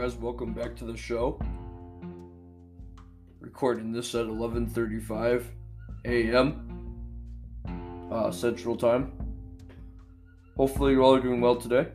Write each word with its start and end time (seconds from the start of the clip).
guys? 0.00 0.16
Welcome 0.16 0.54
back 0.54 0.74
to 0.76 0.86
the 0.86 0.96
show. 0.96 1.38
Recording 3.38 3.92
this 3.92 4.14
at 4.14 4.24
11:35 4.24 5.44
a.m. 6.06 8.08
Uh, 8.10 8.30
Central 8.30 8.78
Time. 8.78 9.12
Hopefully, 10.56 10.92
you're 10.92 11.02
all 11.02 11.20
doing 11.20 11.42
well 11.42 11.56
today. 11.56 11.88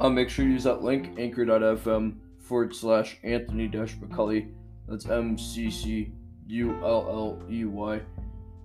Uh, 0.00 0.08
make 0.08 0.28
sure 0.28 0.44
you 0.44 0.50
use 0.50 0.64
that 0.64 0.82
link 0.82 1.16
anchor.fm 1.20 2.16
forward 2.40 2.74
slash 2.74 3.18
Anthony 3.22 3.68
Dash 3.68 3.96
McCulley. 3.98 4.50
That's 4.88 5.08
M 5.08 5.38
C 5.38 5.70
C 5.70 6.10
U 6.48 6.74
L 6.82 7.06
L 7.08 7.38
E 7.48 7.64
Y. 7.64 8.00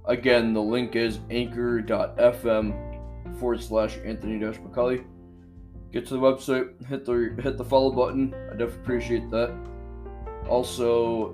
Again, 0.06 0.54
the 0.54 0.62
link 0.62 0.96
is 0.96 1.20
anchor.fm 1.30 3.38
forward 3.38 3.62
slash 3.62 4.00
Anthony 4.04 4.40
Dash 4.40 4.58
McCulley 4.58 5.06
get 5.96 6.06
to 6.06 6.14
the 6.14 6.20
website, 6.20 6.86
hit 6.88 7.06
the 7.06 7.34
hit 7.42 7.58
the 7.58 7.64
follow 7.64 7.90
button. 7.90 8.34
I 8.34 8.58
definitely 8.58 8.82
appreciate 8.82 9.32
that. 9.32 9.56
Also, 10.50 11.30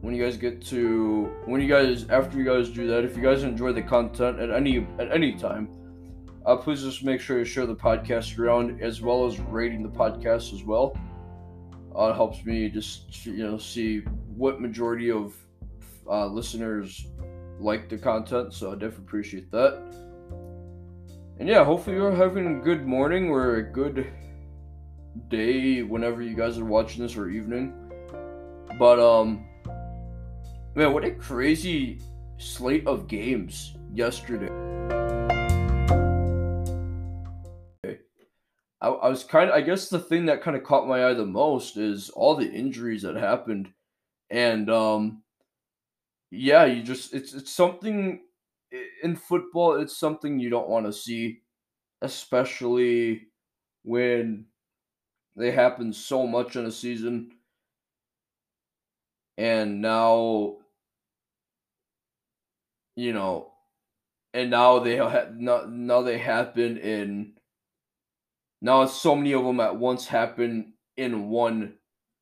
when 0.00 0.14
you 0.14 0.24
guys 0.24 0.38
get 0.38 0.64
to 0.68 1.30
when 1.44 1.60
you 1.60 1.68
guys 1.68 2.08
after 2.08 2.38
you 2.38 2.44
guys 2.44 2.70
do 2.70 2.86
that, 2.86 3.04
if 3.04 3.14
you 3.14 3.22
guys 3.22 3.42
enjoy 3.42 3.72
the 3.72 3.82
content 3.82 4.40
at 4.40 4.50
any 4.50 4.86
at 4.98 5.12
any 5.12 5.34
time, 5.34 5.68
uh, 6.46 6.56
please 6.56 6.82
just 6.82 7.04
make 7.04 7.20
sure 7.20 7.38
to 7.38 7.44
share 7.44 7.66
the 7.66 7.76
podcast 7.76 8.38
around 8.38 8.80
as 8.80 9.02
well 9.02 9.26
as 9.26 9.38
rating 9.38 9.82
the 9.82 9.90
podcast 9.90 10.54
as 10.54 10.64
well. 10.64 10.96
Uh, 11.94 12.06
it 12.06 12.14
helps 12.14 12.42
me 12.46 12.70
just 12.70 13.26
you 13.26 13.46
know 13.46 13.58
see 13.58 13.98
what 14.34 14.62
majority 14.62 15.10
of 15.10 15.34
uh, 16.08 16.24
listeners 16.24 17.06
like 17.58 17.90
the 17.90 17.98
content, 17.98 18.54
so 18.54 18.70
I 18.70 18.72
definitely 18.76 19.04
appreciate 19.04 19.50
that. 19.50 20.09
And 21.40 21.48
yeah, 21.48 21.64
hopefully 21.64 21.96
you're 21.96 22.14
having 22.14 22.46
a 22.46 22.60
good 22.60 22.86
morning 22.86 23.30
or 23.30 23.56
a 23.56 23.62
good 23.62 24.12
day 25.28 25.82
whenever 25.82 26.20
you 26.20 26.36
guys 26.36 26.58
are 26.58 26.66
watching 26.66 27.02
this 27.02 27.16
or 27.16 27.30
evening. 27.30 27.72
But 28.78 29.00
um 29.00 29.46
man, 30.74 30.92
what 30.92 31.02
a 31.02 31.12
crazy 31.12 31.98
slate 32.36 32.86
of 32.86 33.08
games 33.08 33.74
yesterday. 33.90 34.50
I, 38.82 38.88
I 38.88 39.08
was 39.08 39.24
kind 39.24 39.48
of 39.48 39.56
I 39.56 39.62
guess 39.62 39.88
the 39.88 39.98
thing 39.98 40.26
that 40.26 40.42
kind 40.42 40.58
of 40.58 40.62
caught 40.62 40.86
my 40.86 41.06
eye 41.06 41.14
the 41.14 41.24
most 41.24 41.78
is 41.78 42.10
all 42.10 42.36
the 42.36 42.52
injuries 42.52 43.00
that 43.00 43.16
happened. 43.16 43.72
And 44.28 44.68
um 44.68 45.22
yeah, 46.30 46.66
you 46.66 46.82
just 46.82 47.14
it's 47.14 47.32
it's 47.32 47.50
something 47.50 48.20
in 49.02 49.16
football, 49.16 49.80
it's 49.80 49.96
something 49.96 50.38
you 50.38 50.50
don't 50.50 50.68
want 50.68 50.86
to 50.86 50.92
see, 50.92 51.42
especially 52.02 53.28
when 53.84 54.46
they 55.36 55.50
happen 55.52 55.92
so 55.92 56.26
much 56.26 56.56
in 56.56 56.66
a 56.66 56.72
season. 56.72 57.32
And 59.38 59.80
now, 59.80 60.58
you 62.96 63.12
know, 63.12 63.52
and 64.34 64.50
now 64.50 64.78
they 64.80 64.96
have 64.96 65.36
now, 65.36 65.66
now 65.68 66.02
they 66.02 66.18
happen 66.18 66.78
in 66.78 67.34
now 68.60 68.86
so 68.86 69.14
many 69.16 69.32
of 69.32 69.44
them 69.44 69.60
at 69.60 69.76
once 69.76 70.06
happen 70.06 70.74
in 70.96 71.28
one 71.28 71.78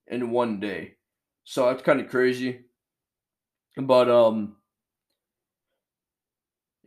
in 0.06 0.30
one 0.30 0.60
day. 0.60 0.96
So 1.44 1.66
that's 1.66 1.82
kind 1.82 2.00
of 2.00 2.08
crazy. 2.08 2.66
But 3.78 4.10
um 4.10 4.57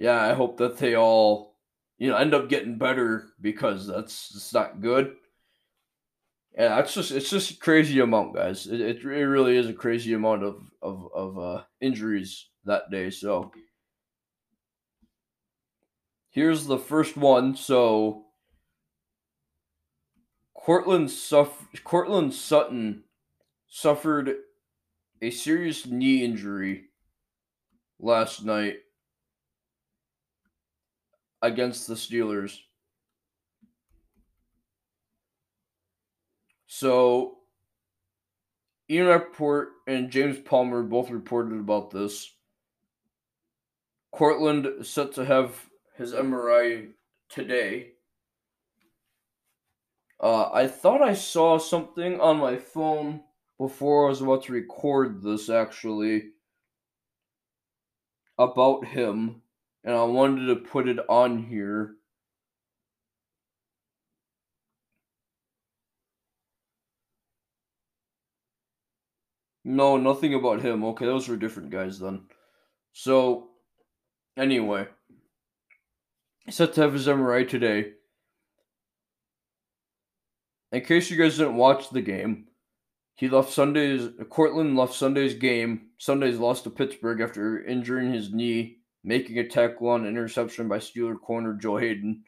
yeah, 0.02 0.20
I 0.20 0.34
hope 0.34 0.58
that 0.58 0.78
they 0.80 0.96
all, 0.96 1.54
you 2.00 2.10
know, 2.10 2.18
end 2.18 2.34
up 2.34 2.50
getting 2.50 2.80
better 2.80 3.34
because 3.40 3.86
that's 3.86 4.34
it's 4.36 4.52
not 4.52 4.82
good. 4.82 5.14
Yeah, 6.58 6.80
it's 6.80 6.96
just 6.96 7.12
it's 7.12 7.30
just 7.30 7.52
a 7.52 7.58
crazy 7.58 8.00
amount, 8.00 8.34
guys. 8.34 8.66
It, 8.66 8.82
it, 8.82 9.06
really 9.06 9.58
is 9.58 9.70
a 9.70 9.74
crazy 9.74 10.14
amount 10.14 10.44
of 10.44 10.64
of 10.82 11.08
of 11.14 11.38
uh, 11.38 11.64
injuries 11.82 12.48
that 12.66 12.90
day. 12.90 13.12
So 13.12 13.52
here's 16.32 16.66
the 16.66 16.80
first 16.80 17.16
one. 17.16 17.56
So 17.56 18.26
Courtland 20.56 21.12
suff- 21.12 21.68
Courtland 21.84 22.34
Sutton 22.34 23.04
suffered 23.68 24.34
a 25.22 25.30
serious 25.30 25.86
knee 25.86 26.26
injury 26.26 26.86
last 28.00 28.44
night 28.44 28.78
against 31.42 31.88
the 31.88 31.96
Steelers. 31.96 32.60
So, 36.68 37.38
Ian 38.90 39.08
Rapoport 39.08 39.70
and 39.88 40.10
James 40.10 40.40
Palmer 40.40 40.84
both 40.84 41.10
reported 41.10 41.60
about 41.60 41.92
this. 41.92 42.34
Courtland 44.12 44.68
is 44.80 44.90
set 44.90 45.14
to 45.14 45.26
have 45.26 45.70
his 45.98 46.14
MRI 46.14 46.90
today. 47.30 47.92
Uh, 50.20 50.52
I 50.52 50.68
thought 50.68 51.02
I 51.02 51.14
saw 51.14 51.58
something 51.58 52.20
on 52.20 52.38
my 52.38 52.58
phone 52.58 53.22
before 53.58 54.06
I 54.06 54.10
was 54.10 54.22
about 54.22 54.44
to 54.44 54.54
record 54.54 55.22
this 55.22 55.50
actually 55.50 56.32
about 58.38 58.86
him 58.86 59.41
and 59.84 59.96
I 59.96 60.04
wanted 60.04 60.48
to 60.48 60.56
put 60.56 60.88
it 60.88 61.00
on 61.10 61.44
here. 61.44 61.96
No, 69.64 69.98
nothing 69.98 70.34
about 70.34 70.62
him. 70.62 70.84
Okay, 70.84 71.06
those 71.06 71.28
were 71.28 71.38
different 71.38 71.70
guys 71.70 72.00
then. 72.00 72.24
So, 72.94 73.50
anyway, 74.36 74.88
set 76.50 76.74
to 76.74 76.82
have 76.82 76.94
his 76.94 77.08
MRI 77.08 77.48
today. 77.48 77.94
In 80.72 80.82
case 80.82 81.12
you 81.12 81.18
guys 81.18 81.38
didn't 81.38 81.58
watch 81.58 81.90
the 81.90 82.02
game, 82.02 82.48
he 83.16 83.30
left 83.30 83.52
Sunday's. 83.52 84.10
Courtland 84.30 84.76
left 84.76 84.94
Sunday's 84.94 85.36
game. 85.36 85.90
Sunday's 85.98 86.40
lost 86.40 86.64
to 86.64 86.70
Pittsburgh 86.70 87.22
after 87.22 87.64
injuring 87.64 88.14
his 88.14 88.34
knee 88.34 88.81
making 89.04 89.40
a 89.40 89.48
tackle 89.48 89.90
on 89.90 90.06
interception 90.06 90.68
by 90.68 90.78
Steeler 90.78 91.20
corner 91.20 91.54
Joe 91.54 91.78
Haden. 91.78 92.24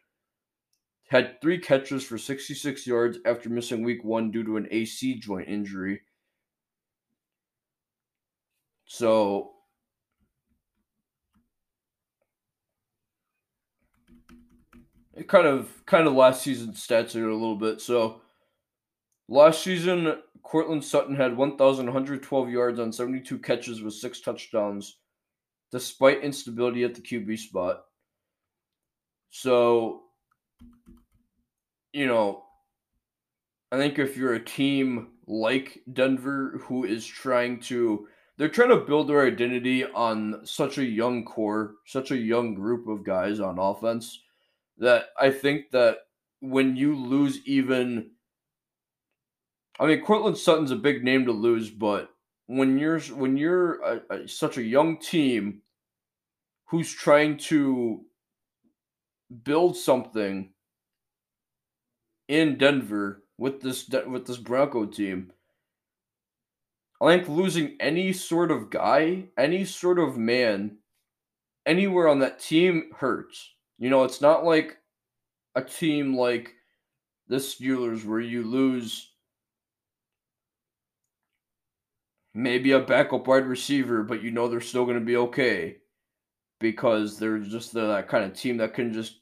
Had 1.10 1.40
three 1.42 1.60
catches 1.60 2.04
for 2.04 2.18
66 2.18 2.88
yards 2.88 3.20
after 3.26 3.50
missing 3.50 3.84
week 3.84 4.04
one 4.04 4.32
due 4.32 4.44
to 4.44 4.58
an 4.58 4.68
AC 4.72 5.20
joint 5.20 5.48
injury. 5.48 6.02
So, 8.86 9.52
it 15.16 15.28
kind 15.28 15.46
of 15.46 15.70
kind 15.86 16.08
of 16.08 16.14
last 16.14 16.42
season 16.42 16.74
stats 16.74 17.12
here 17.12 17.30
a 17.30 17.34
little 17.34 17.58
bit. 17.58 17.80
So, 17.80 18.22
last 19.28 19.64
season, 19.64 20.18
Courtland 20.42 20.84
Sutton 20.84 21.16
had 21.16 21.38
1,112 21.38 22.50
yards 22.50 22.80
on 22.80 22.92
72 22.92 23.38
catches 23.40 23.82
with 23.82 23.94
six 23.94 24.20
touchdowns 24.20 24.98
despite 25.74 26.24
instability 26.24 26.84
at 26.84 26.94
the 26.94 27.02
QB 27.02 27.40
spot. 27.40 27.86
So, 29.32 30.04
you 31.92 32.06
know, 32.06 32.44
I 33.72 33.78
think 33.78 33.98
if 33.98 34.16
you're 34.16 34.36
a 34.36 34.46
team 34.46 35.14
like 35.26 35.82
Denver 35.92 36.60
who 36.62 36.84
is 36.84 37.08
trying 37.08 37.60
to 37.62 38.08
they're 38.38 38.50
trying 38.50 38.70
to 38.70 38.86
build 38.86 39.10
their 39.10 39.26
identity 39.26 39.84
on 39.84 40.46
such 40.46 40.78
a 40.78 40.86
young 40.86 41.25
core, 41.25 41.76
such 41.88 42.12
a 42.12 42.18
young 42.18 42.54
group 42.54 42.88
of 42.88 43.04
guys 43.04 43.40
on 43.40 43.58
offense 43.58 44.22
that 44.78 45.06
I 45.19 45.31
think 45.31 45.72
that 45.72 45.98
when 46.40 46.76
you 46.76 46.96
lose 46.96 47.40
even 47.48 48.12
I 49.80 49.88
mean 49.88 50.02
Courtland 50.02 50.38
Sutton's 50.38 50.69
a 50.69 50.76
big 50.76 51.04
name 51.04 51.26
to 51.26 51.31
lose, 51.31 51.72
but 51.72 52.12
when 52.58 52.78
you're 52.78 53.00
when 53.00 53.38
you're 53.38 53.82
a, 53.82 54.02
a, 54.10 54.28
such 54.28 54.58
a 54.58 54.64
young 54.64 54.98
team 54.98 55.62
who's 56.66 56.92
trying 56.92 57.38
to 57.38 58.06
build 59.44 59.76
something 59.76 60.54
in 62.28 62.58
Denver 62.58 63.24
with 63.38 63.62
this 63.62 63.90
with 64.08 64.26
this 64.26 64.38
Bronco 64.38 64.86
team. 64.86 65.32
I 67.02 67.18
think 67.18 67.28
losing 67.28 67.76
any 67.80 68.14
sort 68.14 68.50
of 68.50 68.70
guy, 68.70 69.26
any 69.38 69.66
sort 69.66 70.00
of 70.00 70.18
man, 70.18 70.78
anywhere 71.66 72.08
on 72.08 72.20
that 72.20 72.40
team 72.40 72.92
hurts. 72.96 73.52
You 73.78 73.90
know, 73.90 74.04
it's 74.04 74.22
not 74.22 74.46
like 74.46 74.78
a 75.56 75.62
team 75.62 76.16
like 76.16 76.54
the 77.28 77.38
Steelers 77.38 78.06
where 78.06 78.22
you 78.22 78.44
lose 78.44 79.12
maybe 82.33 82.71
a 82.71 82.80
backup 82.80 83.27
wide 83.27 83.45
receiver, 83.45 84.03
but 84.03 84.24
you 84.24 84.31
know 84.31 84.47
they're 84.47 84.62
still 84.62 84.85
going 84.85 85.00
to 85.00 85.06
be 85.06 85.18
okay 85.18 85.77
because 86.59 87.19
they're 87.19 87.39
just 87.39 87.74
that 87.74 88.07
kind 88.07 88.24
of 88.24 88.33
team 88.33 88.57
that 88.57 88.74
can 88.74 88.94
just 88.94 89.19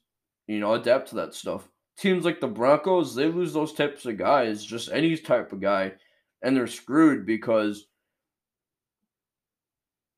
you 0.47 0.59
know 0.59 0.73
adapt 0.73 1.09
to 1.09 1.15
that 1.15 1.33
stuff. 1.33 1.67
teams 1.97 2.25
like 2.25 2.39
the 2.39 2.47
Broncos, 2.47 3.15
they 3.15 3.27
lose 3.27 3.53
those 3.53 3.73
types 3.73 4.05
of 4.05 4.17
guys, 4.17 4.63
just 4.65 4.91
any 4.91 5.15
type 5.17 5.51
of 5.51 5.61
guy, 5.61 5.93
and 6.41 6.55
they're 6.55 6.67
screwed 6.67 7.25
because 7.25 7.87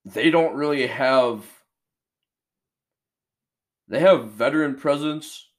they 0.06 0.30
don't 0.30 0.56
really 0.56 0.88
have 0.88 1.46
they 3.88 4.00
have 4.00 4.32
veteran 4.32 4.76
presence 4.76 5.50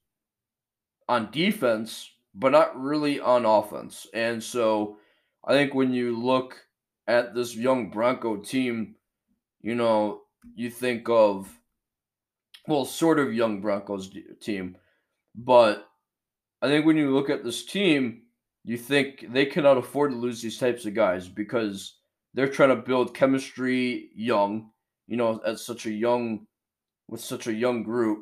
on 1.09 1.31
defense, 1.31 2.11
but 2.35 2.53
not 2.53 2.81
really 2.81 3.21
on 3.21 3.45
offense. 3.45 4.07
And 4.15 4.43
so 4.43 4.97
I 5.45 5.53
think 5.53 5.75
when 5.75 5.93
you 5.93 6.21
look 6.21 6.57
at 7.07 7.35
this 7.35 7.55
young 7.55 7.91
Bronco 7.91 8.37
team, 8.37 8.97
you 9.61 9.75
know, 9.75 10.23
you 10.55 10.71
think 10.71 11.09
of 11.09 11.49
well, 12.67 12.85
sort 12.85 13.19
of 13.19 13.35
young 13.35 13.61
Broncos 13.61 14.11
team, 14.41 14.77
but 15.35 15.89
I 16.63 16.69
think 16.69 16.87
when 16.87 16.97
you 16.97 17.13
look 17.13 17.29
at 17.29 17.45
this 17.45 17.65
team, 17.65 18.23
you 18.65 18.79
think 18.79 19.27
they 19.31 19.45
cannot 19.45 19.77
afford 19.77 20.13
to 20.13 20.17
lose 20.17 20.41
these 20.41 20.59
types 20.59 20.87
of 20.87 20.95
guys 20.95 21.29
because 21.29 21.97
they're 22.33 22.49
trying 22.49 22.71
to 22.71 22.77
build 22.77 23.15
chemistry 23.15 24.09
young, 24.15 24.71
you 25.07 25.17
know, 25.17 25.41
at 25.47 25.59
such 25.59 25.85
a 25.87 25.91
young 25.91 26.47
with 27.09 27.21
such 27.21 27.47
a 27.47 27.53
young 27.53 27.83
group 27.83 28.21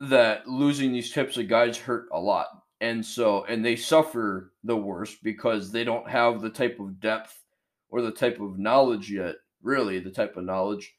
that 0.00 0.48
losing 0.48 0.92
these 0.92 1.12
types 1.12 1.36
of 1.36 1.48
guys 1.48 1.76
hurt 1.76 2.08
a 2.12 2.18
lot. 2.18 2.48
And 2.80 3.04
so 3.04 3.44
and 3.44 3.64
they 3.64 3.76
suffer 3.76 4.52
the 4.62 4.76
worst 4.76 5.22
because 5.22 5.72
they 5.72 5.84
don't 5.84 6.08
have 6.08 6.40
the 6.40 6.50
type 6.50 6.78
of 6.78 7.00
depth 7.00 7.42
or 7.90 8.02
the 8.02 8.12
type 8.12 8.40
of 8.40 8.58
knowledge 8.58 9.10
yet, 9.10 9.36
really 9.62 9.98
the 9.98 10.10
type 10.10 10.36
of 10.36 10.44
knowledge 10.44 10.94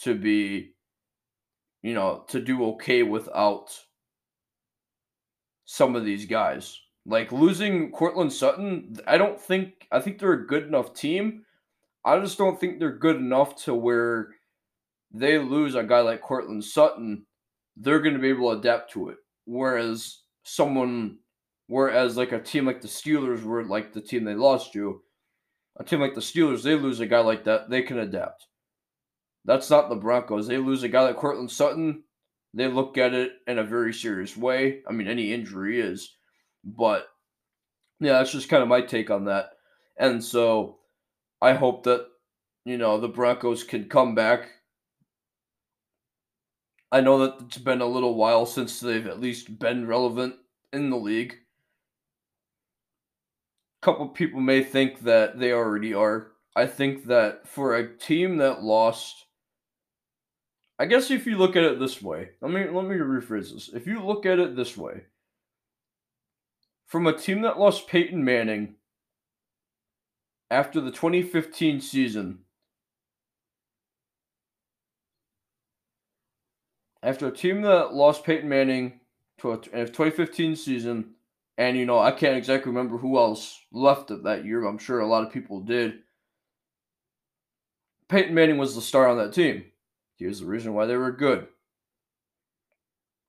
to 0.00 0.14
be 0.14 0.72
you 1.82 1.94
know, 1.94 2.24
to 2.28 2.40
do 2.40 2.64
okay 2.64 3.02
without 3.02 3.78
some 5.64 5.94
of 5.96 6.04
these 6.04 6.26
guys. 6.26 6.78
Like 7.06 7.32
losing 7.32 7.90
Courtland 7.92 8.32
Sutton, 8.32 8.96
I 9.06 9.16
don't 9.16 9.40
think 9.40 9.86
I 9.90 10.00
think 10.00 10.18
they're 10.18 10.32
a 10.32 10.46
good 10.46 10.64
enough 10.64 10.94
team. 10.94 11.44
I 12.04 12.18
just 12.20 12.38
don't 12.38 12.58
think 12.58 12.78
they're 12.78 12.98
good 12.98 13.16
enough 13.16 13.56
to 13.64 13.74
where 13.74 14.34
they 15.10 15.38
lose 15.38 15.74
a 15.74 15.82
guy 15.82 16.00
like 16.00 16.20
Courtland 16.20 16.64
Sutton, 16.64 17.24
they're 17.76 18.00
going 18.00 18.14
to 18.14 18.20
be 18.20 18.28
able 18.28 18.52
to 18.52 18.58
adapt 18.58 18.92
to 18.92 19.08
it. 19.08 19.16
Whereas 19.46 20.18
someone, 20.48 21.18
whereas 21.66 22.16
like 22.16 22.32
a 22.32 22.40
team 22.40 22.66
like 22.66 22.80
the 22.80 22.88
Steelers 22.88 23.42
were 23.42 23.64
like 23.64 23.92
the 23.92 24.00
team 24.00 24.24
they 24.24 24.34
lost 24.34 24.72
to, 24.72 25.02
a 25.78 25.84
team 25.84 26.00
like 26.00 26.14
the 26.14 26.20
Steelers, 26.20 26.62
they 26.62 26.74
lose 26.74 27.00
a 27.00 27.06
guy 27.06 27.20
like 27.20 27.44
that, 27.44 27.70
they 27.70 27.82
can 27.82 27.98
adapt. 27.98 28.46
That's 29.44 29.70
not 29.70 29.88
the 29.88 29.96
Broncos. 29.96 30.46
They 30.46 30.58
lose 30.58 30.82
a 30.82 30.88
guy 30.88 31.02
like 31.02 31.16
Courtland 31.16 31.50
Sutton, 31.50 32.02
they 32.54 32.66
look 32.66 32.98
at 32.98 33.14
it 33.14 33.32
in 33.46 33.58
a 33.58 33.64
very 33.64 33.92
serious 33.92 34.36
way. 34.36 34.80
I 34.88 34.92
mean, 34.92 35.06
any 35.06 35.32
injury 35.32 35.80
is, 35.80 36.16
but 36.64 37.08
yeah, 38.00 38.14
that's 38.14 38.32
just 38.32 38.48
kind 38.48 38.62
of 38.62 38.68
my 38.68 38.80
take 38.80 39.10
on 39.10 39.26
that. 39.26 39.50
And 39.98 40.22
so 40.22 40.78
I 41.40 41.54
hope 41.54 41.84
that, 41.84 42.06
you 42.64 42.78
know, 42.78 42.98
the 42.98 43.08
Broncos 43.08 43.64
can 43.64 43.88
come 43.88 44.14
back. 44.14 44.50
I 46.90 47.00
know 47.00 47.18
that 47.18 47.44
it's 47.44 47.58
been 47.58 47.80
a 47.80 47.86
little 47.86 48.14
while 48.14 48.46
since 48.46 48.80
they've 48.80 49.06
at 49.06 49.20
least 49.20 49.58
been 49.58 49.86
relevant 49.86 50.36
in 50.72 50.90
the 50.90 50.96
league. 50.96 51.34
A 53.82 53.84
couple 53.84 54.08
people 54.08 54.40
may 54.40 54.62
think 54.62 55.00
that 55.00 55.38
they 55.38 55.52
already 55.52 55.92
are. 55.92 56.32
I 56.56 56.66
think 56.66 57.06
that 57.06 57.46
for 57.46 57.76
a 57.76 57.96
team 57.96 58.38
that 58.38 58.62
lost 58.62 59.26
I 60.78 60.86
guess 60.86 61.10
if 61.10 61.26
you 61.26 61.36
look 61.36 61.56
at 61.56 61.64
it 61.64 61.80
this 61.80 62.00
way, 62.00 62.30
let 62.40 62.52
me 62.52 62.60
let 62.70 62.84
me 62.84 62.94
rephrase 62.96 63.52
this. 63.52 63.68
If 63.74 63.86
you 63.86 64.00
look 64.00 64.24
at 64.24 64.38
it 64.38 64.54
this 64.54 64.76
way, 64.76 65.06
from 66.86 67.06
a 67.06 67.18
team 67.18 67.42
that 67.42 67.58
lost 67.58 67.88
Peyton 67.88 68.24
Manning 68.24 68.76
after 70.50 70.80
the 70.80 70.92
2015 70.92 71.80
season, 71.80 72.40
after 77.02 77.28
a 77.28 77.34
team 77.34 77.62
that 77.62 77.94
lost 77.94 78.24
Peyton 78.24 78.48
Manning 78.48 79.00
to 79.38 79.52
a 79.52 79.56
2015 79.56 80.56
season, 80.56 81.14
and 81.56 81.76
you 81.76 81.86
know 81.86 81.98
I 81.98 82.10
can't 82.10 82.36
exactly 82.36 82.70
remember 82.70 82.98
who 82.98 83.18
else 83.18 83.60
left 83.72 84.10
it 84.10 84.24
that 84.24 84.44
year. 84.44 84.64
I'm 84.64 84.78
sure 84.78 85.00
a 85.00 85.06
lot 85.06 85.24
of 85.24 85.32
people 85.32 85.60
did. 85.60 86.00
Peyton 88.08 88.34
Manning 88.34 88.58
was 88.58 88.74
the 88.74 88.80
star 88.80 89.08
on 89.08 89.18
that 89.18 89.32
team. 89.32 89.64
Here's 90.16 90.40
the 90.40 90.46
reason 90.46 90.74
why 90.74 90.86
they 90.86 90.96
were 90.96 91.12
good. 91.12 91.46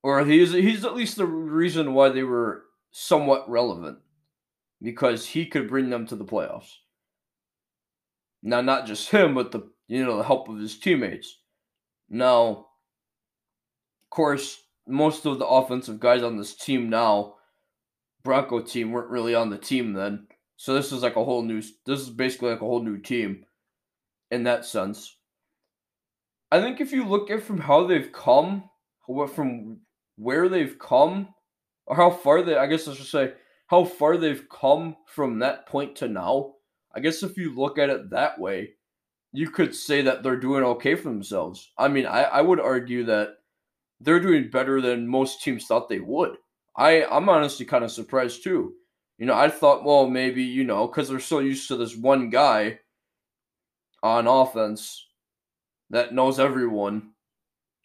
Or 0.01 0.24
he's 0.25 0.54
he's 0.54 0.86
at 0.86 0.95
least 0.95 1.18
the 1.18 1.25
reason 1.25 1.94
why 1.94 2.10
they 2.10 2.24
were 2.24 2.63
somewhat 2.92 3.50
relevant. 3.50 4.00
Because 4.81 5.25
he 5.25 5.45
could 5.45 5.68
bring 5.68 5.89
them 5.89 6.07
to 6.07 6.16
the 6.16 6.24
playoffs. 6.24 6.71
Now 8.42 8.62
not 8.62 8.88
just 8.88 9.10
him, 9.10 9.36
but 9.36 9.51
the 9.51 9.69
you 9.88 10.06
know 10.06 10.18
the 10.18 10.24
help 10.24 10.48
of 10.48 10.57
his 10.57 10.80
teammates. 10.80 11.39
Now, 12.10 12.69
course, 14.09 14.61
most 14.88 15.25
of 15.25 15.39
the 15.39 15.47
offensive 15.47 16.00
guys 16.00 16.23
on 16.23 16.38
this 16.38 16.56
team 16.56 16.89
now, 16.89 17.35
Bronco 18.23 18.61
team, 18.61 18.91
weren't 18.91 19.09
really 19.09 19.35
on 19.35 19.50
the 19.50 19.57
team 19.57 19.94
then. 19.94 20.27
So 20.57 20.73
this 20.73 20.91
is 20.91 21.03
like 21.03 21.15
a 21.15 21.23
whole 21.23 21.41
new. 21.41 21.61
This 21.85 22.01
is 22.01 22.09
basically 22.09 22.50
like 22.51 22.61
a 22.61 22.65
whole 22.65 22.83
new 22.83 22.97
team, 22.97 23.45
in 24.29 24.44
that 24.44 24.65
sense. 24.65 25.15
I 26.51 26.61
think 26.61 26.81
if 26.81 26.91
you 26.91 27.06
look 27.06 27.29
at 27.29 27.44
from 27.44 27.59
how 27.59 27.85
they've 27.85 28.11
come, 28.11 28.69
what 29.06 29.33
from 29.33 29.81
where 30.17 30.50
they've 30.50 30.77
come, 30.77 31.29
or 31.85 31.95
how 31.95 32.09
far 32.09 32.41
they, 32.41 32.57
I 32.57 32.67
guess 32.67 32.88
I 32.88 32.94
should 32.94 33.06
say, 33.06 33.33
how 33.67 33.85
far 33.85 34.17
they've 34.17 34.47
come 34.50 34.95
from 35.06 35.39
that 35.39 35.67
point 35.67 35.95
to 35.97 36.07
now. 36.07 36.56
I 36.94 37.00
guess 37.00 37.23
if 37.23 37.38
you 37.38 37.53
look 37.56 37.77
at 37.77 37.89
it 37.89 38.09
that 38.09 38.39
way, 38.39 38.71
you 39.31 39.50
could 39.50 39.75
say 39.75 40.01
that 40.01 40.23
they're 40.23 40.39
doing 40.39 40.63
okay 40.63 40.95
for 40.95 41.03
themselves. 41.03 41.71
I 41.77 41.88
mean, 41.88 42.06
I, 42.06 42.23
I 42.23 42.41
would 42.41 42.59
argue 42.59 43.06
that 43.06 43.35
they're 44.01 44.19
doing 44.19 44.49
better 44.49 44.81
than 44.81 45.07
most 45.07 45.41
teams 45.41 45.65
thought 45.65 45.89
they 45.89 45.99
would. 45.99 46.37
I, 46.75 47.05
I'm 47.05 47.29
honestly 47.29 47.65
kind 47.65 47.83
of 47.83 47.91
surprised 47.91 48.43
too. 48.43 48.73
You 49.17 49.25
know, 49.25 49.33
I 49.33 49.49
thought, 49.49 49.83
well, 49.83 50.07
maybe, 50.07 50.43
you 50.43 50.63
know, 50.63 50.87
because 50.87 51.09
they're 51.09 51.19
so 51.19 51.39
used 51.39 51.67
to 51.67 51.75
this 51.75 51.95
one 51.95 52.29
guy 52.29 52.79
on 54.01 54.27
offense 54.27 55.07
that 55.89 56.13
knows 56.13 56.39
everyone, 56.39 57.11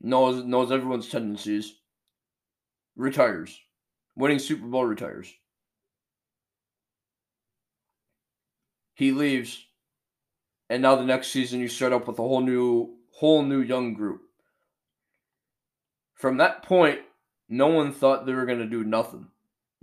knows 0.01 0.45
knows 0.45 0.71
everyone's 0.71 1.09
tendencies, 1.09 1.75
retires. 2.97 3.59
Winning 4.17 4.39
Super 4.39 4.67
Bowl 4.67 4.85
retires. 4.85 5.33
He 8.95 9.11
leaves. 9.11 9.65
And 10.71 10.83
now 10.83 10.97
the 10.97 11.05
next 11.05 11.29
season 11.29 11.61
you 11.61 11.69
start 11.69 11.93
up 11.93 12.07
with 12.07 12.19
a 12.19 12.23
whole 12.23 12.41
new 12.41 12.97
whole 13.11 13.43
new 13.43 13.61
young 13.61 13.95
group. 13.95 14.24
From 16.25 16.39
that 16.39 16.63
point, 16.63 17.01
no 17.51 17.67
one 17.67 17.93
thought 17.93 18.25
they 18.25 18.33
were 18.33 18.47
going 18.47 18.61
to 18.61 18.65
do 18.65 18.83
nothing. 18.83 19.27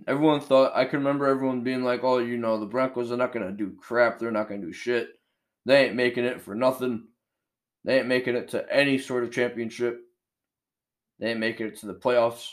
Everyone 0.08 0.40
thought 0.40 0.76
I 0.76 0.86
can 0.86 0.98
remember 0.98 1.28
everyone 1.28 1.62
being 1.62 1.84
like, 1.84 2.04
"Oh, 2.04 2.18
you 2.18 2.36
know, 2.36 2.60
the 2.60 2.66
Broncos 2.66 3.12
are 3.12 3.16
not 3.16 3.32
going 3.32 3.46
to 3.46 3.52
do 3.52 3.78
crap. 3.80 4.18
They're 4.18 4.32
not 4.32 4.50
going 4.50 4.62
to 4.62 4.66
do 4.66 4.74
shit. 4.74 5.10
They 5.68 5.86
ain't 5.86 5.96
making 5.96 6.26
it 6.26 6.42
for 6.42 6.56
nothing." 6.56 7.10
They 7.84 8.00
ain't 8.00 8.08
making 8.08 8.36
it 8.36 8.48
to 8.48 8.66
any 8.74 8.98
sort 8.98 9.24
of 9.24 9.32
championship. 9.32 10.02
They 11.20 11.30
ain't 11.30 11.40
making 11.40 11.68
it 11.68 11.76
to 11.82 11.86
the 11.86 11.94
playoffs. 11.94 12.50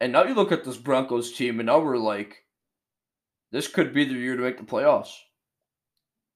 And 0.00 0.10
now 0.10 0.24
you 0.24 0.32
look 0.32 0.50
at 0.50 0.64
this 0.64 0.78
Broncos 0.78 1.30
team, 1.30 1.60
and 1.60 1.66
now 1.66 1.80
we're 1.80 1.98
like, 1.98 2.46
this 3.52 3.68
could 3.68 3.92
be 3.92 4.06
the 4.06 4.14
year 4.14 4.36
to 4.36 4.42
make 4.42 4.56
the 4.56 4.64
playoffs. 4.64 5.12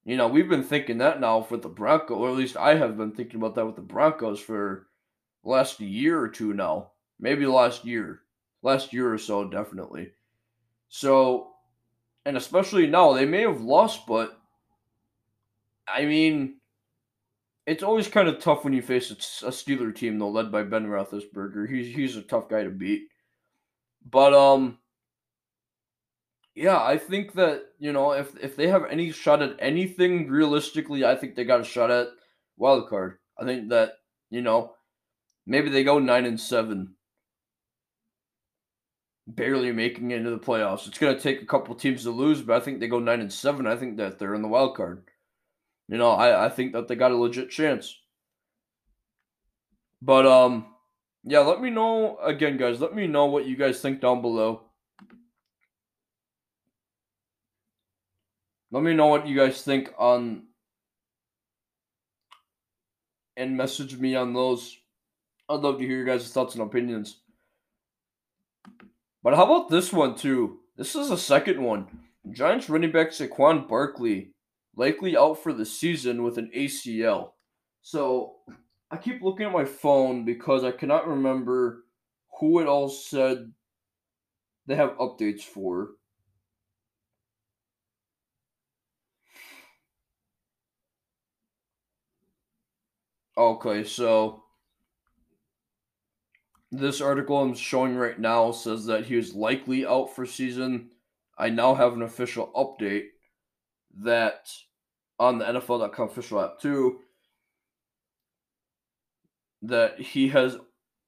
You 0.05 0.19
know, 0.19 0.29
we've 0.29 0.51
been 0.51 0.65
thinking 0.65 0.99
that 0.99 1.19
now 1.19 1.41
for 1.41 1.57
the 1.57 1.71
Broncos, 1.71 2.19
or 2.19 2.29
at 2.29 2.37
least 2.37 2.59
I 2.59 2.75
have 2.75 2.99
been 2.99 3.13
thinking 3.13 3.41
about 3.41 3.55
that 3.55 3.65
with 3.65 3.77
the 3.77 3.81
Broncos 3.81 4.39
for 4.39 4.88
last 5.49 5.81
year 5.81 6.21
or 6.21 6.29
two 6.29 6.53
now. 6.53 6.91
Maybe 7.19 7.47
last 7.47 7.85
year. 7.85 8.21
Last 8.63 8.93
year 8.93 9.13
or 9.13 9.19
so, 9.19 9.49
definitely. 9.49 10.13
So, 10.89 11.51
and 12.25 12.37
especially 12.37 12.87
now, 12.87 13.13
they 13.13 13.25
may 13.25 13.43
have 13.43 13.63
lost, 13.63 14.07
but 14.07 14.39
I 15.87 16.05
mean, 16.05 16.57
it's 17.67 17.83
always 17.83 18.09
kind 18.09 18.29
of 18.29 18.41
tough 18.41 18.65
when 18.65 18.73
you 18.73 18.83
face 18.83 19.11
a, 19.11 19.15
Steeler 19.51 19.95
team 19.95 20.19
though, 20.19 20.31
led 20.31 20.53
by 20.53 20.63
Ben 20.63 20.87
Roethlisberger. 20.87 21.69
He's 21.69 21.95
he's 21.95 22.17
a 22.17 22.23
tough 22.23 22.49
guy 22.49 22.65
to 22.65 22.71
beat. 22.71 23.09
But 24.11 24.35
um, 24.35 24.79
yeah, 26.55 26.83
I 26.83 26.99
think 26.99 27.35
that 27.35 27.63
you 27.79 27.93
know 27.93 28.13
if 28.13 28.37
if 28.43 28.57
they 28.57 28.69
have 28.69 28.85
any 28.91 29.13
shot 29.13 29.43
at 29.43 29.57
anything 29.59 30.29
realistically, 30.29 31.05
I 31.05 31.15
think 31.15 31.35
they 31.35 31.45
got 31.45 31.61
a 31.61 31.65
shot 31.65 31.91
at 31.91 32.09
wild 32.57 32.89
card. 32.89 33.19
I 33.39 33.45
think 33.45 33.69
that 33.69 33.93
you 34.31 34.43
know 34.43 34.75
maybe 35.49 35.71
they 35.71 35.83
go 35.83 35.99
nine 35.99 36.27
and 36.27 36.39
seven, 36.39 36.95
barely 39.27 39.73
making 39.73 40.11
it 40.11 40.19
into 40.19 40.31
the 40.31 40.39
playoffs. 40.39 40.87
It's 40.87 40.99
gonna 40.99 41.19
take 41.19 41.43
a 41.43 41.47
couple 41.47 41.75
teams 41.75 42.05
to 42.05 42.11
lose, 42.11 42.43
but 42.43 42.57
I 42.57 42.61
think 42.61 42.79
they 42.79 42.87
go 42.87 43.01
nine 43.01 43.21
and 43.21 43.33
seven. 43.33 43.67
I 43.67 43.77
think 43.77 43.97
that 43.97 44.19
they're 44.19 44.35
in 44.35 44.43
the 44.43 44.49
wild 44.49 44.77
card. 44.77 45.09
You 45.89 45.97
know, 45.97 46.11
I, 46.11 46.47
I 46.47 46.49
think 46.51 46.75
that 46.75 46.87
they 46.87 46.95
got 46.95 47.13
a 47.13 47.17
legit 47.17 47.51
chance. 47.51 47.99
But 50.03 50.27
um 50.27 50.67
yeah, 51.25 51.41
let 51.41 51.61
me 51.61 51.71
know 51.71 52.19
again, 52.19 52.57
guys. 52.59 52.81
Let 52.81 52.95
me 52.95 53.07
know 53.07 53.27
what 53.27 53.47
you 53.47 53.57
guys 53.57 53.81
think 53.81 54.01
down 54.01 54.23
below. 54.23 54.63
Let 58.71 58.83
me 58.83 58.93
know 58.95 59.07
what 59.07 59.27
you 59.27 59.37
guys 59.37 59.63
think 59.63 59.93
on 59.99 60.43
and 63.37 63.57
message 63.57 63.97
me 63.97 64.15
on 64.15 64.35
those. 64.35 64.77
I'd 65.49 65.61
love 65.61 65.79
to 65.79 65.87
hear 65.87 65.97
your 65.97 66.05
guys' 66.05 66.31
thoughts 66.31 66.55
and 66.55 66.63
opinions. 66.63 67.21
But 69.23 69.35
how 69.35 69.45
about 69.45 69.71
this 69.71 69.93
one 69.93 70.15
too? 70.15 70.59
This 70.77 70.95
is 70.95 71.11
a 71.11 71.19
second 71.19 71.63
one. 71.63 71.87
Giants 72.31 72.69
running 72.69 72.93
back 72.93 73.11
Saquon 73.11 73.67
Barkley 73.67 74.33
likely 74.77 75.17
out 75.17 75.43
for 75.43 75.53
the 75.53 75.65
season 75.65 76.23
with 76.23 76.39
an 76.39 76.51
ACL. 76.57 77.31
So 77.83 78.35
I 78.91 78.97
keep 78.97 79.23
looking 79.23 79.47
at 79.47 79.53
my 79.53 79.65
phone 79.65 80.25
because 80.25 80.65
I 80.65 80.71
cannot 80.71 81.09
remember 81.09 81.85
who 82.39 82.61
it 82.61 82.67
all 82.67 82.89
said 82.89 83.53
they 84.67 84.77
have 84.77 84.99
updates 84.99 85.43
for. 85.43 85.91
Okay, 93.37 93.85
so 93.85 94.43
this 96.71 97.01
article 97.01 97.39
I'm 97.39 97.55
showing 97.55 97.97
right 97.97 98.19
now 98.19 98.53
says 98.53 98.87
that 98.87 99.07
he 99.07 99.17
is 99.17 99.35
likely 99.35 99.87
out 99.87 100.15
for 100.15 100.27
season. 100.27 100.91
I 101.39 101.49
now 101.49 101.75
have 101.75 101.95
an 101.95 102.03
official 102.03 102.51
update 102.55 103.07
that 104.01 104.51
on 105.19 105.39
the 105.39 105.45
NFL.com 105.45 106.09
official 106.09 106.41
app 106.41 106.61
too 106.61 107.01
that 109.63 109.99
he 109.99 110.29
has 110.29 110.57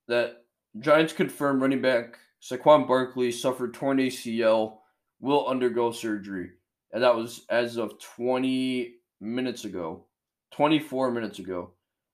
that 0.08 0.44
Giants 0.80 1.12
confirmed 1.12 1.62
running 1.62 1.82
back 1.82 2.18
Saquon 2.42 2.88
Barkley 2.88 3.30
suffered 3.30 3.74
torn 3.74 3.98
ACL, 3.98 4.78
will 5.20 5.46
undergo 5.46 5.92
surgery, 5.92 6.50
and 6.92 7.02
that 7.02 7.14
was 7.14 7.44
as 7.50 7.76
of 7.76 8.00
20 8.00 8.94
minutes 9.20 9.64
ago, 9.64 10.04
24 10.52 11.10
minutes 11.10 11.38
ago. 11.38 11.72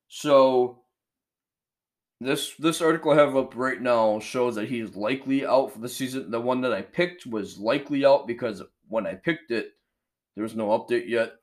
So 0.08 0.82
this 2.20 2.54
this 2.58 2.80
article 2.80 3.12
I 3.12 3.16
have 3.16 3.36
up 3.36 3.54
right 3.56 3.80
now 3.80 4.18
shows 4.20 4.54
that 4.54 4.68
he 4.68 4.80
is 4.80 4.96
likely 4.96 5.44
out 5.44 5.72
for 5.72 5.80
the 5.80 5.88
season. 5.88 6.30
The 6.30 6.40
one 6.40 6.62
that 6.62 6.72
I 6.72 6.82
picked 6.82 7.26
was 7.26 7.58
likely 7.58 8.04
out 8.04 8.26
because 8.26 8.62
when 8.88 9.06
I 9.06 9.14
picked 9.14 9.50
it, 9.50 9.72
there 10.34 10.42
was 10.42 10.54
no 10.54 10.68
update 10.68 11.08
yet, 11.08 11.34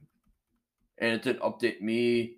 and 0.97 1.13
it 1.13 1.23
didn't 1.23 1.41
update 1.41 1.81
me. 1.81 2.37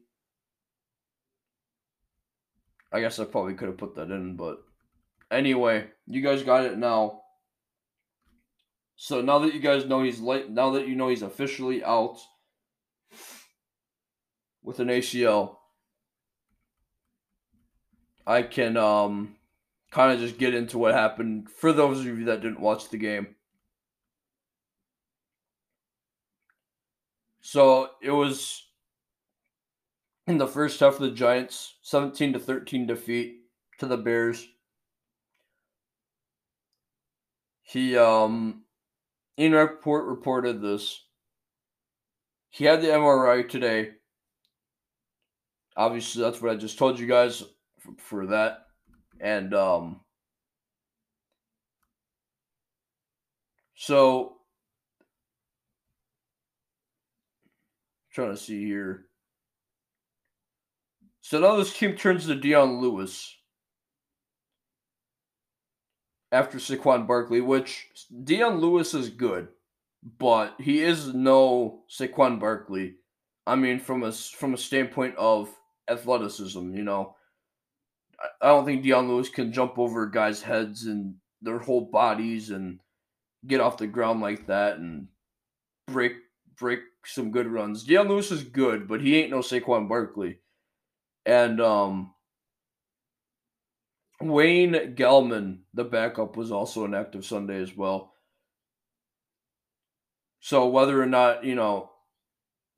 I 2.92 3.00
guess 3.01 3.20
I 3.20 3.25
probably 3.25 3.56
could 3.56 3.68
have 3.68 3.77
put 3.77 3.96
that 3.96 4.12
in, 4.12 4.36
but 4.36 4.63
anyway, 5.32 5.88
you 6.08 6.22
guys 6.22 6.44
got 6.44 6.65
it 6.65 6.77
now. 6.77 7.22
So 8.98 9.22
now 9.22 9.39
that 9.39 9.54
you 9.54 9.60
guys 9.60 9.86
know 9.86 10.01
he's 10.01 10.20
late, 10.20 10.50
now 10.50 10.72
that 10.72 10.88
you 10.88 10.96
know 10.96 11.10
he's 11.10 11.22
officially 11.22 11.84
out 11.84 12.18
with 14.63 14.80
an 14.80 14.88
ACL, 14.88 15.58
I 18.25 18.41
can 18.41 18.77
um 18.77 19.36
kind 19.91 20.12
of 20.12 20.20
just 20.20 20.38
get 20.38 20.53
into 20.53 20.77
what 20.77 20.94
happened 20.94 21.50
for 21.50 21.72
those 21.72 22.00
of 22.00 22.05
you 22.05 22.25
that 22.25 22.41
didn't 22.41 22.60
watch 22.60 22.89
the 22.89 22.98
game. 22.98 23.36
So 27.41 27.91
it 28.01 28.12
was 28.12 28.63
in 30.27 30.38
the 30.38 30.48
first 30.48 30.79
half 30.79 30.96
of 30.96 31.01
the 31.01 31.12
Giants 31.12 31.75
17 31.84 32.34
to 32.34 32.39
13 32.39 32.88
defeat 32.88 33.41
to 33.79 33.86
the 33.86 33.98
Bears. 33.98 34.48
He 37.62 37.98
um 37.98 38.63
Ian 39.38 39.53
Rapoport 39.53 40.05
reported 40.05 40.62
this. 40.62 41.03
He 42.50 42.65
had 42.65 42.82
the 42.82 42.88
MRI 42.88 43.48
today. 43.48 43.91
Obviously, 45.77 46.22
that's 46.24 46.41
what 46.41 46.51
I 46.51 46.55
just 46.55 46.77
told 46.77 46.98
you 47.00 47.05
guys 47.05 47.44
for, 47.98 48.25
that. 48.27 48.65
And 49.20 49.54
um 49.54 50.01
so 53.75 54.38
trying 58.12 58.32
to 58.32 58.38
see 58.38 58.65
here. 58.65 59.06
So 61.22 61.39
now 61.39 61.56
this 61.58 61.77
team 61.77 61.96
turns 61.96 62.25
to 62.27 62.36
Dion 62.36 62.80
Lewis 62.80 63.36
after 66.32 66.58
Saquon 66.58 67.08
Barkley, 67.08 67.42
which 67.42 67.88
Dion 68.24 68.60
Lewis 68.60 68.94
is 68.94 69.10
good, 69.10 69.48
but 70.20 70.56
he 70.60 70.82
is 70.82 71.13
no 71.13 71.84
Saquon 71.89 72.39
Barkley. 72.39 72.96
I 73.48 73.56
mean, 73.56 73.80
from 73.80 74.04
a 74.04 74.12
from 74.12 74.54
a 74.54 74.58
standpoint 74.58 75.15
of 75.18 75.50
athleticism, 75.89 76.74
you 76.75 76.84
know, 76.84 77.15
I 78.41 78.48
don't 78.48 78.65
think 78.65 78.84
Dion 78.84 79.07
Lewis 79.07 79.29
can 79.29 79.51
jump 79.51 79.77
over 79.77 80.07
guys' 80.07 80.41
heads 80.41 80.86
and 80.86 81.15
their 81.41 81.60
whole 81.60 81.81
bodies 81.81 82.50
and 82.50 82.79
get 83.45 83.62
off 83.62 83.77
the 83.77 83.88
ground 83.88 84.22
like 84.22 84.48
that 84.48 84.77
and 84.77 85.07
break 85.88 86.13
break 86.57 86.79
some 87.05 87.31
good 87.31 87.48
runs. 87.48 87.84
Dion 87.84 88.07
Lewis 88.07 88.31
is 88.31 88.43
good, 88.43 88.88
but 88.88 89.01
he 89.01 89.17
ain't 89.17 89.31
no 89.31 89.39
Saquon 89.39 89.88
Barkley. 89.88 90.39
And 91.25 91.60
um 91.62 92.13
Wayne 94.22 94.95
Gallman, 94.95 95.60
the 95.74 95.84
backup, 95.84 96.38
was 96.38 96.51
also 96.51 96.86
an 96.86 96.93
active 96.93 97.25
Sunday 97.25 97.62
as 97.62 97.75
well. 97.75 98.13
So 100.39 100.67
whether 100.67 101.01
or 101.01 101.05
not, 101.05 101.43
you 101.43 101.55
know, 101.55 101.91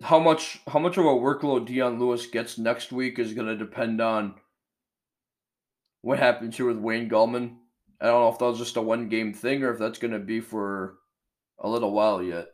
how 0.01 0.19
much 0.19 0.59
how 0.67 0.79
much 0.79 0.97
of 0.97 1.05
a 1.05 1.09
workload 1.09 1.67
Dion 1.67 1.99
Lewis 1.99 2.25
gets 2.27 2.57
next 2.57 2.91
week 2.91 3.19
is 3.19 3.33
gonna 3.33 3.55
depend 3.55 4.01
on 4.01 4.35
what 6.01 6.19
happens 6.19 6.57
here 6.57 6.67
with 6.67 6.77
Wayne 6.77 7.09
Gallman. 7.09 7.55
I 7.99 8.05
don't 8.05 8.21
know 8.21 8.29
if 8.29 8.39
that 8.39 8.45
was 8.45 8.59
just 8.59 8.77
a 8.77 8.81
one 8.81 9.09
game 9.09 9.33
thing 9.33 9.63
or 9.63 9.73
if 9.73 9.79
that's 9.79 9.99
gonna 9.99 10.19
be 10.19 10.39
for 10.39 10.97
a 11.59 11.69
little 11.69 11.91
while 11.91 12.21
yet. 12.21 12.47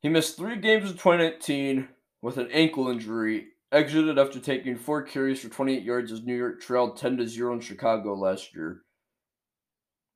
He 0.00 0.08
missed 0.08 0.36
three 0.36 0.56
games 0.56 0.90
in 0.90 0.96
2019 0.96 1.88
with 2.22 2.38
an 2.38 2.50
ankle 2.52 2.88
injury, 2.88 3.48
exited 3.72 4.18
after 4.18 4.38
taking 4.38 4.76
four 4.76 5.02
carries 5.02 5.40
for 5.40 5.48
28 5.48 5.82
yards 5.82 6.12
as 6.12 6.22
New 6.22 6.36
York 6.36 6.60
trailed 6.60 6.96
10 6.96 7.16
to 7.18 7.26
0 7.26 7.54
in 7.54 7.60
Chicago 7.60 8.14
last 8.14 8.54
year. 8.54 8.82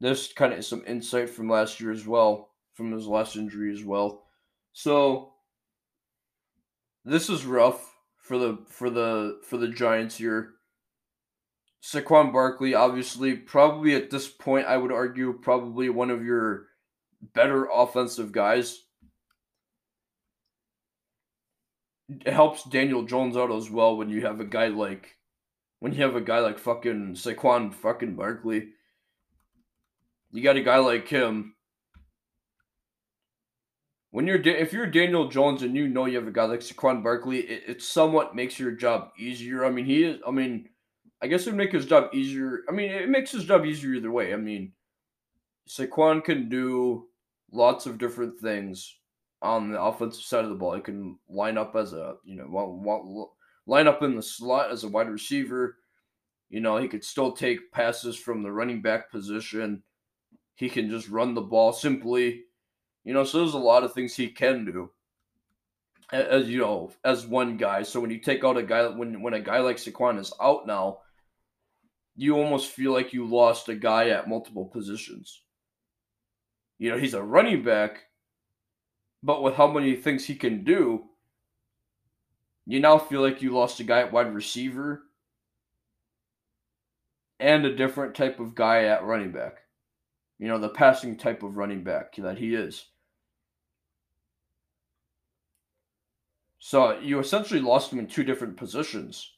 This 0.00 0.32
kind 0.32 0.52
of 0.52 0.60
is 0.60 0.66
some 0.66 0.82
insight 0.86 1.30
from 1.30 1.48
last 1.48 1.80
year 1.80 1.92
as 1.92 2.06
well, 2.06 2.50
from 2.74 2.92
his 2.92 3.06
last 3.06 3.36
injury 3.36 3.72
as 3.72 3.84
well. 3.84 4.24
So 4.72 5.34
this 7.04 7.28
is 7.28 7.44
rough 7.44 7.91
for 8.32 8.38
the 8.38 8.58
for 8.66 8.88
the 8.88 9.40
for 9.44 9.58
the 9.58 9.68
Giants 9.68 10.16
here. 10.16 10.54
Saquon 11.82 12.32
Barkley, 12.32 12.72
obviously, 12.72 13.34
probably 13.36 13.94
at 13.94 14.08
this 14.08 14.26
point, 14.26 14.66
I 14.66 14.78
would 14.78 14.90
argue, 14.90 15.34
probably 15.34 15.90
one 15.90 16.08
of 16.08 16.24
your 16.24 16.68
better 17.34 17.68
offensive 17.70 18.32
guys 18.32 18.78
it 22.24 22.32
helps 22.32 22.64
Daniel 22.64 23.04
Jones 23.04 23.36
out 23.36 23.52
as 23.52 23.70
well 23.70 23.96
when 23.96 24.08
you 24.08 24.22
have 24.22 24.40
a 24.40 24.44
guy 24.44 24.68
like 24.68 25.16
when 25.80 25.92
you 25.92 26.02
have 26.02 26.16
a 26.16 26.20
guy 26.22 26.38
like 26.38 26.58
fucking 26.58 27.14
Saquon 27.16 27.74
fucking 27.74 28.16
Barkley. 28.16 28.70
You 30.30 30.42
got 30.42 30.56
a 30.56 30.62
guy 30.62 30.78
like 30.78 31.06
him. 31.06 31.54
When 34.12 34.26
you're 34.26 34.40
if 34.42 34.74
you're 34.74 34.86
Daniel 34.86 35.28
Jones 35.28 35.62
and 35.62 35.74
you 35.74 35.88
know 35.88 36.04
you 36.04 36.18
have 36.18 36.28
a 36.28 36.32
guy 36.32 36.44
like 36.44 36.60
Saquon 36.60 37.02
Barkley, 37.02 37.40
it, 37.40 37.62
it 37.66 37.82
somewhat 37.82 38.36
makes 38.36 38.58
your 38.58 38.72
job 38.72 39.10
easier. 39.18 39.64
I 39.64 39.70
mean, 39.70 39.86
he 39.86 40.04
is. 40.04 40.20
I 40.26 40.30
mean, 40.30 40.68
I 41.22 41.26
guess 41.28 41.46
it 41.46 41.50
would 41.50 41.56
make 41.56 41.72
his 41.72 41.86
job 41.86 42.10
easier. 42.14 42.60
I 42.68 42.72
mean, 42.72 42.90
it 42.90 43.08
makes 43.08 43.30
his 43.30 43.44
job 43.44 43.64
easier 43.64 43.94
either 43.94 44.10
way. 44.10 44.34
I 44.34 44.36
mean, 44.36 44.72
Saquon 45.66 46.22
can 46.22 46.50
do 46.50 47.08
lots 47.52 47.86
of 47.86 47.96
different 47.96 48.38
things 48.38 48.96
on 49.40 49.70
the 49.70 49.80
offensive 49.80 50.22
side 50.22 50.44
of 50.44 50.50
the 50.50 50.56
ball. 50.56 50.74
He 50.74 50.82
can 50.82 51.18
line 51.30 51.56
up 51.56 51.74
as 51.74 51.94
a 51.94 52.16
you 52.22 52.36
know 52.36 53.32
line 53.66 53.88
up 53.88 54.02
in 54.02 54.14
the 54.14 54.22
slot 54.22 54.70
as 54.70 54.84
a 54.84 54.88
wide 54.88 55.08
receiver. 55.08 55.78
You 56.50 56.60
know, 56.60 56.76
he 56.76 56.86
could 56.86 57.02
still 57.02 57.32
take 57.32 57.72
passes 57.72 58.18
from 58.18 58.42
the 58.42 58.52
running 58.52 58.82
back 58.82 59.10
position. 59.10 59.82
He 60.56 60.68
can 60.68 60.90
just 60.90 61.08
run 61.08 61.32
the 61.32 61.40
ball 61.40 61.72
simply. 61.72 62.42
You 63.04 63.14
know, 63.14 63.24
so 63.24 63.38
there's 63.38 63.54
a 63.54 63.58
lot 63.58 63.82
of 63.84 63.92
things 63.92 64.14
he 64.14 64.28
can 64.28 64.64
do. 64.64 64.90
As 66.12 66.48
you 66.48 66.58
know, 66.58 66.92
as 67.04 67.26
one 67.26 67.56
guy. 67.56 67.82
So 67.82 68.00
when 68.00 68.10
you 68.10 68.18
take 68.18 68.44
out 68.44 68.58
a 68.58 68.62
guy 68.62 68.86
when 68.88 69.22
when 69.22 69.34
a 69.34 69.40
guy 69.40 69.60
like 69.60 69.76
Saquon 69.76 70.20
is 70.20 70.32
out 70.40 70.66
now, 70.66 70.98
you 72.16 72.36
almost 72.36 72.70
feel 72.70 72.92
like 72.92 73.12
you 73.12 73.26
lost 73.26 73.68
a 73.68 73.74
guy 73.74 74.10
at 74.10 74.28
multiple 74.28 74.66
positions. 74.66 75.42
You 76.78 76.90
know, 76.90 76.98
he's 76.98 77.14
a 77.14 77.22
running 77.22 77.64
back, 77.64 78.02
but 79.22 79.42
with 79.42 79.54
how 79.54 79.68
many 79.68 79.96
things 79.96 80.24
he 80.24 80.34
can 80.34 80.64
do, 80.64 81.04
you 82.66 82.80
now 82.80 82.98
feel 82.98 83.22
like 83.22 83.40
you 83.40 83.52
lost 83.52 83.80
a 83.80 83.84
guy 83.84 84.00
at 84.00 84.12
wide 84.12 84.34
receiver 84.34 85.02
and 87.40 87.64
a 87.64 87.74
different 87.74 88.14
type 88.14 88.38
of 88.38 88.54
guy 88.54 88.84
at 88.84 89.04
running 89.04 89.32
back. 89.32 89.58
You 90.38 90.48
know, 90.48 90.58
the 90.58 90.68
passing 90.68 91.16
type 91.16 91.42
of 91.42 91.56
running 91.56 91.84
back 91.84 92.16
that 92.16 92.38
he 92.38 92.54
is. 92.54 92.84
So 96.64 96.96
you 97.00 97.18
essentially 97.18 97.58
lost 97.58 97.92
him 97.92 97.98
in 97.98 98.06
two 98.06 98.22
different 98.22 98.56
positions. 98.56 99.32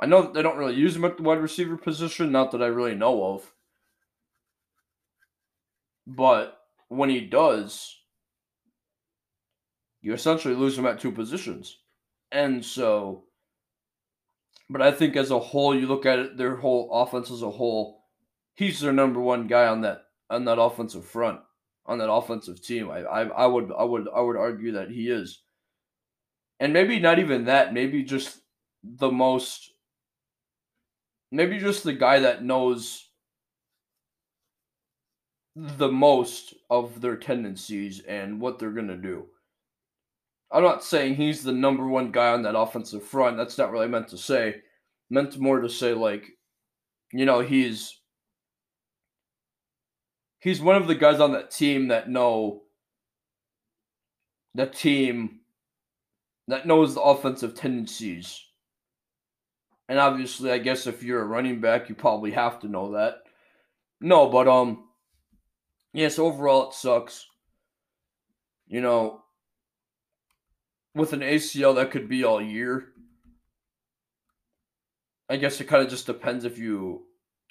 I 0.00 0.06
know 0.06 0.22
that 0.22 0.32
they 0.32 0.40
don't 0.40 0.56
really 0.56 0.74
use 0.74 0.96
him 0.96 1.04
at 1.04 1.18
the 1.18 1.22
wide 1.22 1.38
receiver 1.38 1.76
position, 1.76 2.32
not 2.32 2.50
that 2.52 2.62
I 2.62 2.66
really 2.68 2.94
know 2.94 3.34
of. 3.34 3.52
But 6.06 6.58
when 6.88 7.10
he 7.10 7.20
does, 7.20 7.98
you 10.00 10.14
essentially 10.14 10.54
lose 10.54 10.78
him 10.78 10.86
at 10.86 10.98
two 10.98 11.12
positions. 11.12 11.76
And 12.32 12.64
so, 12.64 13.24
but 14.70 14.80
I 14.80 14.92
think 14.92 15.14
as 15.14 15.30
a 15.30 15.38
whole, 15.38 15.78
you 15.78 15.86
look 15.86 16.06
at 16.06 16.18
it, 16.18 16.38
their 16.38 16.56
whole 16.56 16.88
offense 16.90 17.30
as 17.30 17.42
a 17.42 17.50
whole, 17.50 18.04
he's 18.54 18.80
their 18.80 18.94
number 18.94 19.20
one 19.20 19.46
guy 19.46 19.66
on 19.66 19.82
that 19.82 20.04
on 20.30 20.46
that 20.46 20.58
offensive 20.58 21.04
front, 21.04 21.38
on 21.84 21.98
that 21.98 22.10
offensive 22.10 22.62
team. 22.62 22.90
I, 22.90 23.00
I, 23.00 23.22
I 23.26 23.46
would 23.46 23.70
I 23.78 23.84
would 23.84 24.08
I 24.08 24.22
would 24.22 24.38
argue 24.38 24.72
that 24.72 24.90
he 24.90 25.10
is. 25.10 25.42
And 26.58 26.72
maybe 26.72 26.98
not 26.98 27.18
even 27.18 27.44
that, 27.44 27.74
maybe 27.74 28.02
just 28.02 28.40
the 28.82 29.10
most 29.10 29.72
maybe 31.30 31.58
just 31.58 31.84
the 31.84 31.92
guy 31.92 32.20
that 32.20 32.44
knows 32.44 33.08
the 35.56 35.88
most 35.88 36.54
of 36.70 37.00
their 37.00 37.16
tendencies 37.16 38.00
and 38.00 38.40
what 38.40 38.58
they're 38.58 38.70
going 38.70 38.88
to 38.88 38.96
do. 38.96 39.26
I'm 40.52 40.62
not 40.62 40.84
saying 40.84 41.16
he's 41.16 41.42
the 41.42 41.52
number 41.52 41.86
one 41.86 42.12
guy 42.12 42.32
on 42.32 42.42
that 42.42 42.56
offensive 42.56 43.02
front. 43.02 43.36
That's 43.36 43.58
not 43.58 43.72
really 43.72 43.88
meant 43.88 44.08
to 44.08 44.18
say. 44.18 44.56
Meant 45.10 45.38
more 45.38 45.60
to 45.60 45.68
say 45.68 45.92
like, 45.92 46.24
you 47.12 47.24
know, 47.24 47.40
he's 47.40 48.00
he's 50.38 50.60
one 50.60 50.76
of 50.76 50.86
the 50.86 50.94
guys 50.94 51.20
on 51.20 51.32
that 51.32 51.50
team 51.50 51.88
that 51.88 52.08
know 52.08 52.62
the 54.54 54.66
team 54.66 55.40
that 56.48 56.66
knows 56.66 56.94
the 56.94 57.00
offensive 57.00 57.54
tendencies. 57.54 58.42
And 59.88 59.98
obviously, 59.98 60.50
I 60.50 60.58
guess 60.58 60.86
if 60.86 61.02
you're 61.02 61.22
a 61.22 61.26
running 61.26 61.60
back, 61.60 61.88
you 61.88 61.94
probably 61.94 62.32
have 62.32 62.60
to 62.60 62.68
know 62.68 62.92
that. 62.92 63.18
No, 64.00 64.28
but 64.28 64.48
um 64.48 64.88
yes, 65.92 66.18
overall 66.18 66.68
it 66.68 66.74
sucks. 66.74 67.26
You 68.66 68.80
know, 68.80 69.22
with 70.94 71.12
an 71.12 71.20
ACL 71.20 71.76
that 71.76 71.90
could 71.90 72.08
be 72.08 72.24
all 72.24 72.42
year. 72.42 72.88
I 75.28 75.36
guess 75.36 75.60
it 75.60 75.64
kind 75.64 75.82
of 75.82 75.90
just 75.90 76.06
depends 76.06 76.44
if 76.44 76.58
you. 76.58 77.02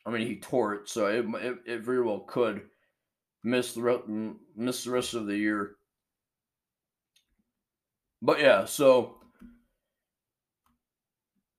I 0.05 0.11
mean, 0.11 0.27
he 0.27 0.39
tore 0.39 0.75
it, 0.75 0.89
so 0.89 1.07
it 1.07 1.25
it, 1.41 1.57
it 1.65 1.81
very 1.81 2.01
well 2.01 2.19
could 2.19 2.61
miss 3.43 3.73
the 3.73 3.81
re- 3.81 4.33
miss 4.55 4.83
the 4.83 4.91
rest 4.91 5.13
of 5.13 5.25
the 5.25 5.37
year. 5.37 5.75
But 8.25 8.39
yeah, 8.39 8.65
so 8.65 9.17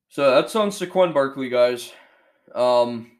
so 0.08 0.32
that's 0.32 0.56
on 0.56 0.70
Saquon 0.70 1.14
Barkley, 1.14 1.48
guys. 1.48 1.92
Um, 2.54 3.12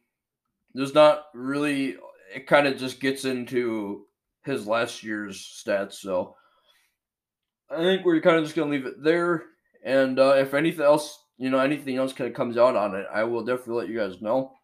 there's 0.75 0.95
not 0.95 1.26
really. 1.33 1.95
It 2.35 2.49
kind 2.49 2.67
of 2.67 2.76
just 2.76 2.99
gets 2.99 3.25
into 3.25 4.07
his 4.45 4.67
last 4.67 5.05
year's 5.05 5.38
stats, 5.38 5.93
so 5.93 6.35
I 7.71 7.76
think 7.76 8.05
we're 8.05 8.21
kind 8.21 8.37
of 8.37 8.43
just 8.43 8.57
gonna 8.57 8.71
leave 8.71 8.85
it 8.87 9.00
there. 9.00 9.45
And 9.85 10.19
uh, 10.19 10.35
if 10.38 10.53
anything 10.53 10.85
else, 10.85 11.17
you 11.39 11.49
know, 11.49 11.61
anything 11.61 11.99
else 11.99 12.13
kind 12.13 12.28
of 12.28 12.37
comes 12.37 12.56
out 12.56 12.75
on 12.75 12.97
it, 12.97 13.06
I 13.15 13.23
will 13.23 13.45
definitely 13.45 13.75
let 13.75 13.89
you 13.89 13.99
guys 13.99 14.21
know. 14.21 14.54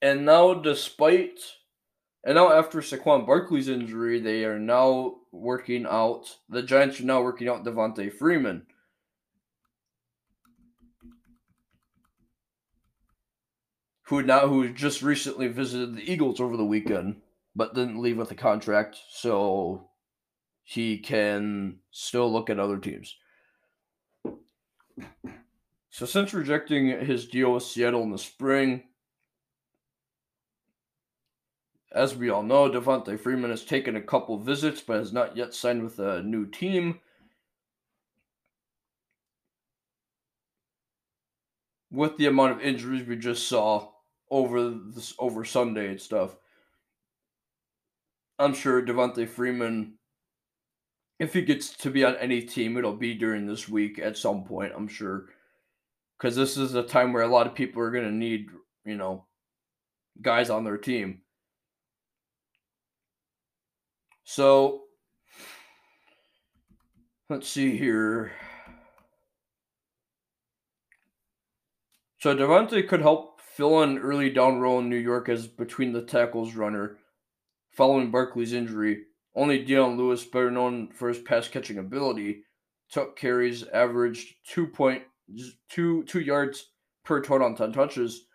And 0.00 0.24
now, 0.24 0.54
despite, 0.54 1.40
and 2.24 2.34
now 2.34 2.52
after 2.52 2.80
Saquon 2.80 3.26
Barkley's 3.26 3.68
injury, 3.68 4.20
they 4.20 4.44
are 4.44 4.58
now 4.58 5.16
working 5.32 5.86
out. 5.86 6.36
The 6.48 6.62
Giants 6.62 7.00
are 7.00 7.04
now 7.04 7.22
working 7.22 7.48
out 7.48 7.64
Devonta 7.64 8.12
Freeman. 8.12 8.66
Who 14.04 14.22
now 14.22 14.48
who 14.48 14.72
just 14.72 15.02
recently 15.02 15.48
visited 15.48 15.94
the 15.94 16.10
Eagles 16.10 16.40
over 16.40 16.56
the 16.56 16.64
weekend 16.64 17.20
but 17.54 17.74
didn't 17.74 18.00
leave 18.00 18.16
with 18.16 18.30
a 18.30 18.36
contract, 18.36 18.96
so 19.10 19.88
he 20.62 20.96
can 20.98 21.80
still 21.90 22.32
look 22.32 22.48
at 22.48 22.60
other 22.60 22.78
teams. 22.78 23.16
So 25.90 26.06
since 26.06 26.32
rejecting 26.32 26.86
his 27.04 27.26
deal 27.26 27.52
with 27.52 27.64
Seattle 27.64 28.04
in 28.04 28.12
the 28.12 28.18
spring, 28.18 28.84
as 31.92 32.14
we 32.14 32.28
all 32.28 32.42
know, 32.42 32.68
Devonta 32.68 33.18
Freeman 33.18 33.50
has 33.50 33.64
taken 33.64 33.96
a 33.96 34.02
couple 34.02 34.38
visits 34.38 34.80
but 34.80 34.98
has 34.98 35.12
not 35.12 35.36
yet 35.36 35.54
signed 35.54 35.82
with 35.82 35.98
a 35.98 36.22
new 36.22 36.46
team. 36.46 37.00
With 41.90 42.18
the 42.18 42.26
amount 42.26 42.52
of 42.52 42.60
injuries 42.60 43.06
we 43.06 43.16
just 43.16 43.48
saw 43.48 43.88
over 44.30 44.70
this 44.70 45.14
over 45.18 45.44
Sunday 45.44 45.88
and 45.88 46.00
stuff, 46.00 46.36
I'm 48.38 48.52
sure 48.52 48.82
Devonta 48.82 49.26
Freeman, 49.26 49.94
if 51.18 51.32
he 51.32 51.40
gets 51.42 51.70
to 51.78 51.90
be 51.90 52.04
on 52.04 52.16
any 52.16 52.42
team, 52.42 52.76
it'll 52.76 52.92
be 52.94 53.14
during 53.14 53.46
this 53.46 53.68
week 53.68 53.98
at 53.98 54.18
some 54.18 54.44
point, 54.44 54.72
I'm 54.76 54.88
sure. 54.88 55.30
Because 56.18 56.36
this 56.36 56.58
is 56.58 56.74
a 56.74 56.82
time 56.82 57.12
where 57.14 57.22
a 57.22 57.28
lot 57.28 57.46
of 57.46 57.54
people 57.54 57.80
are 57.80 57.90
going 57.90 58.04
to 58.04 58.12
need, 58.12 58.50
you 58.84 58.96
know, 58.96 59.24
guys 60.20 60.50
on 60.50 60.64
their 60.64 60.76
team. 60.76 61.22
So, 64.30 64.82
let's 67.30 67.48
see 67.48 67.78
here. 67.78 68.32
So 72.18 72.36
Devonta 72.36 72.86
could 72.86 73.00
help 73.00 73.40
fill 73.40 73.82
an 73.82 73.96
early 73.96 74.28
down 74.28 74.60
role 74.60 74.80
in 74.80 74.90
New 74.90 74.96
York 74.96 75.30
as 75.30 75.46
between 75.46 75.92
the 75.92 76.02
tackles 76.02 76.54
runner 76.54 76.98
Following 77.70 78.10
Barkley's 78.10 78.52
injury, 78.52 79.04
only 79.34 79.64
Dion 79.64 79.96
Lewis, 79.96 80.24
better 80.24 80.50
known 80.50 80.88
for 80.88 81.08
his 81.08 81.20
pass 81.20 81.48
catching 81.48 81.78
ability, 81.78 82.42
took 82.90 83.16
carries, 83.16 83.62
averaged 83.68 84.34
2.2 84.52 86.06
2 86.06 86.20
yards 86.20 86.72
per 87.02 87.22
total 87.22 87.46
on 87.46 87.56
10 87.56 87.72
touches. 87.72 88.26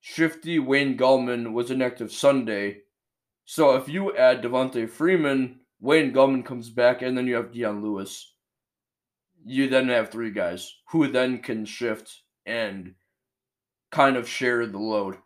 Shifty 0.00 0.58
Wayne 0.58 0.96
Gallman 0.96 1.52
was 1.52 1.70
inactive 1.70 2.12
Sunday. 2.12 2.82
So 3.50 3.74
if 3.74 3.88
you 3.88 4.16
add 4.16 4.42
Devonta 4.42 4.88
Freeman, 4.88 5.58
Wayne 5.80 6.12
Gallman 6.12 6.44
comes 6.44 6.70
back, 6.70 7.02
and 7.02 7.18
then 7.18 7.26
you 7.26 7.34
have 7.34 7.50
Dion 7.50 7.82
Lewis. 7.82 8.32
You 9.44 9.68
then 9.68 9.88
have 9.88 10.08
three 10.08 10.30
guys 10.30 10.72
who 10.90 11.08
then 11.08 11.38
can 11.38 11.64
shift 11.64 12.20
and 12.46 12.94
kind 13.90 14.16
of 14.16 14.28
share 14.28 14.64
the 14.66 14.78
load. 14.78 15.16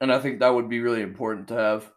And 0.00 0.12
I 0.12 0.18
think 0.18 0.40
that 0.40 0.52
would 0.52 0.68
be 0.68 0.80
really 0.80 1.00
important 1.00 1.46
to 1.46 1.54
have. 1.54 1.92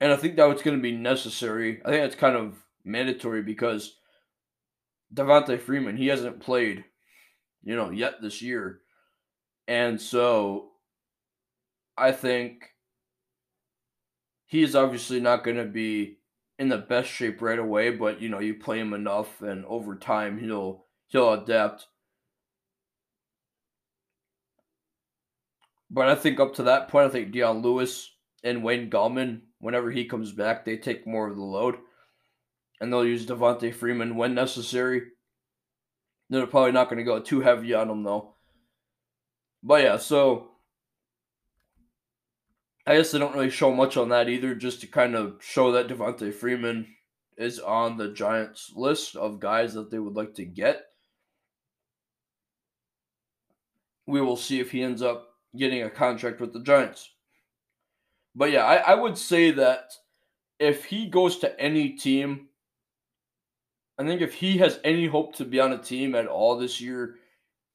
And 0.00 0.12
I 0.12 0.16
think 0.16 0.36
that 0.36 0.48
was 0.48 0.62
going 0.62 0.76
to 0.76 0.80
be 0.82 0.92
necessary. 0.92 1.82
I 1.84 1.90
think 1.90 2.04
it's 2.04 2.14
kind 2.14 2.36
of 2.36 2.64
mandatory 2.84 3.42
because 3.42 3.96
Devonta 5.12 5.58
Freeman, 5.58 5.96
he 5.96 6.06
hasn't 6.06 6.38
played, 6.38 6.84
you 7.64 7.74
know, 7.74 7.90
yet 7.90 8.22
this 8.22 8.40
year. 8.40 8.82
And 9.66 10.00
so 10.00 10.68
I 11.96 12.12
think 12.12 12.62
he's 14.48 14.74
obviously 14.74 15.20
not 15.20 15.44
going 15.44 15.58
to 15.58 15.64
be 15.64 16.18
in 16.58 16.68
the 16.68 16.78
best 16.78 17.08
shape 17.08 17.40
right 17.40 17.58
away, 17.58 17.90
but 17.90 18.20
you 18.20 18.28
know, 18.28 18.40
you 18.40 18.54
play 18.54 18.80
him 18.80 18.92
enough 18.92 19.40
and 19.40 19.64
over 19.66 19.94
time 19.94 20.40
he'll 20.40 20.86
he'll 21.06 21.32
adapt. 21.34 21.86
But 25.90 26.08
I 26.08 26.16
think 26.16 26.40
up 26.40 26.54
to 26.56 26.64
that 26.64 26.88
point, 26.88 27.06
I 27.06 27.10
think 27.10 27.30
Dion 27.30 27.62
Lewis 27.62 28.12
and 28.42 28.64
Wayne 28.64 28.90
Gallman, 28.90 29.42
whenever 29.58 29.90
he 29.90 30.04
comes 30.04 30.32
back, 30.32 30.64
they 30.64 30.76
take 30.76 31.06
more 31.06 31.28
of 31.28 31.36
the 31.36 31.42
load. 31.42 31.76
And 32.80 32.92
they'll 32.92 33.06
use 33.06 33.26
Devonta 33.26 33.74
Freeman 33.74 34.16
when 34.16 34.34
necessary. 34.34 35.02
They're 36.30 36.46
probably 36.46 36.72
not 36.72 36.88
going 36.90 36.98
to 36.98 37.04
go 37.04 37.20
too 37.20 37.40
heavy 37.40 37.72
on 37.74 37.88
him, 37.90 38.02
though. 38.02 38.34
But 39.62 39.82
yeah, 39.82 39.96
so 39.96 40.50
I 42.88 42.96
guess 42.96 43.10
they 43.10 43.18
don't 43.18 43.34
really 43.34 43.50
show 43.50 43.70
much 43.70 43.98
on 43.98 44.08
that 44.08 44.30
either, 44.30 44.54
just 44.54 44.80
to 44.80 44.86
kind 44.86 45.14
of 45.14 45.36
show 45.42 45.72
that 45.72 45.88
Devonta 45.88 46.32
Freeman 46.32 46.86
is 47.36 47.60
on 47.60 47.98
the 47.98 48.14
Giants 48.14 48.72
list 48.74 49.14
of 49.14 49.40
guys 49.40 49.74
that 49.74 49.90
they 49.90 49.98
would 49.98 50.14
like 50.14 50.32
to 50.36 50.46
get. 50.46 50.80
We 54.06 54.22
will 54.22 54.36
see 54.36 54.58
if 54.58 54.70
he 54.70 54.82
ends 54.82 55.02
up 55.02 55.28
getting 55.54 55.82
a 55.82 55.90
contract 55.90 56.40
with 56.40 56.54
the 56.54 56.62
Giants. 56.62 57.10
But 58.34 58.52
yeah, 58.52 58.64
I, 58.64 58.76
I 58.76 58.94
would 58.94 59.18
say 59.18 59.50
that 59.50 59.90
if 60.58 60.86
he 60.86 61.08
goes 61.08 61.40
to 61.40 61.60
any 61.60 61.90
team, 61.90 62.48
I 63.98 64.06
think 64.06 64.22
if 64.22 64.32
he 64.32 64.56
has 64.58 64.80
any 64.82 65.08
hope 65.08 65.36
to 65.36 65.44
be 65.44 65.60
on 65.60 65.74
a 65.74 65.78
team 65.78 66.14
at 66.14 66.26
all 66.26 66.56
this 66.56 66.80
year, 66.80 67.16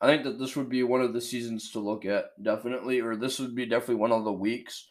I 0.01 0.07
think 0.07 0.23
that 0.23 0.39
this 0.39 0.55
would 0.55 0.69
be 0.69 0.81
one 0.81 1.01
of 1.01 1.13
the 1.13 1.21
seasons 1.21 1.69
to 1.73 1.79
look 1.79 2.03
at, 2.03 2.31
definitely, 2.41 2.99
or 2.99 3.15
this 3.15 3.37
would 3.37 3.53
be 3.53 3.67
definitely 3.67 4.01
one 4.01 4.11
of 4.11 4.23
the 4.23 4.33
weeks. 4.33 4.87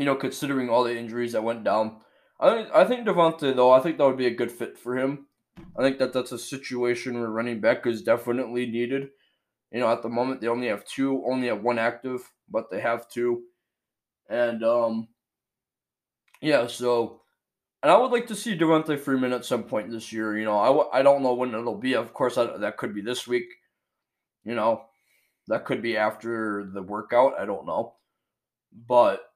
You 0.00 0.06
know, 0.06 0.16
considering 0.16 0.70
all 0.70 0.82
the 0.82 0.96
injuries 0.96 1.32
that 1.32 1.44
went 1.44 1.62
down. 1.62 2.00
I 2.40 2.54
think 2.54 2.68
I 2.74 2.84
think 2.86 3.06
Devonta 3.06 3.54
though, 3.54 3.70
I 3.70 3.80
think 3.80 3.98
that 3.98 4.06
would 4.06 4.16
be 4.16 4.28
a 4.28 4.34
good 4.34 4.50
fit 4.50 4.78
for 4.78 4.96
him. 4.96 5.26
I 5.78 5.82
think 5.82 5.98
that 5.98 6.14
that's 6.14 6.32
a 6.32 6.38
situation 6.38 7.20
where 7.20 7.28
running 7.28 7.60
back 7.60 7.86
is 7.86 8.00
definitely 8.00 8.64
needed. 8.64 9.10
You 9.70 9.80
know, 9.80 9.92
at 9.92 10.00
the 10.00 10.08
moment 10.08 10.40
they 10.40 10.48
only 10.48 10.68
have 10.68 10.86
two, 10.86 11.22
only 11.26 11.48
have 11.48 11.62
one 11.62 11.78
active, 11.78 12.32
but 12.48 12.70
they 12.70 12.80
have 12.80 13.10
two. 13.10 13.42
And 14.30 14.64
um 14.64 15.08
yeah, 16.40 16.66
so 16.66 17.20
and 17.82 17.92
I 17.92 17.98
would 17.98 18.10
like 18.10 18.26
to 18.28 18.34
see 18.34 18.56
Devonta 18.56 18.98
Freeman 18.98 19.34
at 19.34 19.44
some 19.44 19.64
point 19.64 19.90
this 19.90 20.14
year. 20.14 20.38
You 20.38 20.46
know, 20.46 20.58
I 20.58 20.68
w- 20.68 20.88
I 20.94 21.02
don't 21.02 21.22
know 21.22 21.34
when 21.34 21.54
it'll 21.54 21.76
be. 21.76 21.92
Of 21.92 22.14
course, 22.14 22.38
I, 22.38 22.56
that 22.56 22.78
could 22.78 22.94
be 22.94 23.02
this 23.02 23.26
week. 23.26 23.48
You 24.44 24.54
know, 24.54 24.86
that 25.48 25.66
could 25.66 25.82
be 25.82 25.98
after 25.98 26.70
the 26.72 26.82
workout. 26.82 27.34
I 27.38 27.44
don't 27.44 27.66
know. 27.66 27.96
But 28.72 29.29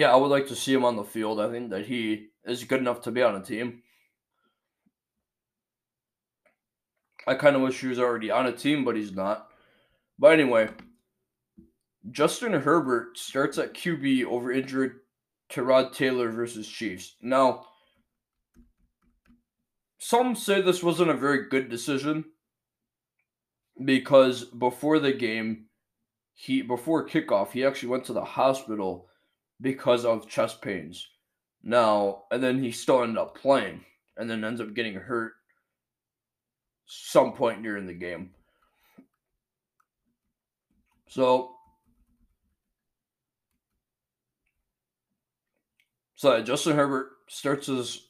yeah, 0.00 0.14
I 0.14 0.16
would 0.16 0.30
like 0.30 0.46
to 0.46 0.56
see 0.56 0.72
him 0.72 0.86
on 0.86 0.96
the 0.96 1.04
field. 1.04 1.38
I 1.38 1.50
think 1.50 1.68
that 1.68 1.84
he 1.84 2.28
is 2.46 2.64
good 2.64 2.80
enough 2.80 3.02
to 3.02 3.10
be 3.10 3.20
on 3.20 3.36
a 3.36 3.44
team. 3.44 3.82
I 7.26 7.34
kind 7.34 7.54
of 7.54 7.60
wish 7.60 7.78
he 7.78 7.86
was 7.86 7.98
already 7.98 8.30
on 8.30 8.46
a 8.46 8.52
team, 8.52 8.82
but 8.82 8.96
he's 8.96 9.12
not. 9.12 9.48
But 10.18 10.32
anyway, 10.32 10.70
Justin 12.10 12.54
Herbert 12.54 13.18
starts 13.18 13.58
at 13.58 13.74
QB 13.74 14.24
over 14.24 14.50
injured 14.50 15.00
Tyrod 15.52 15.92
Taylor 15.92 16.30
versus 16.30 16.66
Chiefs. 16.66 17.16
Now, 17.20 17.66
some 19.98 20.34
say 20.34 20.62
this 20.62 20.82
wasn't 20.82 21.10
a 21.10 21.14
very 21.14 21.46
good 21.50 21.68
decision 21.68 22.24
because 23.84 24.44
before 24.44 24.98
the 24.98 25.12
game, 25.12 25.66
he 26.32 26.62
before 26.62 27.06
kickoff, 27.06 27.50
he 27.50 27.66
actually 27.66 27.90
went 27.90 28.06
to 28.06 28.14
the 28.14 28.24
hospital 28.24 29.09
because 29.60 30.04
of 30.04 30.28
chest 30.28 30.62
pains. 30.62 31.06
Now, 31.62 32.24
and 32.30 32.42
then 32.42 32.62
he 32.62 32.72
still 32.72 33.02
ended 33.02 33.18
up 33.18 33.36
playing 33.36 33.84
and 34.16 34.28
then 34.28 34.44
ends 34.44 34.60
up 34.60 34.74
getting 34.74 34.94
hurt 34.94 35.32
some 36.86 37.32
point 37.32 37.62
during 37.62 37.86
the 37.86 37.94
game. 37.94 38.30
So 41.08 41.56
So 46.20 46.42
Justin 46.42 46.76
Herbert 46.76 47.12
starts 47.28 47.66
his 47.66 48.08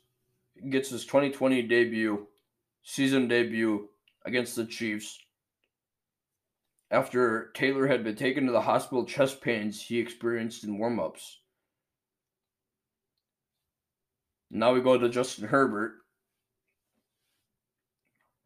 gets 0.69 0.91
his 0.91 1.05
2020 1.05 1.63
debut, 1.63 2.27
season 2.83 3.29
debut 3.29 3.89
against 4.27 4.57
the 4.57 4.65
Chiefs. 4.65 5.17
After 6.91 7.53
Taylor 7.55 7.87
had 7.87 8.03
been 8.03 8.17
taken 8.17 8.47
to 8.47 8.53
the 8.53 8.63
hospital 8.63 9.05
chest 9.05 9.41
pains 9.41 9.81
he 9.81 10.01
experienced 10.01 10.65
in 10.65 10.77
warmups. 10.77 11.37
Now 14.51 14.73
we 14.73 14.81
go 14.81 14.99
to 14.99 15.09
Justin 15.09 15.49
Herbert, 15.49 15.93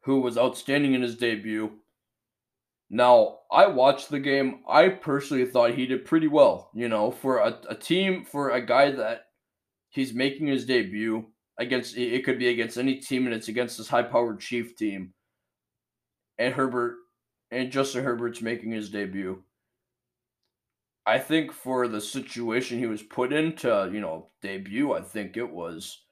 who 0.03 0.21
was 0.21 0.37
outstanding 0.37 0.93
in 0.93 1.01
his 1.01 1.17
debut. 1.17 1.71
Now, 2.89 3.39
I 3.51 3.65
watched 3.67 4.09
the 4.09 4.19
game. 4.19 4.61
I 4.69 4.89
personally 4.89 5.45
thought 5.45 5.73
he 5.73 5.87
did 5.87 6.05
pretty 6.05 6.27
well, 6.27 6.69
you 6.75 6.87
know, 6.87 7.09
for 7.09 7.39
a, 7.39 7.59
a 7.69 7.75
team, 7.75 8.23
for 8.23 8.51
a 8.51 8.63
guy 8.63 8.91
that 8.91 9.25
he's 9.89 10.13
making 10.13 10.47
his 10.47 10.65
debut 10.65 11.25
against 11.57 11.97
it 11.97 12.25
could 12.25 12.37
be 12.37 12.49
against 12.49 12.77
any 12.77 12.97
team 12.97 13.25
and 13.25 13.33
it's 13.33 13.47
against 13.47 13.77
this 13.77 13.87
high 13.87 14.03
powered 14.03 14.39
chief 14.39 14.75
team 14.75 15.13
and 16.37 16.53
herbert 16.53 16.97
and 17.51 17.71
justin 17.71 18.03
herbert's 18.03 18.41
making 18.41 18.71
his 18.71 18.89
debut 18.89 19.41
i 21.05 21.17
think 21.19 21.51
for 21.51 21.87
the 21.87 22.01
situation 22.01 22.79
he 22.79 22.87
was 22.87 23.03
put 23.03 23.33
in 23.33 23.55
to 23.55 23.89
you 23.91 23.99
know 23.99 24.29
debut 24.41 24.93
i 24.93 25.01
think 25.01 25.37
it 25.37 25.49
was 25.49 26.05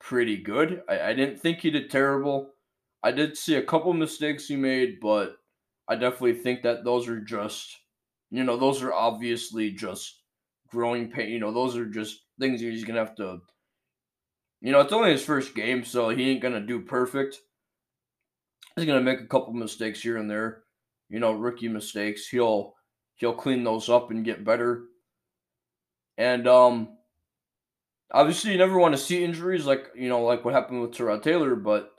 pretty 0.00 0.36
good 0.36 0.82
i, 0.88 1.00
I 1.10 1.14
didn't 1.14 1.40
think 1.40 1.60
he 1.60 1.70
did 1.70 1.90
terrible 1.90 2.50
i 3.02 3.10
did 3.10 3.36
see 3.36 3.56
a 3.56 3.62
couple 3.62 3.92
mistakes 3.92 4.48
he 4.48 4.56
made 4.56 5.00
but 5.00 5.36
i 5.88 5.94
definitely 5.94 6.34
think 6.34 6.62
that 6.62 6.84
those 6.84 7.08
are 7.08 7.20
just 7.20 7.76
you 8.30 8.44
know 8.44 8.56
those 8.56 8.82
are 8.82 8.92
obviously 8.92 9.70
just 9.70 10.22
growing 10.68 11.10
pain 11.10 11.30
you 11.30 11.40
know 11.40 11.52
those 11.52 11.76
are 11.76 11.86
just 11.86 12.24
things 12.38 12.60
he's 12.60 12.84
gonna 12.84 12.98
have 12.98 13.16
to. 13.16 13.40
You 14.60 14.72
know, 14.72 14.80
it's 14.80 14.92
only 14.92 15.12
his 15.12 15.24
first 15.24 15.54
game, 15.54 15.84
so 15.84 16.08
he 16.08 16.30
ain't 16.30 16.42
gonna 16.42 16.60
do 16.60 16.80
perfect. 16.80 17.40
He's 18.76 18.86
gonna 18.86 19.00
make 19.00 19.20
a 19.20 19.26
couple 19.26 19.52
mistakes 19.52 20.00
here 20.02 20.16
and 20.16 20.30
there. 20.30 20.64
You 21.08 21.20
know, 21.20 21.32
rookie 21.32 21.68
mistakes. 21.68 22.28
He'll 22.28 22.74
he'll 23.18 23.34
clean 23.34 23.62
those 23.62 23.88
up 23.88 24.10
and 24.10 24.24
get 24.24 24.44
better. 24.44 24.84
And 26.16 26.48
um, 26.48 26.88
obviously, 28.10 28.52
you 28.52 28.58
never 28.58 28.78
want 28.78 28.94
to 28.94 29.00
see 29.00 29.22
injuries 29.22 29.66
like 29.66 29.88
you 29.94 30.08
know, 30.08 30.22
like 30.22 30.44
what 30.44 30.54
happened 30.54 30.80
with 30.80 30.92
Tyrod 30.92 31.22
Taylor, 31.22 31.54
but 31.54 31.92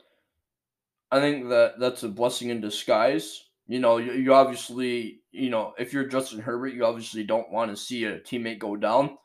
I 1.12 1.19
think 1.19 1.49
that 1.49 1.79
that's 1.79 2.03
a 2.03 2.10
blessing 2.10 2.49
in 2.49 2.62
disguise. 2.62 3.45
You 3.67 3.79
know, 3.79 3.97
you, 3.97 4.13
you 4.13 4.34
obviously, 4.34 5.21
you 5.32 5.49
know, 5.49 5.73
if 5.77 5.93
you're 5.93 6.05
Justin 6.08 6.39
Herbert, 6.39 6.73
you 6.73 6.86
obviously 6.86 7.23
don't 7.23 7.51
want 7.51 7.71
to 7.71 7.77
see 7.77 8.05
a 8.05 8.19
teammate 8.19 8.60
go 8.60 8.75
down 8.75 9.17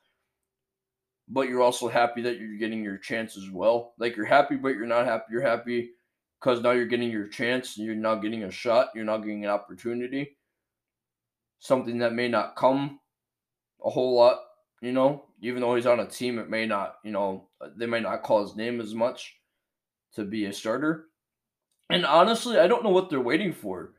but 1.29 1.49
you're 1.49 1.63
also 1.63 1.89
happy 1.89 2.23
that 2.23 2.39
you're 2.39 2.59
getting 2.59 2.83
your 2.83 2.99
chance 2.99 3.37
as 3.37 3.51
well. 3.51 3.95
Like 3.99 4.17
you're 4.17 4.27
happy, 4.27 4.57
but 4.57 4.71
you're 4.71 4.87
not 4.87 5.07
happy. 5.07 5.25
You're 5.31 5.43
happy 5.43 5.93
because 6.41 6.61
now 6.61 6.73
you're 6.73 6.87
getting 6.87 7.11
your 7.11 7.29
chance. 7.29 7.79
You're 7.79 7.95
now 7.95 8.17
getting 8.17 8.45
a 8.45 8.51
shot. 8.51 8.89
You're 8.95 9.05
now 9.05 9.19
getting 9.19 9.45
an 9.45 9.51
opportunity. 9.51 10.37
Something 11.65 12.01
that 12.01 12.13
may 12.13 12.29
not 12.29 12.57
come 12.57 13.01
a 13.83 13.89
whole 13.89 14.17
lot, 14.17 14.41
you 14.83 14.93
know. 14.93 15.25
Even 15.41 15.63
though 15.63 15.75
he's 15.77 15.87
on 15.87 15.99
a 15.99 16.07
team, 16.07 16.39
it 16.39 16.51
may 16.51 16.67
not, 16.67 16.97
you 17.03 17.11
know, 17.11 17.49
they 17.75 17.87
may 17.87 18.01
not 18.01 18.23
call 18.23 18.43
his 18.43 18.55
name 18.55 18.83
as 18.83 18.95
much 18.95 19.37
to 20.15 20.25
be 20.25 20.45
a 20.45 20.53
starter. 20.53 21.07
And 21.89 22.05
honestly, 22.05 22.59
I 22.59 22.67
don't 22.67 22.85
know 22.85 22.91
what 22.91 23.09
they're 23.09 23.19
waiting 23.19 23.55
for. 23.55 23.95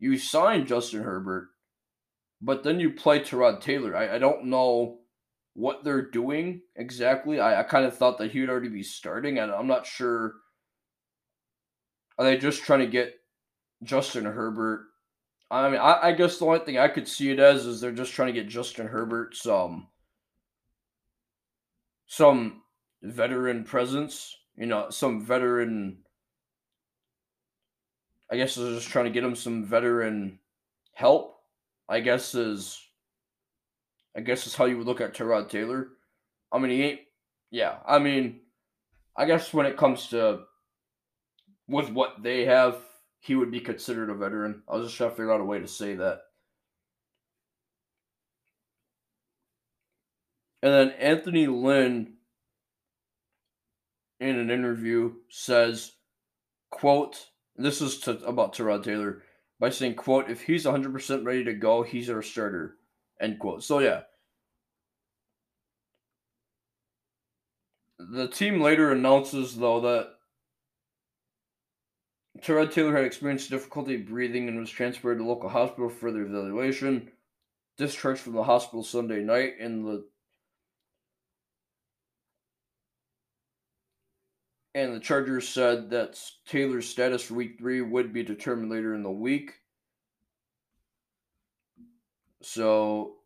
You 0.00 0.18
signed 0.18 0.66
Justin 0.66 1.04
Herbert, 1.04 1.50
but 2.42 2.64
then 2.64 2.80
you 2.80 2.90
play 2.90 3.20
Tyrod 3.20 3.60
Taylor. 3.60 3.96
I, 3.96 4.16
I 4.16 4.18
don't 4.18 4.46
know 4.46 4.98
what 5.54 5.84
they're 5.84 6.10
doing 6.10 6.62
exactly. 6.74 7.38
I, 7.38 7.60
I 7.60 7.62
kind 7.62 7.86
of 7.86 7.96
thought 7.96 8.18
that 8.18 8.32
he 8.32 8.40
would 8.40 8.50
already 8.50 8.70
be 8.70 8.82
starting, 8.82 9.38
and 9.38 9.52
I'm 9.52 9.68
not 9.68 9.86
sure. 9.86 10.34
Are 12.18 12.24
they 12.24 12.38
just 12.38 12.64
trying 12.64 12.80
to 12.80 12.88
get 12.88 13.14
Justin 13.84 14.24
Herbert? 14.24 14.86
I 15.50 15.68
mean, 15.68 15.80
I, 15.80 16.08
I 16.08 16.12
guess 16.12 16.38
the 16.38 16.46
only 16.46 16.60
thing 16.60 16.78
I 16.78 16.88
could 16.88 17.06
see 17.06 17.30
it 17.30 17.38
as 17.38 17.66
is 17.66 17.80
they're 17.80 17.92
just 17.92 18.12
trying 18.12 18.32
to 18.32 18.40
get 18.40 18.48
Justin 18.48 18.86
Herbert 18.86 19.36
some 19.36 19.88
some 22.06 22.62
veteran 23.02 23.64
presence, 23.64 24.36
you 24.56 24.66
know, 24.66 24.90
some 24.90 25.24
veteran. 25.24 25.98
I 28.30 28.36
guess 28.36 28.54
they're 28.54 28.74
just 28.74 28.88
trying 28.88 29.04
to 29.04 29.10
get 29.10 29.24
him 29.24 29.36
some 29.36 29.64
veteran 29.64 30.38
help. 30.94 31.36
I 31.88 32.00
guess 32.00 32.34
is 32.34 32.80
I 34.16 34.20
guess 34.20 34.46
is 34.46 34.54
how 34.54 34.64
you 34.64 34.78
would 34.78 34.86
look 34.86 35.00
at 35.00 35.14
Tyrod 35.14 35.48
Taylor. 35.48 35.88
I 36.52 36.58
mean, 36.58 36.70
he 36.70 36.82
ain't. 36.82 37.00
Yeah, 37.50 37.76
I 37.86 37.98
mean, 37.98 38.40
I 39.16 39.26
guess 39.26 39.52
when 39.52 39.66
it 39.66 39.76
comes 39.76 40.08
to 40.08 40.40
with 41.68 41.90
what 41.90 42.22
they 42.22 42.44
have, 42.44 42.76
he 43.24 43.34
would 43.34 43.50
be 43.50 43.60
considered 43.60 44.10
a 44.10 44.14
veteran. 44.14 44.62
I 44.68 44.76
was 44.76 44.88
just 44.88 44.98
trying 44.98 45.08
to 45.08 45.16
figure 45.16 45.32
out 45.32 45.40
a 45.40 45.44
way 45.44 45.58
to 45.58 45.66
say 45.66 45.94
that. 45.94 46.24
And 50.62 50.72
then 50.74 50.90
Anthony 50.98 51.46
Lynn, 51.46 52.14
in 54.20 54.38
an 54.38 54.50
interview, 54.50 55.14
says, 55.30 55.92
"quote 56.70 57.30
This 57.56 57.80
is 57.80 57.98
to, 58.00 58.18
about 58.26 58.54
Tyrod 58.54 58.84
Taylor 58.84 59.22
by 59.58 59.70
saying, 59.70 59.94
"quote 59.94 60.28
If 60.30 60.42
he's 60.42 60.66
100% 60.66 61.24
ready 61.24 61.44
to 61.44 61.54
go, 61.54 61.82
he's 61.82 62.10
our 62.10 62.22
starter." 62.22 62.76
End 63.20 63.38
quote. 63.38 63.64
So 63.64 63.78
yeah. 63.78 64.02
The 67.98 68.28
team 68.28 68.60
later 68.60 68.92
announces 68.92 69.56
though 69.56 69.80
that 69.80 70.13
Tyrod 72.40 72.72
Taylor 72.72 72.96
had 72.96 73.04
experienced 73.04 73.50
difficulty 73.50 73.96
breathing 73.96 74.48
and 74.48 74.58
was 74.58 74.70
transferred 74.70 75.18
to 75.18 75.24
local 75.24 75.48
hospital 75.48 75.88
for 75.88 75.96
further 75.96 76.22
evaluation. 76.22 77.10
Discharged 77.78 78.20
from 78.20 78.34
the 78.34 78.44
hospital 78.44 78.82
Sunday 78.82 79.20
night 79.22 79.54
and 79.60 79.84
the 79.84 80.04
and 84.74 84.94
the 84.94 85.00
Chargers 85.00 85.48
said 85.48 85.90
that 85.90 86.20
Taylor's 86.46 86.88
status 86.88 87.22
for 87.22 87.34
week 87.34 87.58
three 87.58 87.80
would 87.80 88.12
be 88.12 88.22
determined 88.22 88.70
later 88.70 88.94
in 88.94 89.02
the 89.02 89.10
week. 89.10 89.52
So 92.42 93.16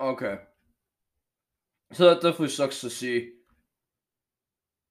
Okay. 0.00 0.38
So 1.92 2.08
that 2.08 2.20
definitely 2.20 2.48
sucks 2.50 2.80
to 2.82 2.90
see. 2.90 3.32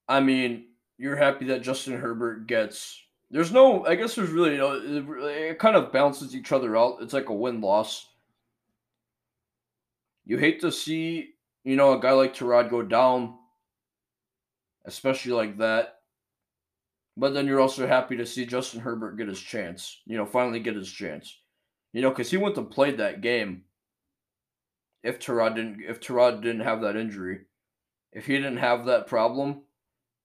I 0.08 0.20
mean, 0.20 0.66
you're 0.98 1.16
happy 1.16 1.46
that 1.46 1.62
Justin 1.62 2.00
Herbert 2.00 2.48
gets. 2.48 3.02
There's 3.30 3.52
no. 3.52 3.86
I 3.86 3.96
guess 3.96 4.16
there's 4.16 4.30
really 4.30 4.58
no. 4.58 4.74
It, 4.74 5.50
it 5.50 5.60
kind 5.60 5.76
of 5.76 5.92
balances 5.92 6.36
each 6.36 6.52
other 6.52 6.78
out. 6.78 6.98
It's 7.02 7.14
like 7.14 7.30
a 7.30 7.34
win 7.34 7.62
loss. 7.62 8.08
You 10.26 10.38
hate 10.38 10.62
to 10.62 10.72
see, 10.72 11.30
you 11.64 11.76
know, 11.76 11.94
a 11.94 12.02
guy 12.02 12.12
like 12.12 12.36
Tyrod 12.36 12.70
go 12.70 12.82
down, 12.82 13.36
especially 14.86 15.34
like 15.34 15.58
that. 15.58 15.96
But 17.16 17.34
then 17.34 17.48
you're 17.48 17.62
also 17.62 17.88
happy 17.88 18.16
to 18.18 18.26
see 18.26 18.46
Justin 18.46 18.80
Herbert 18.80 19.18
get 19.18 19.28
his 19.28 19.40
chance. 19.42 20.02
You 20.06 20.18
know, 20.18 20.26
finally 20.26 20.60
get 20.60 20.76
his 20.76 20.92
chance. 20.92 21.38
You 21.94 22.02
know, 22.02 22.10
because 22.10 22.30
he 22.30 22.38
wouldn't 22.38 22.58
have 22.58 22.70
played 22.70 22.98
that 22.98 23.22
game 23.22 23.64
if 25.04 25.20
Tyrod 25.20 25.56
didn't 25.56 25.82
if 25.88 26.00
Tyrod 26.00 26.42
didn't 26.42 26.62
have 26.62 26.82
that 26.82 26.96
injury. 26.96 27.42
If 28.14 28.26
he 28.26 28.34
didn't 28.38 28.58
have 28.58 28.86
that 28.86 29.08
problem, 29.08 29.62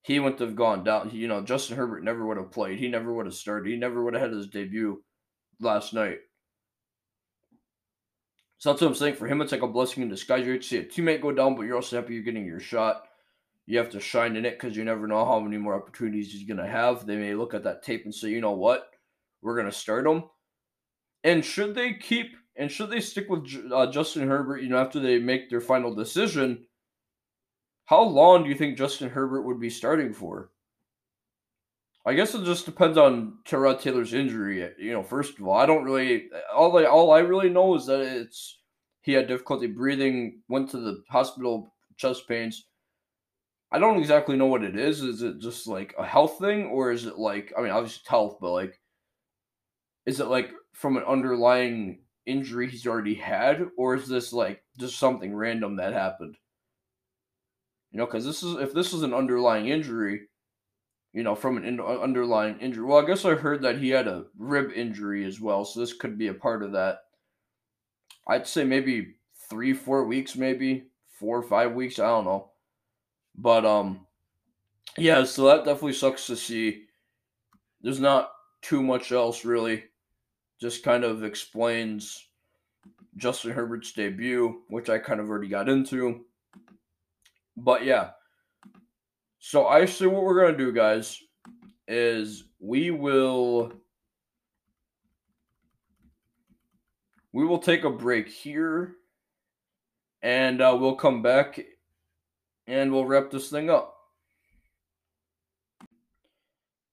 he 0.02 0.18
wouldn't 0.18 0.40
have 0.40 0.56
gone 0.56 0.84
down. 0.84 1.10
You 1.12 1.28
know, 1.28 1.42
Justin 1.42 1.76
Herbert 1.76 2.04
never 2.04 2.26
would 2.26 2.36
have 2.36 2.50
played. 2.50 2.78
He 2.78 2.88
never 2.88 3.12
would 3.12 3.26
have 3.26 3.34
started. 3.34 3.70
He 3.70 3.76
never 3.76 4.02
would 4.02 4.14
have 4.14 4.22
had 4.22 4.32
his 4.32 4.48
debut 4.48 5.02
last 5.60 5.94
night. 5.94 6.18
So 8.58 8.70
that's 8.70 8.82
what 8.82 8.88
I'm 8.88 8.94
saying. 8.94 9.14
For 9.14 9.26
him, 9.26 9.40
it's 9.40 9.52
like 9.52 9.62
a 9.62 9.68
blessing 9.68 10.02
in 10.02 10.08
disguise. 10.08 10.46
You 10.46 10.60
see 10.60 10.78
a 10.78 10.84
teammate 10.84 11.22
go 11.22 11.32
down, 11.32 11.56
but 11.56 11.62
you're 11.62 11.76
also 11.76 11.96
happy 11.96 12.14
you're 12.14 12.22
getting 12.22 12.46
your 12.46 12.60
shot. 12.60 13.04
You 13.66 13.78
have 13.78 13.90
to 13.90 14.00
shine 14.00 14.36
in 14.36 14.44
it 14.44 14.58
because 14.58 14.76
you 14.76 14.84
never 14.84 15.06
know 15.06 15.24
how 15.24 15.40
many 15.40 15.56
more 15.56 15.74
opportunities 15.74 16.32
he's 16.32 16.46
going 16.46 16.58
to 16.58 16.66
have. 16.66 17.06
They 17.06 17.16
may 17.16 17.34
look 17.34 17.54
at 17.54 17.64
that 17.64 17.82
tape 17.82 18.04
and 18.04 18.14
say, 18.14 18.28
you 18.28 18.40
know 18.40 18.52
what? 18.52 18.90
We're 19.40 19.56
going 19.56 19.70
to 19.70 19.72
start 19.72 20.06
him. 20.06 20.24
And 21.24 21.44
should 21.44 21.74
they 21.74 21.94
keep 21.94 22.36
and 22.56 22.70
should 22.70 22.90
they 22.90 23.00
stick 23.00 23.28
with 23.30 23.48
uh, 23.72 23.90
Justin 23.90 24.28
Herbert, 24.28 24.62
you 24.62 24.68
know, 24.68 24.78
after 24.78 25.00
they 25.00 25.18
make 25.18 25.48
their 25.48 25.60
final 25.60 25.94
decision, 25.94 26.66
how 27.92 28.04
long 28.04 28.42
do 28.42 28.48
you 28.48 28.54
think 28.54 28.78
Justin 28.78 29.10
Herbert 29.10 29.42
would 29.42 29.60
be 29.60 29.68
starting 29.68 30.14
for? 30.14 30.50
I 32.06 32.14
guess 32.14 32.34
it 32.34 32.42
just 32.46 32.64
depends 32.64 32.96
on 32.96 33.40
Tyrod 33.44 33.82
Taylor's 33.82 34.14
injury. 34.14 34.66
You 34.78 34.92
know, 34.92 35.02
first 35.02 35.38
of 35.38 35.46
all, 35.46 35.58
I 35.58 35.66
don't 35.66 35.84
really 35.84 36.30
all 36.56 36.78
I 36.78 36.86
all 36.86 37.12
I 37.12 37.18
really 37.18 37.50
know 37.50 37.74
is 37.74 37.84
that 37.84 38.00
it's 38.00 38.60
he 39.02 39.12
had 39.12 39.28
difficulty 39.28 39.66
breathing, 39.66 40.40
went 40.48 40.70
to 40.70 40.78
the 40.78 41.02
hospital, 41.10 41.74
chest 41.98 42.26
pains. 42.26 42.64
I 43.70 43.78
don't 43.78 43.98
exactly 43.98 44.38
know 44.38 44.46
what 44.46 44.64
it 44.64 44.78
is. 44.78 45.02
Is 45.02 45.20
it 45.20 45.38
just 45.38 45.66
like 45.66 45.94
a 45.98 46.06
health 46.06 46.38
thing, 46.38 46.68
or 46.68 46.92
is 46.92 47.04
it 47.04 47.18
like 47.18 47.52
I 47.58 47.60
mean, 47.60 47.72
obviously 47.72 48.04
health, 48.08 48.38
but 48.40 48.52
like, 48.52 48.80
is 50.06 50.18
it 50.18 50.28
like 50.28 50.50
from 50.72 50.96
an 50.96 51.04
underlying 51.04 51.98
injury 52.24 52.70
he's 52.70 52.86
already 52.86 53.16
had, 53.16 53.68
or 53.76 53.96
is 53.96 54.08
this 54.08 54.32
like 54.32 54.64
just 54.78 54.98
something 54.98 55.36
random 55.36 55.76
that 55.76 55.92
happened? 55.92 56.38
You 57.92 57.98
know, 57.98 58.06
because 58.06 58.24
this 58.24 58.42
is 58.42 58.56
if 58.56 58.72
this 58.72 58.92
is 58.92 59.02
an 59.02 59.12
underlying 59.12 59.68
injury, 59.68 60.22
you 61.12 61.22
know, 61.22 61.34
from 61.34 61.58
an 61.58 61.64
in, 61.64 61.80
underlying 61.80 62.58
injury. 62.58 62.84
Well, 62.84 62.98
I 62.98 63.06
guess 63.06 63.24
I 63.24 63.34
heard 63.34 63.62
that 63.62 63.78
he 63.78 63.90
had 63.90 64.08
a 64.08 64.24
rib 64.38 64.72
injury 64.74 65.24
as 65.26 65.40
well, 65.40 65.64
so 65.64 65.80
this 65.80 65.92
could 65.92 66.16
be 66.16 66.28
a 66.28 66.34
part 66.34 66.62
of 66.62 66.72
that. 66.72 67.00
I'd 68.26 68.46
say 68.46 68.64
maybe 68.64 69.16
three, 69.50 69.74
four 69.74 70.04
weeks, 70.04 70.36
maybe 70.36 70.84
four 71.18 71.38
or 71.38 71.42
five 71.42 71.74
weeks. 71.74 71.98
I 71.98 72.06
don't 72.06 72.24
know, 72.24 72.52
but 73.36 73.66
um, 73.66 74.06
yeah. 74.96 75.24
So 75.24 75.46
that 75.46 75.66
definitely 75.66 75.92
sucks 75.92 76.26
to 76.28 76.36
see. 76.36 76.84
There's 77.82 78.00
not 78.00 78.32
too 78.62 78.82
much 78.82 79.12
else 79.12 79.44
really 79.44 79.84
just 80.60 80.84
kind 80.84 81.02
of 81.02 81.24
explains 81.24 82.28
Justin 83.16 83.50
Herbert's 83.50 83.92
debut, 83.92 84.62
which 84.68 84.88
I 84.88 84.98
kind 84.98 85.20
of 85.20 85.28
already 85.28 85.48
got 85.48 85.68
into. 85.68 86.24
But 87.56 87.84
yeah. 87.84 88.10
So 89.38 89.66
I 89.66 89.86
see 89.86 90.06
what 90.06 90.22
we're 90.22 90.50
to 90.52 90.56
do, 90.56 90.72
guys, 90.72 91.18
is 91.88 92.44
we 92.60 92.90
will 92.90 93.72
we 97.32 97.44
will 97.44 97.58
take 97.58 97.84
a 97.84 97.90
break 97.90 98.28
here 98.28 98.94
and 100.22 100.60
uh, 100.60 100.76
we'll 100.78 100.94
come 100.94 101.22
back 101.22 101.60
and 102.66 102.92
we'll 102.92 103.04
wrap 103.04 103.30
this 103.30 103.50
thing 103.50 103.68
up. 103.68 103.96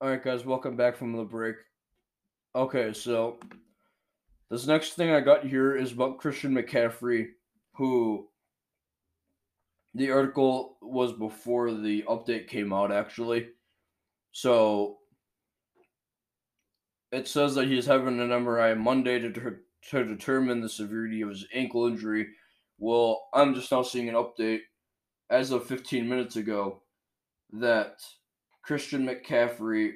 All 0.01 0.09
right, 0.09 0.23
guys, 0.23 0.45
welcome 0.45 0.75
back 0.75 0.95
from 0.95 1.11
the 1.11 1.23
break. 1.23 1.57
Okay, 2.55 2.93
so 2.93 3.37
this 4.49 4.65
next 4.65 4.93
thing 4.93 5.11
I 5.11 5.19
got 5.19 5.45
here 5.45 5.75
is 5.75 5.91
about 5.91 6.17
Christian 6.17 6.55
McCaffrey, 6.55 7.27
who 7.73 8.27
the 9.95 10.11
article 10.11 10.77
was 10.81 11.13
before 11.13 11.73
the 11.73 12.03
update 12.07 12.47
came 12.47 12.73
out, 12.73 12.91
actually. 12.91 13.49
So 14.31 14.97
it 17.11 17.27
says 17.27 17.55
that 17.55 17.67
he's 17.67 17.85
having 17.85 18.19
an 18.19 18.29
MRI 18.29 18.77
Monday 18.77 19.19
to, 19.19 19.31
to 19.89 20.03
determine 20.05 20.61
the 20.61 20.69
severity 20.69 21.21
of 21.21 21.29
his 21.29 21.47
ankle 21.53 21.87
injury. 21.87 22.27
Well, 22.77 23.29
I'm 23.33 23.55
just 23.55 23.71
now 23.71 23.81
seeing 23.81 24.09
an 24.09 24.15
update 24.15 24.61
as 25.29 25.51
of 25.51 25.65
15 25.65 26.07
minutes 26.07 26.35
ago 26.35 26.83
that 27.53 28.01
Christian 28.63 29.07
McCaffrey 29.07 29.91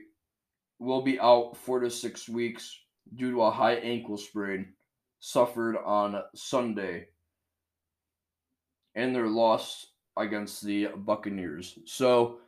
will 0.79 1.01
be 1.01 1.19
out 1.19 1.56
four 1.56 1.79
to 1.79 1.89
six 1.89 2.27
weeks 2.27 2.79
due 3.15 3.32
to 3.32 3.43
a 3.43 3.51
high 3.51 3.75
ankle 3.75 4.17
sprain 4.17 4.73
suffered 5.19 5.77
on 5.77 6.21
Sunday 6.36 7.08
and 8.95 9.15
their 9.15 9.27
loss 9.27 9.88
against 10.17 10.63
the 10.63 10.88
Buccaneers. 10.95 11.77
So 11.86 12.39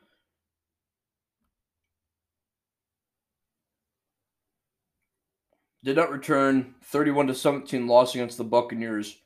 did 5.84 5.96
not 5.96 6.12
return 6.12 6.74
31 6.84 7.28
to 7.28 7.36
17 7.36 7.88
loss 7.88 8.16
against 8.16 8.38
the 8.38 8.44
Buccaneers. 8.44 9.18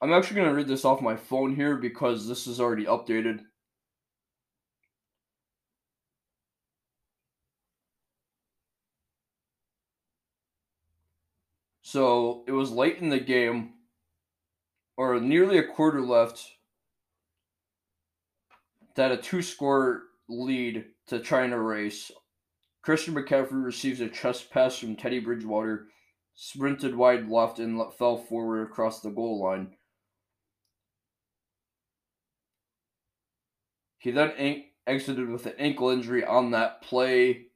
I'm 0.00 0.12
actually 0.12 0.36
going 0.36 0.48
to 0.48 0.54
read 0.54 0.68
this 0.68 0.84
off 0.84 1.00
my 1.00 1.16
phone 1.16 1.54
here 1.54 1.76
because 1.76 2.28
this 2.28 2.46
is 2.46 2.60
already 2.60 2.84
updated. 2.84 3.40
So 11.82 12.44
it 12.46 12.52
was 12.52 12.70
late 12.70 12.98
in 12.98 13.08
the 13.08 13.18
game, 13.18 13.72
or 14.98 15.18
nearly 15.20 15.58
a 15.58 15.62
quarter 15.62 16.02
left, 16.02 16.44
that 18.96 19.12
a 19.12 19.16
two 19.16 19.40
score 19.40 20.02
lead 20.28 20.84
to 21.06 21.20
try 21.20 21.44
and 21.44 21.54
erase. 21.54 22.10
Christian 22.82 23.14
McCaffrey 23.14 23.64
receives 23.64 24.00
a 24.00 24.08
chest 24.08 24.50
pass 24.50 24.76
from 24.76 24.96
Teddy 24.96 25.20
Bridgewater, 25.20 25.86
sprinted 26.34 26.96
wide 26.96 27.28
left, 27.28 27.60
and 27.60 27.80
fell 27.94 28.16
forward 28.16 28.64
across 28.64 29.00
the 29.00 29.10
goal 29.10 29.40
line. 29.40 29.76
He 34.00 34.10
then 34.10 34.64
exited 34.84 35.28
with 35.28 35.46
an 35.46 35.54
ankle 35.58 35.90
injury 35.90 36.24
on 36.24 36.50
that 36.50 36.82
play, 36.82 37.46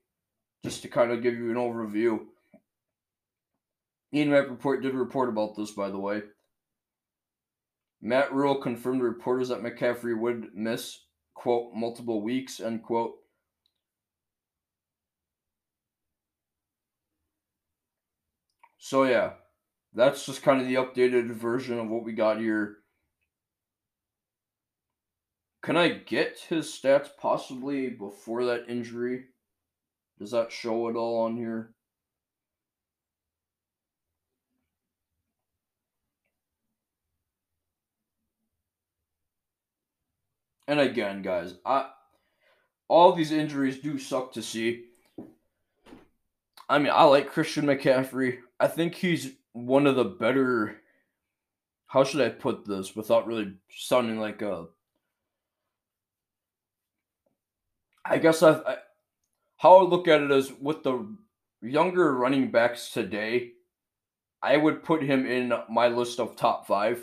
just 0.65 0.83
to 0.83 0.89
kind 0.89 1.11
of 1.11 1.23
give 1.23 1.35
you 1.35 1.51
an 1.51 1.57
overview. 1.57 2.21
Ian 4.15 4.31
Rapoport 4.31 4.83
did 4.83 4.95
report 4.95 5.29
about 5.29 5.57
this, 5.57 5.73
by 5.73 5.89
the 5.89 5.99
way. 5.99 6.23
Matt 8.05 8.33
Rhule 8.33 8.57
confirmed 8.57 8.99
to 8.99 9.05
reporters 9.05 9.49
that 9.49 9.63
McCaffrey 9.63 10.19
would 10.19 10.55
miss, 10.55 10.99
quote, 11.35 11.73
multiple 11.73 12.21
weeks, 12.21 12.59
end 12.59 12.83
quote. 12.83 13.15
So, 18.77 19.05
yeah, 19.05 19.35
that's 19.95 20.27
just 20.27 20.43
kind 20.43 20.61
of 20.61 20.67
the 20.67 20.75
updated 20.75 21.31
version 21.31 21.79
of 21.79 21.89
what 21.89 22.03
we 22.03 22.13
got 22.13 22.41
here. 22.41 22.79
Can 25.63 25.77
I 25.77 25.91
get 25.91 26.41
his 26.49 26.67
stats 26.67 27.09
possibly 27.17 27.89
before 27.89 28.45
that 28.47 28.69
injury? 28.69 29.27
Does 30.19 30.33
that 30.33 30.51
show 30.51 30.89
it 30.89 30.97
all 30.97 31.21
on 31.21 31.37
here? 31.37 31.75
And 40.69 40.81
again, 40.81 41.23
guys, 41.23 41.55
I 41.65 41.91
all 42.89 43.13
these 43.13 43.33
injuries 43.33 43.79
do 43.79 43.99
suck 43.99 44.33
to 44.33 44.43
see. 44.43 44.85
I 46.69 46.79
mean, 46.79 46.93
I 46.95 47.05
like 47.05 47.31
Christian 47.31 47.67
McCaffrey. 47.67 48.39
I 48.61 48.69
think 48.69 48.95
he's 48.95 49.33
one 49.53 49.87
of 49.87 49.97
the 49.97 50.05
better. 50.05 50.77
How 51.87 52.05
should 52.05 52.21
I 52.21 52.31
put 52.31 52.67
this 52.67 52.97
without 52.97 53.27
really 53.27 53.55
sounding 53.71 54.19
like 54.19 54.41
a? 54.43 54.67
I 58.05 58.19
guess 58.19 58.43
I, 58.43 58.53
I 58.53 58.77
how 59.57 59.77
I 59.77 59.83
look 59.83 60.09
at 60.09 60.23
it 60.23 60.31
is 60.31 60.53
with 60.61 60.83
the 60.83 61.07
younger 61.61 62.15
running 62.15 62.51
backs 62.51 62.91
today, 62.91 63.53
I 64.43 64.57
would 64.57 64.83
put 64.83 65.03
him 65.03 65.25
in 65.25 65.53
my 65.71 65.89
list 65.89 66.19
of 66.19 66.37
top 66.37 66.67
five. 66.67 67.01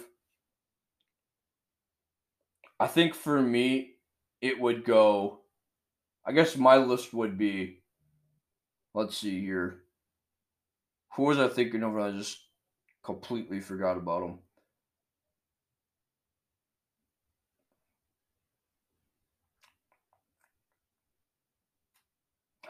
I 2.80 2.88
think 2.88 3.14
for 3.14 3.42
me, 3.42 3.96
it 4.42 4.60
would 4.60 4.86
go. 4.86 5.40
I 6.26 6.32
guess 6.32 6.56
my 6.56 6.78
list 6.78 7.14
would 7.14 7.38
be. 7.38 7.82
Let's 8.94 9.18
see 9.18 9.42
here. 9.42 9.82
Who 11.16 11.24
was 11.24 11.38
I 11.38 11.50
thinking 11.50 11.84
of? 11.84 11.98
I 11.98 12.12
just 12.12 12.38
completely 13.04 13.60
forgot 13.60 13.98
about 13.98 14.24
him. 14.24 14.40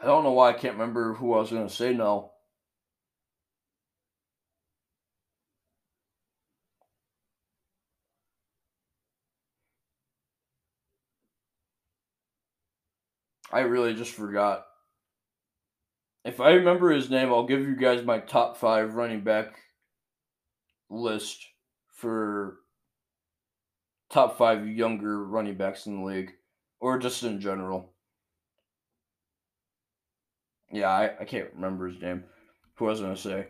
I 0.02 0.06
don't 0.06 0.24
know 0.24 0.32
why 0.32 0.48
I 0.48 0.54
can't 0.54 0.74
remember 0.74 1.14
who 1.14 1.34
I 1.34 1.38
was 1.38 1.50
going 1.50 1.68
to 1.68 1.74
say 1.74 1.92
now. 1.92 2.30
I 13.52 13.60
really 13.60 13.94
just 13.94 14.12
forgot. 14.12 14.66
If 16.24 16.40
I 16.40 16.50
remember 16.50 16.90
his 16.90 17.10
name, 17.10 17.28
I'll 17.28 17.46
give 17.46 17.60
you 17.60 17.74
guys 17.74 18.04
my 18.04 18.18
top 18.18 18.56
five 18.56 18.94
running 18.94 19.22
back 19.22 19.54
list 20.90 21.46
for 21.88 22.58
top 24.10 24.36
five 24.36 24.66
younger 24.68 25.24
running 25.24 25.56
backs 25.56 25.86
in 25.86 26.00
the 26.00 26.04
league, 26.04 26.32
or 26.80 26.98
just 26.98 27.22
in 27.22 27.40
general. 27.40 27.92
Yeah, 30.72 30.90
I, 30.90 31.10
I 31.20 31.24
can't 31.24 31.54
remember 31.54 31.88
his 31.88 32.00
name. 32.00 32.24
Who 32.74 32.84
was 32.84 33.00
I 33.02 33.10
was 33.10 33.22
gonna 33.24 33.42
say, 33.42 33.48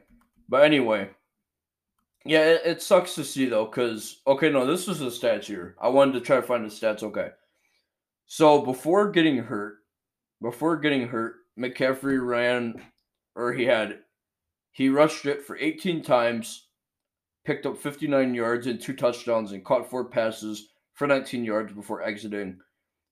but 0.48 0.64
anyway, 0.64 1.10
yeah, 2.24 2.44
it, 2.44 2.62
it 2.64 2.82
sucks 2.82 3.14
to 3.16 3.24
see 3.24 3.46
though, 3.46 3.66
cause 3.66 4.20
okay, 4.26 4.50
no, 4.50 4.66
this 4.66 4.86
was 4.86 5.00
the 5.00 5.06
stats 5.06 5.44
here. 5.44 5.76
I 5.80 5.88
wanted 5.88 6.12
to 6.14 6.20
try 6.20 6.36
to 6.36 6.42
find 6.42 6.64
the 6.64 6.68
stats. 6.68 7.02
Okay, 7.02 7.30
so 8.26 8.62
before 8.62 9.10
getting 9.10 9.38
hurt, 9.38 9.79
before 10.40 10.76
getting 10.76 11.08
hurt, 11.08 11.36
McCaffrey 11.58 12.24
ran, 12.24 12.80
or 13.34 13.52
he 13.52 13.64
had, 13.64 14.00
he 14.72 14.88
rushed 14.88 15.26
it 15.26 15.42
for 15.42 15.56
18 15.56 16.02
times, 16.02 16.68
picked 17.44 17.66
up 17.66 17.76
59 17.76 18.34
yards 18.34 18.66
and 18.66 18.80
two 18.80 18.94
touchdowns, 18.94 19.52
and 19.52 19.64
caught 19.64 19.90
four 19.90 20.04
passes 20.04 20.68
for 20.94 21.06
19 21.06 21.44
yards 21.44 21.72
before 21.72 22.02
exiting. 22.02 22.58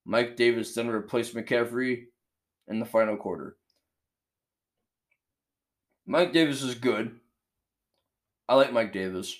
Mike 0.04 0.36
Davis 0.36 0.74
then 0.74 0.88
replaced 0.88 1.34
McCaffrey 1.34 2.04
in 2.66 2.80
the 2.80 2.86
final 2.86 3.16
quarter. 3.16 3.56
Mike 6.06 6.32
Davis 6.32 6.62
is 6.62 6.74
good. 6.74 7.18
I 8.48 8.54
like 8.54 8.72
Mike 8.72 8.94
Davis. 8.94 9.38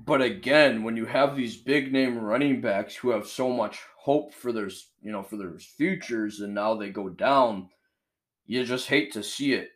But 0.00 0.22
again, 0.22 0.82
when 0.82 0.96
you 0.96 1.06
have 1.06 1.36
these 1.36 1.56
big 1.56 1.92
name 1.92 2.18
running 2.18 2.60
backs 2.60 2.96
who 2.96 3.10
have 3.10 3.26
so 3.26 3.50
much 3.50 3.78
hope 4.08 4.32
for 4.32 4.52
their, 4.52 4.70
you 5.02 5.12
know, 5.12 5.22
for 5.22 5.36
their 5.36 5.52
futures 5.58 6.40
and 6.40 6.54
now 6.54 6.74
they 6.74 6.88
go 6.88 7.10
down, 7.10 7.68
you 8.46 8.64
just 8.64 8.88
hate 8.88 9.12
to 9.12 9.22
see 9.22 9.52
it. 9.52 9.68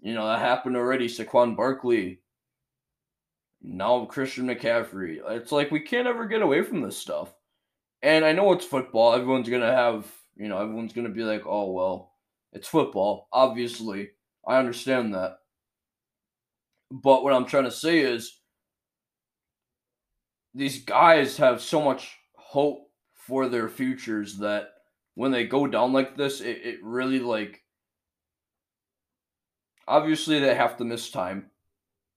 You 0.00 0.12
know, 0.14 0.26
that 0.26 0.40
happened 0.40 0.76
already. 0.76 1.06
Saquon 1.06 1.56
Barkley. 1.56 2.20
Now 3.62 4.06
Christian 4.06 4.48
McCaffrey. 4.48 5.20
It's 5.24 5.52
like 5.52 5.70
we 5.70 5.78
can't 5.78 6.08
ever 6.08 6.26
get 6.26 6.42
away 6.42 6.62
from 6.62 6.82
this 6.82 6.96
stuff. 6.96 7.32
And 8.02 8.24
I 8.24 8.32
know 8.32 8.50
it's 8.50 8.64
football. 8.64 9.14
Everyone's 9.14 9.48
gonna 9.48 9.72
have, 9.72 10.12
you 10.34 10.48
know, 10.48 10.58
everyone's 10.60 10.92
gonna 10.92 11.08
be 11.08 11.22
like, 11.22 11.44
oh 11.46 11.70
well, 11.70 12.14
it's 12.52 12.66
football, 12.66 13.28
obviously. 13.32 14.10
I 14.48 14.58
understand 14.58 15.14
that. 15.14 15.38
But 16.90 17.22
what 17.22 17.32
I'm 17.32 17.46
trying 17.46 17.70
to 17.70 17.70
say 17.70 18.00
is 18.00 18.40
these 20.54 20.84
guys 20.84 21.36
have 21.36 21.62
so 21.62 21.80
much 21.80 22.16
hope 22.34 22.87
for 23.28 23.46
their 23.46 23.68
futures 23.68 24.38
that 24.38 24.70
when 25.14 25.30
they 25.30 25.44
go 25.44 25.66
down 25.66 25.92
like 25.92 26.16
this, 26.16 26.40
it, 26.40 26.60
it 26.64 26.78
really 26.82 27.20
like 27.20 27.62
obviously 29.86 30.40
they 30.40 30.54
have 30.54 30.78
to 30.78 30.84
miss 30.84 31.10
time. 31.10 31.50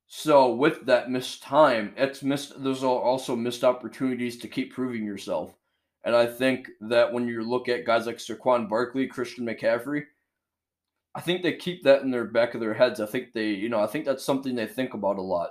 So 0.08 0.54
with 0.54 0.86
that 0.86 1.12
missed 1.12 1.44
time, 1.44 1.94
it's 1.98 2.24
missed 2.24 2.64
there's 2.64 2.84
also 2.84 3.36
missed 3.36 3.64
opportunities 3.66 4.38
to 4.40 4.48
keep 4.48 4.74
proving 4.74 5.06
yourself. 5.06 5.54
And 6.04 6.16
I 6.16 6.28
think 6.28 6.70
that 6.80 7.12
when 7.12 7.28
you 7.28 7.44
look 7.44 7.68
at 7.68 7.86
guys 7.86 8.08
like 8.08 8.18
Saquon 8.18 8.70
Barkley, 8.70 9.06
Christian 9.08 9.46
McCaffrey, 9.46 10.04
I 11.14 11.20
think 11.20 11.44
they 11.44 11.54
keep 11.54 11.84
that 11.84 12.04
in 12.04 12.12
their 12.12 12.26
back 12.26 12.54
of 12.54 12.62
their 12.62 12.74
heads. 12.74 13.02
I 13.02 13.06
think 13.06 13.34
they, 13.34 13.50
you 13.50 13.68
know, 13.68 13.82
I 13.82 13.88
think 13.88 14.06
that's 14.06 14.24
something 14.24 14.56
they 14.56 14.66
think 14.66 14.94
about 14.94 15.18
a 15.18 15.22
lot. 15.22 15.50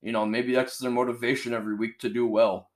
You 0.00 0.12
know, 0.12 0.24
maybe 0.24 0.54
that's 0.54 0.78
their 0.78 0.90
motivation 0.90 1.52
every 1.52 1.74
week 1.74 1.98
to 2.00 2.08
do 2.08 2.26
well. 2.26 2.70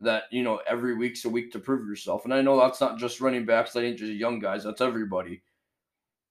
That, 0.00 0.24
you 0.30 0.44
know, 0.44 0.60
every 0.66 0.94
week's 0.94 1.24
a 1.24 1.28
week 1.28 1.52
to 1.52 1.58
prove 1.58 1.88
yourself. 1.88 2.24
And 2.24 2.32
I 2.32 2.40
know 2.40 2.58
that's 2.58 2.80
not 2.80 2.98
just 2.98 3.20
running 3.20 3.44
backs, 3.44 3.72
that 3.72 3.82
ain't 3.82 3.98
just 3.98 4.12
young 4.12 4.38
guys, 4.38 4.62
that's 4.64 4.80
everybody. 4.80 5.42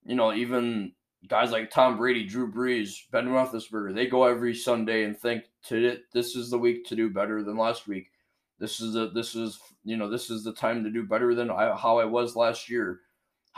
You 0.06 0.15
know, 0.15 0.34
even 0.34 0.93
guys 1.27 1.51
like 1.51 1.69
Tom 1.69 1.97
Brady, 1.97 2.23
Drew 2.25 2.49
Brees, 2.49 2.93
Ben 3.12 3.27
Roethlisberger, 3.27 3.93
they 3.93 4.08
go 4.08 4.23
every 4.23 4.56
Sunday 4.56 5.03
and 5.03 5.17
think 5.17 5.43
to 5.65 5.97
this 6.13 6.36
is 6.36 6.49
the 6.49 6.58
week 6.58 6.86
to 6.86 6.95
do 6.95 7.10
better 7.10 7.43
than 7.43 7.58
last 7.58 7.88
week. 7.88 8.12
This 8.60 8.80
is 8.80 8.95
a 8.95 9.10
this 9.10 9.36
is 9.36 9.60
you 9.84 9.97
know 9.97 10.10
this 10.10 10.30
is 10.30 10.45
the 10.45 10.53
time 10.53 10.84
to 10.86 10.89
do 10.89 11.03
better 11.03 11.36
than 11.36 11.51
I, 11.51 11.75
how 11.75 11.99
I 11.99 12.06
was 12.06 12.38
last 12.38 12.69
year 12.69 13.01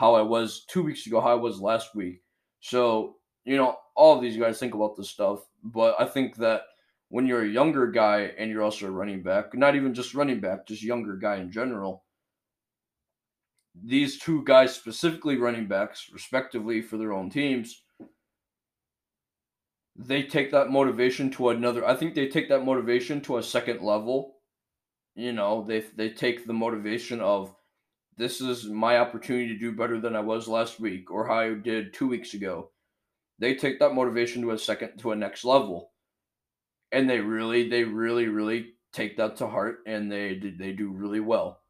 how 0.00 0.14
I 0.14 0.22
was 0.22 0.64
two 0.64 0.82
weeks 0.82 1.06
ago, 1.06 1.20
how 1.20 1.32
I 1.32 1.34
was 1.34 1.60
last 1.60 1.94
week. 1.94 2.22
So, 2.60 3.16
you 3.44 3.58
know, 3.58 3.76
all 3.94 4.16
of 4.16 4.22
these 4.22 4.38
guys 4.38 4.58
think 4.58 4.72
about 4.72 4.96
this 4.96 5.10
stuff, 5.10 5.40
but 5.62 5.94
I 6.00 6.06
think 6.06 6.36
that 6.36 6.62
when 7.10 7.26
you're 7.26 7.42
a 7.42 7.48
younger 7.48 7.88
guy 7.88 8.30
and 8.38 8.50
you're 8.50 8.62
also 8.62 8.86
a 8.86 8.90
running 8.90 9.22
back, 9.22 9.52
not 9.52 9.74
even 9.74 9.92
just 9.92 10.14
running 10.14 10.40
back, 10.40 10.66
just 10.66 10.82
younger 10.82 11.16
guy 11.16 11.36
in 11.36 11.50
general, 11.50 12.04
these 13.74 14.18
two 14.18 14.44
guys, 14.44 14.74
specifically 14.74 15.36
running 15.36 15.66
backs, 15.66 16.08
respectively 16.12 16.80
for 16.80 16.96
their 16.96 17.12
own 17.12 17.28
teams, 17.28 17.82
they 19.96 20.22
take 20.22 20.52
that 20.52 20.70
motivation 20.70 21.30
to 21.32 21.50
another. 21.50 21.86
I 21.86 21.94
think 21.94 22.14
they 22.14 22.28
take 22.28 22.48
that 22.48 22.64
motivation 22.64 23.20
to 23.22 23.38
a 23.38 23.42
second 23.42 23.82
level. 23.82 24.36
You 25.16 25.32
know, 25.32 25.64
they 25.66 25.80
they 25.80 26.10
take 26.10 26.46
the 26.46 26.52
motivation 26.52 27.20
of 27.20 27.54
this 28.16 28.40
is 28.40 28.66
my 28.66 28.98
opportunity 28.98 29.48
to 29.48 29.58
do 29.58 29.72
better 29.72 30.00
than 30.00 30.14
I 30.14 30.20
was 30.20 30.46
last 30.46 30.78
week 30.78 31.10
or 31.10 31.26
how 31.26 31.40
I 31.40 31.54
did 31.54 31.92
two 31.92 32.06
weeks 32.06 32.34
ago. 32.34 32.70
They 33.38 33.54
take 33.56 33.80
that 33.80 33.94
motivation 33.94 34.42
to 34.42 34.52
a 34.52 34.58
second 34.58 34.98
to 34.98 35.10
a 35.10 35.16
next 35.16 35.44
level. 35.44 35.90
And 36.92 37.08
they 37.08 37.20
really, 37.20 37.68
they 37.68 37.84
really, 37.84 38.26
really 38.26 38.74
take 38.92 39.16
that 39.16 39.36
to 39.36 39.46
heart 39.46 39.78
and 39.86 40.10
they 40.10 40.34
they 40.58 40.72
do 40.72 40.90
really 40.90 41.20
well. 41.20 41.60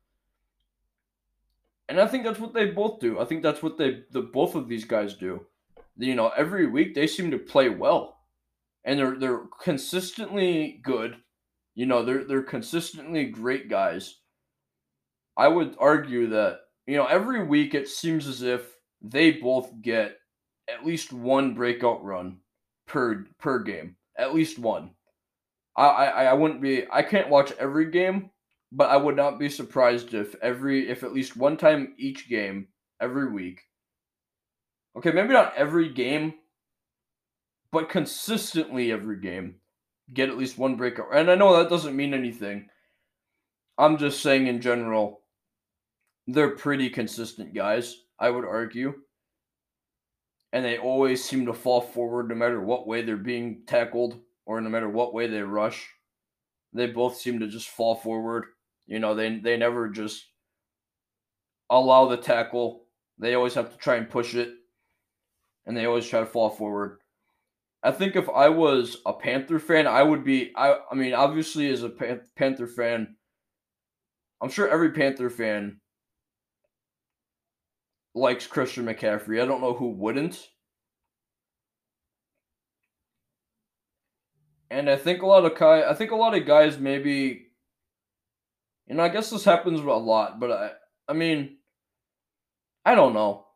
And 1.88 2.00
I 2.00 2.06
think 2.06 2.24
that's 2.24 2.38
what 2.38 2.54
they 2.54 2.66
both 2.66 3.00
do. 3.00 3.20
I 3.20 3.24
think 3.24 3.42
that's 3.42 3.62
what 3.62 3.76
they 3.76 4.04
the 4.10 4.22
both 4.22 4.54
of 4.54 4.68
these 4.68 4.84
guys 4.84 5.14
do. 5.14 5.46
You 5.96 6.14
know, 6.14 6.30
every 6.36 6.66
week 6.66 6.94
they 6.94 7.06
seem 7.06 7.30
to 7.32 7.38
play 7.38 7.68
well. 7.68 8.18
And 8.84 8.98
they're 8.98 9.18
they're 9.18 9.42
consistently 9.62 10.80
good. 10.82 11.16
You 11.74 11.86
know, 11.86 12.02
they're 12.02 12.24
they're 12.24 12.42
consistently 12.42 13.26
great 13.26 13.68
guys 13.68 14.20
I 15.40 15.48
would 15.48 15.74
argue 15.78 16.28
that, 16.28 16.60
you 16.86 16.98
know, 16.98 17.06
every 17.06 17.42
week 17.42 17.74
it 17.74 17.88
seems 17.88 18.26
as 18.26 18.42
if 18.42 18.76
they 19.00 19.30
both 19.30 19.80
get 19.80 20.18
at 20.68 20.84
least 20.84 21.14
one 21.14 21.54
breakout 21.54 22.04
run 22.04 22.40
per 22.86 23.26
per 23.38 23.60
game. 23.62 23.96
At 24.18 24.34
least 24.34 24.58
one. 24.58 24.90
I, 25.80 26.06
I, 26.06 26.24
I 26.24 26.32
wouldn't 26.34 26.60
be 26.60 26.84
I 26.92 27.02
can't 27.02 27.30
watch 27.30 27.52
every 27.58 27.90
game, 27.90 28.30
but 28.70 28.90
I 28.90 28.96
would 28.96 29.16
not 29.16 29.38
be 29.38 29.48
surprised 29.48 30.14
if 30.14 30.34
every 30.42 30.88
if 30.88 31.02
at 31.02 31.14
least 31.14 31.36
one 31.36 31.56
time 31.56 31.94
each 31.98 32.28
game 32.28 32.68
every 33.00 33.32
week. 33.32 33.62
Okay, 34.96 35.12
maybe 35.12 35.32
not 35.32 35.54
every 35.56 35.88
game, 35.88 36.34
but 37.72 37.88
consistently 37.88 38.92
every 38.92 39.20
game 39.20 39.56
get 40.12 40.28
at 40.28 40.36
least 40.36 40.58
one 40.58 40.76
breakout. 40.76 41.06
And 41.14 41.30
I 41.30 41.36
know 41.36 41.56
that 41.56 41.70
doesn't 41.70 41.96
mean 41.96 42.12
anything. 42.12 42.66
I'm 43.78 43.96
just 43.96 44.20
saying 44.22 44.48
in 44.48 44.60
general, 44.60 45.22
they're 46.26 46.56
pretty 46.56 46.90
consistent 46.90 47.54
guys, 47.54 47.96
I 48.18 48.28
would 48.28 48.44
argue. 48.44 48.94
And 50.52 50.64
they 50.64 50.78
always 50.78 51.24
seem 51.24 51.46
to 51.46 51.54
fall 51.54 51.80
forward 51.80 52.28
no 52.28 52.34
matter 52.34 52.60
what 52.60 52.88
way 52.88 53.02
they're 53.02 53.16
being 53.16 53.62
tackled 53.66 54.20
or 54.50 54.60
no 54.60 54.68
matter 54.68 54.88
what 54.88 55.14
way 55.14 55.28
they 55.28 55.42
rush. 55.42 55.88
They 56.72 56.88
both 56.88 57.16
seem 57.16 57.38
to 57.38 57.46
just 57.46 57.68
fall 57.68 57.94
forward. 57.94 58.46
You 58.84 58.98
know, 58.98 59.14
they 59.14 59.38
they 59.38 59.56
never 59.56 59.88
just 59.88 60.26
allow 61.70 62.08
the 62.08 62.16
tackle. 62.16 62.86
They 63.16 63.34
always 63.34 63.54
have 63.54 63.70
to 63.70 63.78
try 63.78 63.94
and 63.94 64.10
push 64.10 64.34
it. 64.34 64.50
And 65.66 65.76
they 65.76 65.86
always 65.86 66.08
try 66.08 66.18
to 66.18 66.26
fall 66.26 66.50
forward. 66.50 66.98
I 67.84 67.92
think 67.92 68.16
if 68.16 68.28
I 68.28 68.48
was 68.48 68.96
a 69.06 69.12
Panther 69.12 69.60
fan, 69.60 69.86
I 69.86 70.02
would 70.02 70.24
be 70.24 70.50
I 70.56 70.78
I 70.90 70.96
mean, 70.96 71.14
obviously 71.14 71.70
as 71.70 71.84
a 71.84 71.88
Panther 72.36 72.66
fan, 72.66 73.14
I'm 74.42 74.50
sure 74.50 74.68
every 74.68 74.90
Panther 74.90 75.30
fan 75.30 75.80
likes 78.16 78.48
Christian 78.48 78.86
McCaffrey. 78.86 79.40
I 79.40 79.46
don't 79.46 79.60
know 79.60 79.74
who 79.74 79.90
wouldn't. 79.90 80.48
And 84.70 84.88
I 84.88 84.96
think 84.96 85.22
a 85.22 85.26
lot 85.26 85.44
of 85.44 85.58
guys, 85.58 85.84
I 85.88 85.94
think 85.94 86.12
a 86.12 86.16
lot 86.16 86.36
of 86.36 86.46
guys 86.46 86.78
maybe, 86.78 87.48
you 88.86 88.94
know, 88.94 89.02
I 89.02 89.08
guess 89.08 89.30
this 89.30 89.44
happens 89.44 89.80
a 89.80 89.84
lot, 89.84 90.38
but 90.38 90.50
I, 90.52 90.70
I 91.08 91.12
mean, 91.12 91.56
I 92.84 92.94
don't 92.94 93.14
know. 93.14 93.46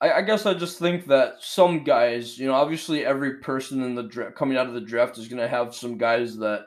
I, 0.00 0.12
I 0.12 0.22
guess 0.22 0.46
I 0.46 0.54
just 0.54 0.78
think 0.78 1.06
that 1.06 1.36
some 1.40 1.84
guys, 1.84 2.38
you 2.38 2.46
know, 2.46 2.54
obviously 2.54 3.04
every 3.04 3.38
person 3.38 3.82
in 3.82 3.94
the 3.94 4.02
draft 4.02 4.34
coming 4.34 4.56
out 4.56 4.66
of 4.66 4.74
the 4.74 4.80
draft 4.80 5.18
is 5.18 5.28
going 5.28 5.40
to 5.40 5.48
have 5.48 5.74
some 5.74 5.98
guys 5.98 6.36
that 6.38 6.66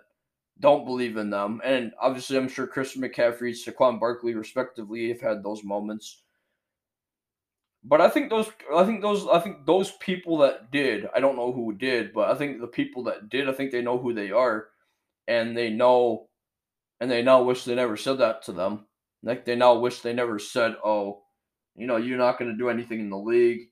don't 0.59 0.85
believe 0.85 1.17
in 1.17 1.29
them, 1.29 1.59
and 1.65 1.91
obviously 1.99 2.37
I'm 2.37 2.47
sure 2.47 2.65
Christian 2.65 3.01
McCaffrey, 3.01 3.51
Saquon 3.51 3.99
Barkley, 3.99 4.35
respectively, 4.35 5.09
have 5.09 5.19
had 5.19 5.43
those 5.43 5.65
moments. 5.65 6.21
But 7.87 8.01
I 8.01 8.09
think 8.09 8.31
those, 8.31 8.49
I 8.75 8.83
think 8.83 9.03
those, 9.03 9.27
I 9.27 9.39
think 9.39 9.67
those 9.67 9.91
people 9.91 10.39
that 10.39 10.71
did, 10.71 11.07
I 11.15 11.19
don't 11.19 11.35
know 11.35 11.53
who 11.53 11.71
did, 11.71 12.13
but 12.13 12.31
I 12.31 12.35
think 12.35 12.59
the 12.59 12.67
people 12.67 13.03
that 13.03 13.29
did, 13.29 13.47
I 13.47 13.53
think 13.53 13.71
they 13.71 13.83
know 13.83 13.99
who 13.99 14.11
they 14.11 14.31
are, 14.31 14.69
and 15.27 15.55
they 15.55 15.69
know, 15.69 16.27
and 16.99 17.11
they 17.11 17.21
now 17.21 17.43
wish 17.43 17.63
they 17.63 17.75
never 17.75 17.95
said 17.95 18.17
that 18.17 18.41
to 18.43 18.53
them. 18.53 18.87
Like 19.21 19.45
they 19.45 19.55
now 19.55 19.75
wish 19.75 19.99
they 20.01 20.13
never 20.13 20.39
said, 20.39 20.75
"Oh, 20.83 21.25
you 21.75 21.85
know, 21.85 21.97
you're 21.97 22.17
not 22.17 22.39
going 22.39 22.51
to 22.51 22.57
do 22.57 22.69
anything 22.69 22.99
in 23.01 23.11
the 23.11 23.17
league," 23.17 23.69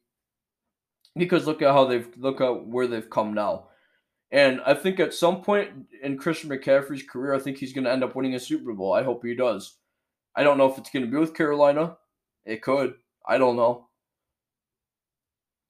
because 1.16 1.48
look 1.48 1.64
at 1.64 1.74
how 1.74 1.86
they've 1.86 2.08
look 2.18 2.40
at 2.40 2.68
where 2.68 2.86
they've 2.88 3.10
come 3.10 3.34
now. 3.34 3.70
And 4.32 4.62
I 4.64 4.76
think 4.76 5.00
at 5.00 5.16
some 5.16 5.42
point 5.42 5.72
in 6.04 6.18
Christian 6.20 6.52
McCaffrey's 6.52 7.04
career, 7.04 7.34
I 7.34 7.40
think 7.40 7.58
he's 7.58 7.74
going 7.74 7.86
to 7.86 7.92
end 7.92 8.04
up 8.04 8.16
winning 8.16 8.36
a 8.36 8.40
Super 8.40 8.74
Bowl. 8.74 8.94
I 8.94 9.04
hope 9.04 9.26
he 9.26 9.36
does. 9.36 9.78
I 10.36 10.44
don't 10.44 10.58
know 10.60 10.72
if 10.72 10.78
it's 10.78 10.90
going 10.92 11.06
to 11.06 11.12
be 11.12 11.18
with 11.18 11.36
Carolina. 11.36 11.98
It 12.46 12.62
could. 12.62 12.96
I 13.28 13.38
don't 13.40 13.56
know 13.56 13.88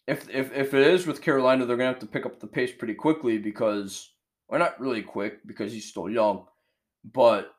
if 0.07 0.29
if 0.29 0.51
if 0.53 0.73
it 0.73 0.87
is 0.87 1.07
with 1.07 1.21
Carolina, 1.21 1.65
they're 1.65 1.77
gonna 1.77 1.89
have 1.89 1.99
to 1.99 2.05
pick 2.05 2.25
up 2.25 2.39
the 2.39 2.47
pace 2.47 2.71
pretty 2.71 2.93
quickly 2.93 3.37
because, 3.37 4.11
well, 4.47 4.59
not 4.59 4.79
really 4.79 5.01
quick 5.01 5.45
because 5.45 5.71
he's 5.71 5.89
still 5.89 6.09
young, 6.09 6.45
but 7.03 7.53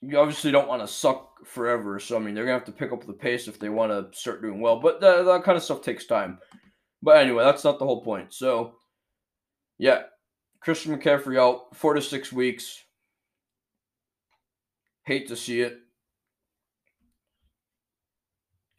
you 0.00 0.18
obviously 0.18 0.50
don't 0.50 0.68
want 0.68 0.82
to 0.82 0.88
suck 0.88 1.46
forever. 1.46 1.98
So 1.98 2.16
I 2.16 2.20
mean, 2.20 2.34
they're 2.34 2.44
gonna 2.44 2.58
have 2.58 2.66
to 2.66 2.72
pick 2.72 2.92
up 2.92 3.06
the 3.06 3.12
pace 3.12 3.48
if 3.48 3.58
they 3.58 3.68
want 3.68 3.92
to 3.92 4.18
start 4.18 4.42
doing 4.42 4.60
well. 4.60 4.80
But 4.80 5.00
that 5.00 5.24
that 5.24 5.44
kind 5.44 5.56
of 5.56 5.62
stuff 5.64 5.82
takes 5.82 6.06
time. 6.06 6.38
But 7.02 7.18
anyway, 7.18 7.44
that's 7.44 7.64
not 7.64 7.78
the 7.78 7.84
whole 7.84 8.02
point. 8.02 8.32
So, 8.32 8.76
yeah, 9.78 10.04
Christian 10.60 10.96
McCaffrey 10.96 11.38
out 11.38 11.76
four 11.76 11.94
to 11.94 12.00
six 12.02 12.32
weeks. 12.32 12.82
Hate 15.04 15.28
to 15.28 15.36
see 15.36 15.60
it. 15.60 15.78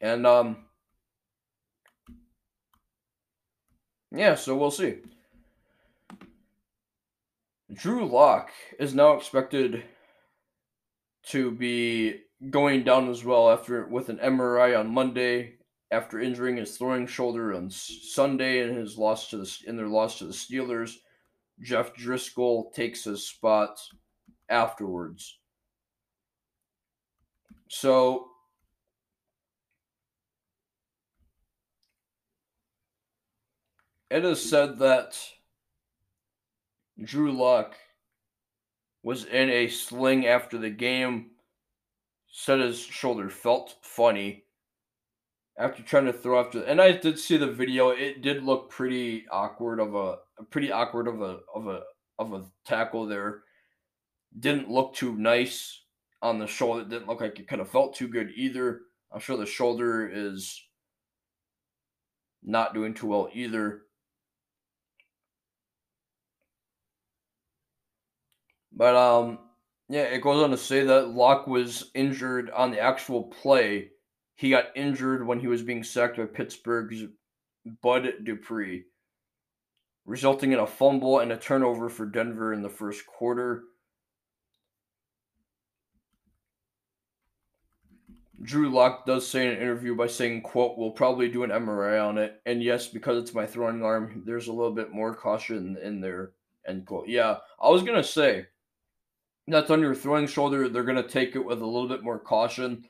And 0.00 0.26
um 0.26 0.67
Yeah, 4.10 4.34
so 4.34 4.56
we'll 4.56 4.70
see. 4.70 4.96
Drew 7.72 8.06
Lock 8.06 8.50
is 8.78 8.94
now 8.94 9.12
expected 9.12 9.84
to 11.26 11.50
be 11.50 12.22
going 12.50 12.84
down 12.84 13.10
as 13.10 13.24
well 13.24 13.50
after 13.50 13.86
with 13.86 14.08
an 14.08 14.18
MRI 14.18 14.78
on 14.78 14.92
Monday 14.92 15.58
after 15.90 16.20
injuring 16.20 16.56
his 16.56 16.76
throwing 16.76 17.06
shoulder 17.06 17.54
on 17.54 17.70
Sunday 17.70 18.62
in 18.62 18.76
his 18.76 18.96
loss 18.96 19.28
to 19.30 19.38
the 19.38 19.58
in 19.66 19.76
their 19.76 19.88
loss 19.88 20.18
to 20.18 20.26
the 20.26 20.32
Steelers. 20.32 20.96
Jeff 21.62 21.94
Driskel 21.94 22.72
takes 22.72 23.04
his 23.04 23.26
spot 23.26 23.78
afterwards. 24.48 25.38
So 27.68 28.27
it 34.10 34.24
is 34.24 34.48
said 34.48 34.78
that 34.78 35.18
Drew 37.02 37.32
Lock 37.32 37.74
was 39.02 39.24
in 39.24 39.50
a 39.50 39.68
sling 39.68 40.26
after 40.26 40.58
the 40.58 40.70
game, 40.70 41.30
said 42.30 42.60
his 42.60 42.80
shoulder 42.80 43.30
felt 43.30 43.76
funny 43.82 44.44
after 45.58 45.82
trying 45.82 46.06
to 46.06 46.12
throw 46.12 46.40
after 46.40 46.62
and 46.62 46.80
I 46.80 46.92
did 46.92 47.18
see 47.18 47.36
the 47.36 47.50
video. 47.50 47.90
It 47.90 48.22
did 48.22 48.44
look 48.44 48.70
pretty 48.70 49.26
awkward 49.30 49.80
of 49.80 49.94
a 49.94 50.18
pretty 50.50 50.70
awkward 50.70 51.08
of 51.08 51.20
a 51.20 51.40
of 51.54 51.66
a 51.66 51.82
of 52.18 52.32
a 52.32 52.44
tackle 52.64 53.06
there. 53.06 53.42
Didn't 54.38 54.70
look 54.70 54.94
too 54.94 55.16
nice 55.16 55.82
on 56.22 56.38
the 56.38 56.46
shoulder. 56.46 56.82
It 56.82 56.88
didn't 56.88 57.08
look 57.08 57.20
like 57.20 57.38
it 57.38 57.48
kind 57.48 57.60
of 57.60 57.68
felt 57.68 57.94
too 57.94 58.08
good 58.08 58.30
either. 58.36 58.82
I'm 59.12 59.20
sure 59.20 59.36
the 59.36 59.46
shoulder 59.46 60.08
is 60.08 60.62
not 62.42 62.74
doing 62.74 62.94
too 62.94 63.06
well 63.06 63.28
either. 63.32 63.82
But 68.78 68.94
um, 68.94 69.40
yeah, 69.88 70.04
it 70.04 70.22
goes 70.22 70.42
on 70.42 70.50
to 70.50 70.56
say 70.56 70.84
that 70.84 71.10
Lock 71.10 71.48
was 71.48 71.90
injured 71.94 72.48
on 72.50 72.70
the 72.70 72.80
actual 72.80 73.24
play. 73.24 73.90
He 74.36 74.50
got 74.50 74.76
injured 74.76 75.26
when 75.26 75.40
he 75.40 75.48
was 75.48 75.62
being 75.62 75.82
sacked 75.82 76.16
by 76.16 76.26
Pittsburgh's 76.26 77.02
Bud 77.82 78.08
Dupree, 78.22 78.84
resulting 80.06 80.52
in 80.52 80.60
a 80.60 80.66
fumble 80.66 81.18
and 81.18 81.32
a 81.32 81.36
turnover 81.36 81.88
for 81.88 82.06
Denver 82.06 82.52
in 82.52 82.62
the 82.62 82.68
first 82.68 83.04
quarter. 83.04 83.64
Drew 88.40 88.70
Lock 88.70 89.04
does 89.04 89.26
say 89.26 89.44
in 89.44 89.54
an 89.54 89.60
interview 89.60 89.96
by 89.96 90.06
saying, 90.06 90.42
quote, 90.42 90.78
we'll 90.78 90.92
probably 90.92 91.28
do 91.28 91.42
an 91.42 91.50
MRI 91.50 92.06
on 92.06 92.16
it. 92.16 92.40
And 92.46 92.62
yes, 92.62 92.86
because 92.86 93.20
it's 93.20 93.34
my 93.34 93.44
throwing 93.44 93.82
arm, 93.82 94.22
there's 94.24 94.46
a 94.46 94.52
little 94.52 94.70
bit 94.70 94.92
more 94.92 95.12
caution 95.16 95.76
in 95.82 96.00
there, 96.00 96.30
end 96.64 96.86
quote. 96.86 97.08
Yeah, 97.08 97.38
I 97.60 97.68
was 97.70 97.82
gonna 97.82 98.04
say 98.04 98.46
that's 99.52 99.70
on 99.70 99.80
your 99.80 99.94
throwing 99.94 100.26
shoulder, 100.26 100.68
they're 100.68 100.84
going 100.84 101.02
to 101.02 101.08
take 101.08 101.36
it 101.36 101.44
with 101.44 101.60
a 101.60 101.66
little 101.66 101.88
bit 101.88 102.02
more 102.02 102.18
caution. 102.18 102.84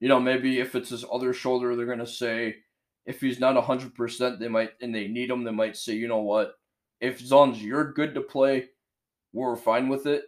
You 0.00 0.08
know, 0.08 0.20
maybe 0.20 0.60
if 0.60 0.74
it's 0.74 0.90
his 0.90 1.04
other 1.10 1.32
shoulder, 1.32 1.74
they're 1.74 1.86
going 1.86 1.98
to 1.98 2.06
say, 2.06 2.56
if 3.06 3.20
he's 3.20 3.40
not 3.40 3.62
100%, 3.62 4.38
they 4.38 4.48
might, 4.48 4.70
and 4.80 4.94
they 4.94 5.08
need 5.08 5.30
him, 5.30 5.44
they 5.44 5.50
might 5.50 5.76
say, 5.76 5.94
you 5.94 6.08
know 6.08 6.20
what, 6.22 6.54
if 7.00 7.20
as 7.20 7.62
you're 7.62 7.92
good 7.92 8.14
to 8.14 8.20
play, 8.20 8.68
we're 9.32 9.56
fine 9.56 9.88
with 9.88 10.06
it. 10.06 10.24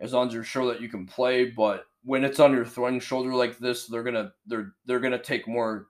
As 0.00 0.12
long 0.12 0.28
as 0.28 0.34
you're 0.34 0.44
sure 0.44 0.66
that 0.66 0.80
you 0.80 0.88
can 0.88 1.06
play, 1.06 1.46
but 1.46 1.84
when 2.04 2.24
it's 2.24 2.40
on 2.40 2.52
your 2.52 2.64
throwing 2.64 3.00
shoulder 3.00 3.34
like 3.34 3.58
this, 3.58 3.86
they're 3.86 4.04
gonna 4.04 4.32
they're 4.46 4.72
they're 4.86 5.00
gonna 5.00 5.20
take 5.20 5.48
more. 5.48 5.88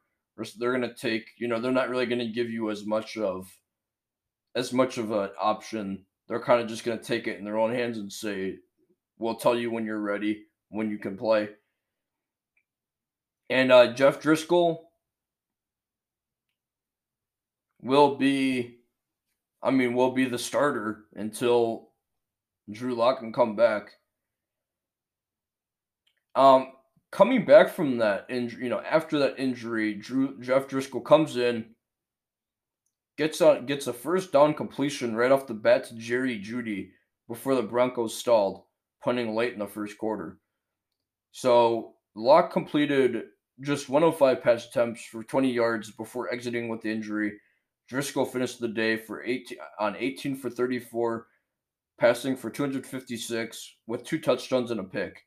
They're 0.59 0.73
gonna 0.73 0.95
take 0.95 1.27
you 1.37 1.47
know 1.47 1.61
they're 1.61 1.73
not 1.73 1.91
really 1.91 2.07
gonna 2.07 2.29
give 2.29 2.49
you 2.49 2.71
as 2.71 2.87
much 2.87 3.17
of 3.19 3.47
as 4.55 4.73
much 4.73 4.97
of 4.97 5.11
an 5.11 5.31
option 5.41 6.07
they're 6.29 6.41
kind 6.41 6.61
of 6.61 6.69
just 6.69 6.85
going 6.85 6.99
to 6.99 7.05
take 7.05 7.27
it 7.27 7.39
in 7.39 7.45
their 7.45 7.59
own 7.59 7.75
hands 7.75 7.99
and 7.99 8.13
say, 8.13 8.57
we'll 9.19 9.37
tell 9.37 9.57
you 9.57 9.71
when 9.71 9.85
you're 9.85 10.01
ready, 10.01 10.45
when 10.69 10.91
you 10.91 10.99
can 10.99 11.17
play. 11.17 11.49
And 13.51 13.73
uh, 13.73 13.95
Jeff 13.95 14.21
Driskel 14.21 14.79
will 17.81 18.17
be, 18.17 18.77
I 19.63 19.71
mean, 19.71 19.95
will 19.95 20.13
be 20.13 20.27
the 20.27 20.39
starter 20.39 21.05
until 21.15 21.89
Drew 22.71 22.95
Lock 22.95 23.21
can 23.21 23.33
come 23.33 23.57
back. 23.57 23.93
Um, 26.35 26.73
coming 27.11 27.47
back 27.47 27.71
from 27.71 27.99
that 27.99 28.27
injury, 28.29 28.65
you 28.65 28.69
know, 28.69 28.81
after 28.81 29.19
that 29.21 29.39
injury, 29.39 29.95
Drew 29.95 30.39
Jeff 30.41 30.69
Driskel 30.69 31.05
comes 31.05 31.37
in 31.37 31.75
gets 33.19 33.43
gets 33.67 33.89
a 33.89 33.93
first 33.93 34.33
down 34.33 34.55
completion 34.55 35.15
right 35.15 35.33
off 35.33 35.47
the 35.47 35.55
bat 35.55 35.85
to 35.85 35.95
Jerry 35.97 36.39
Jeudy 36.39 36.93
before 37.29 37.55
the 37.55 37.63
Broncos 37.63 38.17
stalled, 38.17 38.63
punting 39.05 39.35
late 39.35 39.53
in 39.53 39.59
the 39.59 39.67
first 39.67 39.99
quarter. 39.99 40.39
So 41.33 41.97
Lock 42.15 42.53
completed 42.53 43.25
just 43.61 43.89
105 43.89 44.43
pass 44.43 44.67
attempts 44.67 45.05
for 45.05 45.23
20 45.23 45.53
yards 45.53 45.91
before 45.91 46.33
exiting 46.33 46.69
with 46.69 46.81
the 46.81 46.91
injury. 46.91 47.39
Driskel 47.91 48.31
finished 48.31 48.61
the 48.61 48.69
day 48.69 48.97
for 48.97 49.25
18 49.25 49.59
on 49.81 49.97
18 49.97 50.37
for 50.37 50.49
34, 50.49 51.27
passing 51.99 52.37
for 52.37 52.51
256 52.51 53.75
with 53.87 54.05
two 54.05 54.21
touchdowns 54.21 54.71
and 54.71 54.81
a 54.81 54.85
pick. 54.85 55.25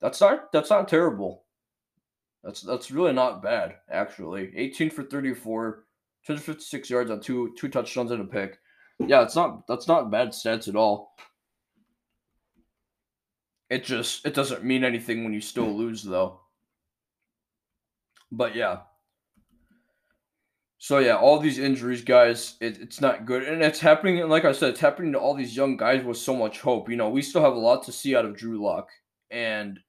That's 0.00 0.20
not 0.20 0.52
that's 0.52 0.70
not 0.70 0.88
terrible. 0.88 1.44
That's 2.42 2.62
that's 2.62 2.90
really 2.90 3.12
not 3.12 3.42
bad 3.42 3.76
actually. 3.90 4.52
18 4.56 4.90
for 4.90 5.02
34, 5.02 5.85
256 6.26 6.90
yards 6.90 7.10
on 7.10 7.20
two 7.20 7.54
two 7.56 7.68
touchdowns 7.68 8.10
and 8.10 8.22
a 8.22 8.24
pick. 8.24 8.58
Yeah, 8.98 9.22
it's 9.22 9.36
not 9.36 9.66
that's 9.68 9.86
not 9.86 10.10
bad 10.10 10.28
stats 10.30 10.68
at 10.68 10.76
all. 10.76 11.14
It 13.70 13.84
just 13.84 14.26
it 14.26 14.34
doesn't 14.34 14.64
mean 14.64 14.84
anything 14.84 15.22
when 15.22 15.32
you 15.32 15.40
still 15.40 15.70
lose 15.70 16.02
though. 16.02 16.40
But 18.32 18.56
yeah. 18.56 18.78
So 20.78 20.98
yeah, 20.98 21.16
all 21.16 21.38
these 21.38 21.58
injuries, 21.58 22.04
guys, 22.04 22.56
it, 22.60 22.78
it's 22.80 23.00
not 23.00 23.24
good, 23.24 23.44
and 23.44 23.62
it's 23.62 23.80
happening. 23.80 24.20
And 24.20 24.30
Like 24.30 24.44
I 24.44 24.52
said, 24.52 24.70
it's 24.70 24.80
happening 24.80 25.12
to 25.12 25.18
all 25.18 25.34
these 25.34 25.56
young 25.56 25.76
guys 25.76 26.04
with 26.04 26.18
so 26.18 26.36
much 26.36 26.60
hope. 26.60 26.90
You 26.90 26.96
know, 26.96 27.08
we 27.08 27.22
still 27.22 27.42
have 27.42 27.54
a 27.54 27.58
lot 27.58 27.84
to 27.84 27.92
see 27.92 28.14
out 28.14 28.24
of 28.26 28.36
Drew 28.36 28.62
Lock, 28.62 28.88
and 29.30 29.80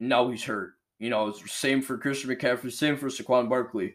now 0.00 0.28
he's 0.30 0.44
hurt. 0.44 0.74
You 0.98 1.10
know, 1.10 1.28
it's 1.28 1.52
same 1.52 1.82
for 1.82 1.98
Christian 1.98 2.30
McCaffrey, 2.30 2.72
same 2.72 2.96
for 2.96 3.08
Saquon 3.08 3.48
Barkley. 3.48 3.94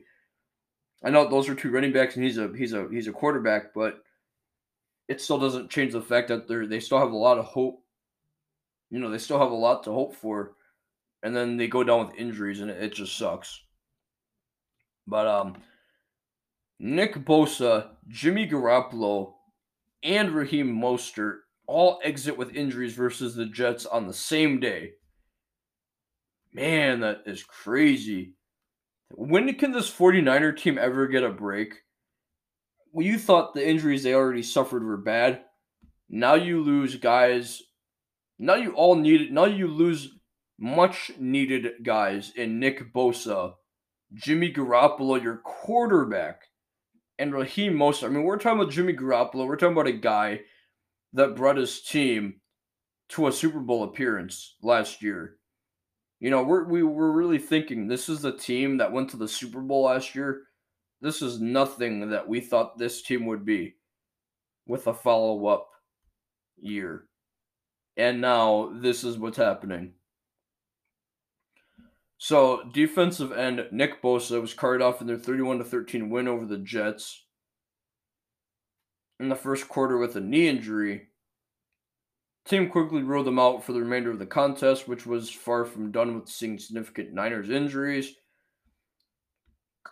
I 1.03 1.09
know 1.09 1.27
those 1.27 1.47
are 1.47 1.55
two 1.55 1.71
running 1.71 1.93
backs, 1.93 2.15
and 2.15 2.23
he's 2.23 2.37
a 2.37 2.51
he's 2.55 2.73
a 2.73 2.87
he's 2.91 3.07
a 3.07 3.13
quarterback, 3.13 3.73
but 3.73 4.03
it 5.07 5.21
still 5.21 5.39
doesn't 5.39 5.69
change 5.69 5.93
the 5.93 6.01
fact 6.01 6.27
that 6.27 6.47
they 6.47 6.65
they 6.65 6.79
still 6.79 6.99
have 6.99 7.11
a 7.11 7.17
lot 7.17 7.37
of 7.37 7.45
hope. 7.45 7.81
You 8.89 8.99
know, 8.99 9.09
they 9.09 9.17
still 9.17 9.39
have 9.39 9.51
a 9.51 9.55
lot 9.55 9.83
to 9.83 9.91
hope 9.91 10.15
for, 10.15 10.53
and 11.23 11.35
then 11.35 11.57
they 11.57 11.67
go 11.67 11.83
down 11.83 12.07
with 12.07 12.17
injuries, 12.17 12.59
and 12.59 12.69
it, 12.69 12.83
it 12.83 12.93
just 12.93 13.17
sucks. 13.17 13.61
But 15.07 15.27
um, 15.27 15.57
Nick 16.79 17.15
Bosa, 17.15 17.89
Jimmy 18.07 18.47
Garoppolo, 18.47 19.33
and 20.03 20.31
Raheem 20.31 20.75
Mostert 20.75 21.39
all 21.67 21.99
exit 22.03 22.37
with 22.37 22.55
injuries 22.55 22.93
versus 22.93 23.35
the 23.35 23.45
Jets 23.45 23.85
on 23.85 24.07
the 24.07 24.13
same 24.13 24.59
day. 24.59 24.93
Man, 26.51 27.01
that 27.01 27.23
is 27.25 27.43
crazy. 27.43 28.33
When 29.11 29.53
can 29.55 29.71
this 29.71 29.91
49er 29.91 30.57
team 30.57 30.77
ever 30.77 31.07
get 31.07 31.23
a 31.23 31.29
break? 31.29 31.73
Well, 32.91 33.05
you 33.05 33.17
thought 33.17 33.53
the 33.53 33.67
injuries 33.67 34.03
they 34.03 34.13
already 34.13 34.43
suffered 34.43 34.83
were 34.83 34.97
bad. 34.97 35.41
Now 36.09 36.35
you 36.35 36.61
lose 36.61 36.95
guys. 36.95 37.61
Now 38.37 38.55
you 38.55 38.71
all 38.71 38.95
need 38.95 39.21
it. 39.21 39.31
Now 39.31 39.45
you 39.45 39.67
lose 39.67 40.09
much 40.59 41.11
needed 41.19 41.83
guys 41.83 42.31
in 42.35 42.59
Nick 42.59 42.93
Bosa, 42.93 43.53
Jimmy 44.13 44.51
Garoppolo, 44.51 45.21
your 45.21 45.37
quarterback, 45.37 46.43
and 47.17 47.33
Raheem 47.33 47.73
Mostert. 47.73 48.05
I 48.05 48.09
mean, 48.09 48.23
we're 48.23 48.37
talking 48.37 48.59
about 48.59 48.71
Jimmy 48.71 48.93
Garoppolo. 48.93 49.47
We're 49.47 49.55
talking 49.55 49.73
about 49.73 49.87
a 49.87 49.93
guy 49.93 50.41
that 51.13 51.35
brought 51.35 51.57
his 51.57 51.81
team 51.81 52.41
to 53.09 53.27
a 53.27 53.31
Super 53.31 53.59
Bowl 53.59 53.83
appearance 53.83 54.55
last 54.61 55.01
year. 55.01 55.38
You 56.19 56.29
know, 56.29 56.43
we're 56.43 56.65
we 56.65 56.83
were 56.83 57.11
really 57.11 57.37
thinking 57.37 57.87
this 57.87 58.09
is 58.09 58.21
the 58.21 58.35
team 58.35 58.77
that 58.77 58.91
went 58.91 59.09
to 59.11 59.17
the 59.17 59.27
Super 59.27 59.61
Bowl 59.61 59.83
last 59.83 60.15
year. 60.15 60.43
This 61.01 61.21
is 61.21 61.39
nothing 61.39 62.09
that 62.09 62.27
we 62.27 62.41
thought 62.41 62.77
this 62.77 63.01
team 63.01 63.25
would 63.25 63.45
be 63.45 63.75
with 64.67 64.87
a 64.87 64.93
follow 64.93 65.47
up 65.47 65.69
year. 66.57 67.05
And 67.95 68.19
now 68.19 68.73
this 68.81 69.03
is 69.03 69.17
what's 69.17 69.37
happening. 69.37 69.93
So, 72.17 72.63
defensive 72.73 73.31
end 73.31 73.65
Nick 73.71 74.01
Bosa 74.01 74.41
was 74.41 74.53
carried 74.53 74.81
off 74.81 74.99
in 74.99 75.07
their 75.07 75.17
31 75.17 75.59
to 75.59 75.63
13 75.63 76.09
win 76.09 76.27
over 76.27 76.45
the 76.45 76.57
Jets 76.57 77.23
in 79.21 79.29
the 79.29 79.35
first 79.35 79.69
quarter 79.69 79.97
with 79.97 80.17
a 80.17 80.19
knee 80.19 80.49
injury. 80.49 81.07
Team 82.49 82.67
quickly 82.67 83.03
ruled 83.03 83.27
them 83.27 83.37
out 83.37 83.63
for 83.63 83.73
the 83.73 83.79
remainder 83.79 84.09
of 84.09 84.17
the 84.17 84.25
contest, 84.25 84.87
which 84.87 85.05
was 85.05 85.29
far 85.29 85.65
from 85.65 85.91
done 85.91 86.15
with 86.15 86.27
seeing 86.27 86.57
significant 86.57 87.13
Niners 87.13 87.51
injuries. 87.51 88.15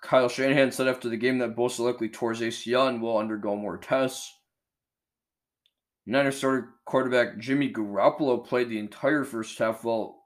Kyle 0.02 0.28
Shanahan 0.28 0.72
said 0.72 0.88
after 0.88 1.08
the 1.08 1.18
game 1.18 1.38
that 1.38 1.56
Bosa 1.56 1.82
likely 1.82 2.10
tore 2.10 2.34
his 2.34 2.42
ACL 2.42 2.90
and 2.90 3.00
will 3.00 3.20
undergo 3.20 3.56
more 3.56 3.78
tests. 3.78 4.34
Niners 6.08 6.38
starter 6.38 6.70
quarterback 6.86 7.38
Jimmy 7.38 7.72
Garoppolo 7.72 8.44
played 8.44 8.70
the 8.70 8.80
entire 8.80 9.24
first 9.24 9.60
half 9.60 9.84
while, 9.84 10.24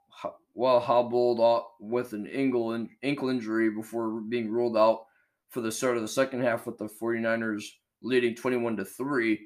while 0.54 0.80
hobbled 0.80 1.66
with 1.82 2.14
an 2.14 2.28
ankle, 2.28 2.88
ankle 3.04 3.28
injury 3.28 3.70
before 3.72 4.22
being 4.22 4.50
ruled 4.50 4.78
out 4.78 5.02
for 5.50 5.60
the 5.60 5.72
start 5.72 5.98
of 5.98 6.02
the 6.02 6.08
second 6.08 6.44
half 6.44 6.66
with 6.66 6.78
the 6.78 6.88
49ers 6.88 7.66
leading 8.02 8.36
21 8.36 8.78
to 8.78 8.86
3. 8.86 9.38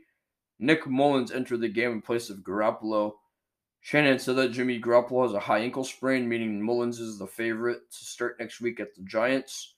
Nick 0.60 0.88
Mullens 0.88 1.32
entered 1.32 1.62
the 1.62 1.70
game 1.70 1.91
in 1.91 2.01
place 2.01 2.30
of 2.30 2.38
Garoppolo. 2.38 3.14
Shanahan 3.82 4.20
said 4.20 4.36
that 4.38 4.51
Jimmy 4.51 4.80
Garoppolo 4.80 5.24
has 5.24 5.34
a 5.34 5.39
high 5.39 5.60
ankle 5.60 5.84
sprain, 5.84 6.28
meaning 6.28 6.62
Mullins 6.62 6.99
is 6.99 7.20
the 7.20 7.28
favorite 7.28 7.91
to 7.91 8.06
start 8.06 8.38
next 8.39 8.62
week 8.62 8.80
at 8.80 8.95
the 8.95 9.03
Giants. 9.03 9.76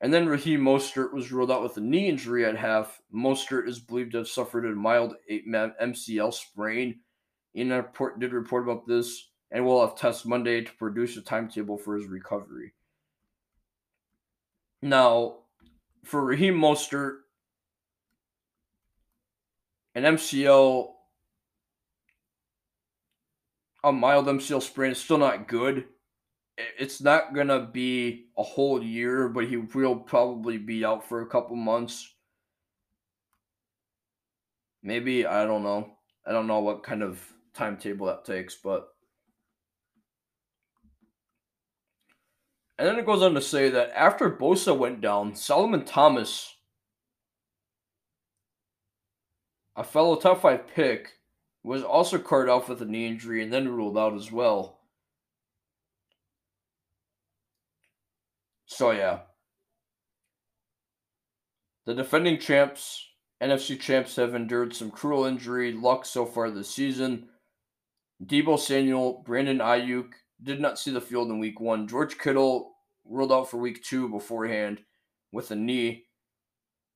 And 0.00 0.14
then 0.14 0.28
Raheem 0.28 0.60
Mostert 0.60 1.12
was 1.12 1.32
ruled 1.32 1.50
out 1.50 1.62
with 1.62 1.76
a 1.76 1.80
knee 1.80 2.08
injury 2.08 2.44
at 2.44 2.56
half. 2.56 3.00
Mostert 3.12 3.68
is 3.68 3.78
believed 3.78 4.12
to 4.12 4.18
have 4.18 4.28
suffered 4.28 4.64
a 4.64 4.70
mild 4.70 5.14
MCL 5.30 6.32
sprain. 6.34 7.00
Ian 7.56 7.70
Rapoport, 7.70 8.20
did 8.20 8.32
report 8.32 8.64
about 8.64 8.86
this 8.86 9.30
and 9.50 9.64
will 9.64 9.84
have 9.84 9.96
tests 9.96 10.24
Monday 10.24 10.62
to 10.62 10.72
produce 10.74 11.16
a 11.16 11.22
timetable 11.22 11.78
for 11.78 11.96
his 11.96 12.06
recovery. 12.06 12.74
Now, 14.82 15.38
for 16.04 16.24
Raheem 16.24 16.54
Mostert, 16.54 17.18
an 19.98 20.14
MCL, 20.14 20.90
a 23.82 23.92
mild 23.92 24.26
MCL 24.26 24.62
sprain 24.62 24.92
is 24.92 25.00
still 25.00 25.18
not 25.18 25.48
good. 25.48 25.86
It's 26.78 27.00
not 27.00 27.34
going 27.34 27.48
to 27.48 27.60
be 27.60 28.26
a 28.36 28.44
whole 28.44 28.80
year, 28.80 29.28
but 29.28 29.48
he 29.48 29.56
will 29.56 29.96
probably 29.96 30.56
be 30.56 30.84
out 30.84 31.08
for 31.08 31.20
a 31.20 31.26
couple 31.26 31.56
months. 31.56 32.14
Maybe, 34.84 35.26
I 35.26 35.44
don't 35.44 35.64
know. 35.64 35.90
I 36.24 36.30
don't 36.30 36.46
know 36.46 36.60
what 36.60 36.84
kind 36.84 37.02
of 37.02 37.20
timetable 37.54 38.06
that 38.06 38.24
takes, 38.24 38.54
but. 38.54 38.88
And 42.78 42.86
then 42.86 43.00
it 43.00 43.06
goes 43.06 43.22
on 43.22 43.34
to 43.34 43.40
say 43.40 43.68
that 43.70 43.90
after 43.96 44.30
Bosa 44.30 44.76
went 44.76 45.00
down, 45.00 45.34
Solomon 45.34 45.84
Thomas 45.84 46.54
a 49.78 49.84
fellow 49.84 50.16
top 50.16 50.42
five 50.42 50.66
pick, 50.66 51.12
was 51.62 51.84
also 51.84 52.18
carted 52.18 52.50
off 52.50 52.68
with 52.68 52.82
a 52.82 52.84
knee 52.84 53.06
injury 53.06 53.42
and 53.42 53.52
then 53.52 53.68
ruled 53.68 53.96
out 53.96 54.14
as 54.14 54.32
well. 54.32 54.80
So 58.66 58.90
yeah. 58.90 59.20
The 61.86 61.94
defending 61.94 62.38
champs, 62.38 63.06
NFC 63.40 63.78
champs, 63.78 64.16
have 64.16 64.34
endured 64.34 64.74
some 64.74 64.90
cruel 64.90 65.24
injury 65.24 65.72
luck 65.72 66.04
so 66.04 66.26
far 66.26 66.50
this 66.50 66.68
season. 66.68 67.28
Deebo 68.22 68.58
Samuel, 68.58 69.22
Brandon 69.24 69.58
Aiyuk 69.58 70.08
did 70.42 70.60
not 70.60 70.78
see 70.78 70.90
the 70.90 71.00
field 71.00 71.30
in 71.30 71.38
week 71.38 71.60
one. 71.60 71.86
George 71.86 72.18
Kittle 72.18 72.72
ruled 73.04 73.32
out 73.32 73.48
for 73.48 73.58
week 73.58 73.84
two 73.84 74.08
beforehand 74.08 74.80
with 75.30 75.52
a 75.52 75.56
knee 75.56 76.07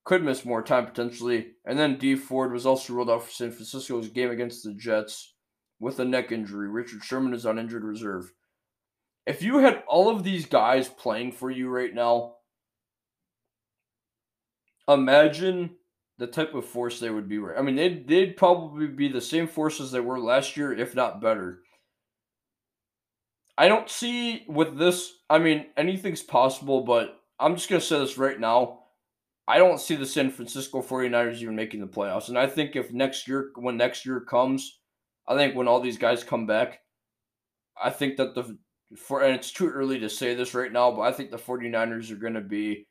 could 0.04 0.24
miss 0.24 0.44
more 0.44 0.62
time 0.62 0.86
potentially. 0.86 1.52
And 1.64 1.78
then 1.78 1.98
Dee 1.98 2.16
Ford 2.16 2.52
was 2.52 2.66
also 2.66 2.92
ruled 2.92 3.10
out 3.10 3.24
for 3.24 3.30
San 3.30 3.52
Francisco's 3.52 4.08
game 4.08 4.30
against 4.30 4.64
the 4.64 4.74
Jets 4.74 5.34
with 5.78 5.98
a 5.98 6.04
neck 6.04 6.32
injury. 6.32 6.68
Richard 6.68 7.04
Sherman 7.04 7.34
is 7.34 7.46
on 7.46 7.58
injured 7.58 7.84
reserve. 7.84 8.32
If 9.26 9.42
you 9.42 9.58
had 9.58 9.84
all 9.86 10.10
of 10.10 10.24
these 10.24 10.46
guys 10.46 10.88
playing 10.88 11.32
for 11.32 11.50
you 11.50 11.68
right 11.68 11.94
now, 11.94 12.34
imagine 14.88 15.76
the 16.18 16.26
type 16.26 16.54
of 16.54 16.64
force 16.64 16.98
they 16.98 17.10
would 17.10 17.28
be. 17.28 17.38
Right, 17.38 17.58
I 17.58 17.62
mean, 17.62 17.76
they'd 17.76 18.06
they'd 18.06 18.36
probably 18.36 18.88
be 18.88 19.08
the 19.08 19.20
same 19.20 19.46
forces 19.46 19.90
they 19.90 20.00
were 20.00 20.18
last 20.18 20.56
year, 20.56 20.72
if 20.72 20.94
not 20.94 21.20
better. 21.20 21.60
I 23.56 23.68
don't 23.68 23.88
see 23.88 24.44
with 24.48 24.76
this. 24.78 25.12
I 25.30 25.38
mean, 25.38 25.66
anything's 25.76 26.22
possible, 26.22 26.82
but 26.84 27.20
I'm 27.38 27.54
just 27.54 27.68
gonna 27.68 27.80
say 27.80 27.98
this 27.98 28.18
right 28.18 28.38
now. 28.38 28.81
I 29.48 29.58
don't 29.58 29.80
see 29.80 29.96
the 29.96 30.06
San 30.06 30.30
Francisco 30.30 30.82
49ers 30.82 31.38
even 31.38 31.56
making 31.56 31.80
the 31.80 31.86
playoffs. 31.86 32.28
And 32.28 32.38
I 32.38 32.46
think 32.46 32.76
if 32.76 32.92
next 32.92 33.26
year, 33.26 33.50
when 33.56 33.76
next 33.76 34.06
year 34.06 34.20
comes, 34.20 34.78
I 35.26 35.36
think 35.36 35.54
when 35.54 35.68
all 35.68 35.80
these 35.80 35.98
guys 35.98 36.22
come 36.22 36.46
back, 36.46 36.80
I 37.82 37.90
think 37.90 38.16
that 38.16 38.34
the, 38.34 38.56
for, 38.96 39.22
and 39.22 39.34
it's 39.34 39.50
too 39.50 39.68
early 39.68 39.98
to 40.00 40.08
say 40.08 40.34
this 40.34 40.54
right 40.54 40.72
now, 40.72 40.92
but 40.92 41.02
I 41.02 41.12
think 41.12 41.30
the 41.30 41.38
49ers 41.38 42.10
are 42.10 42.16
going 42.16 42.34
to 42.34 42.40
be, 42.40 42.86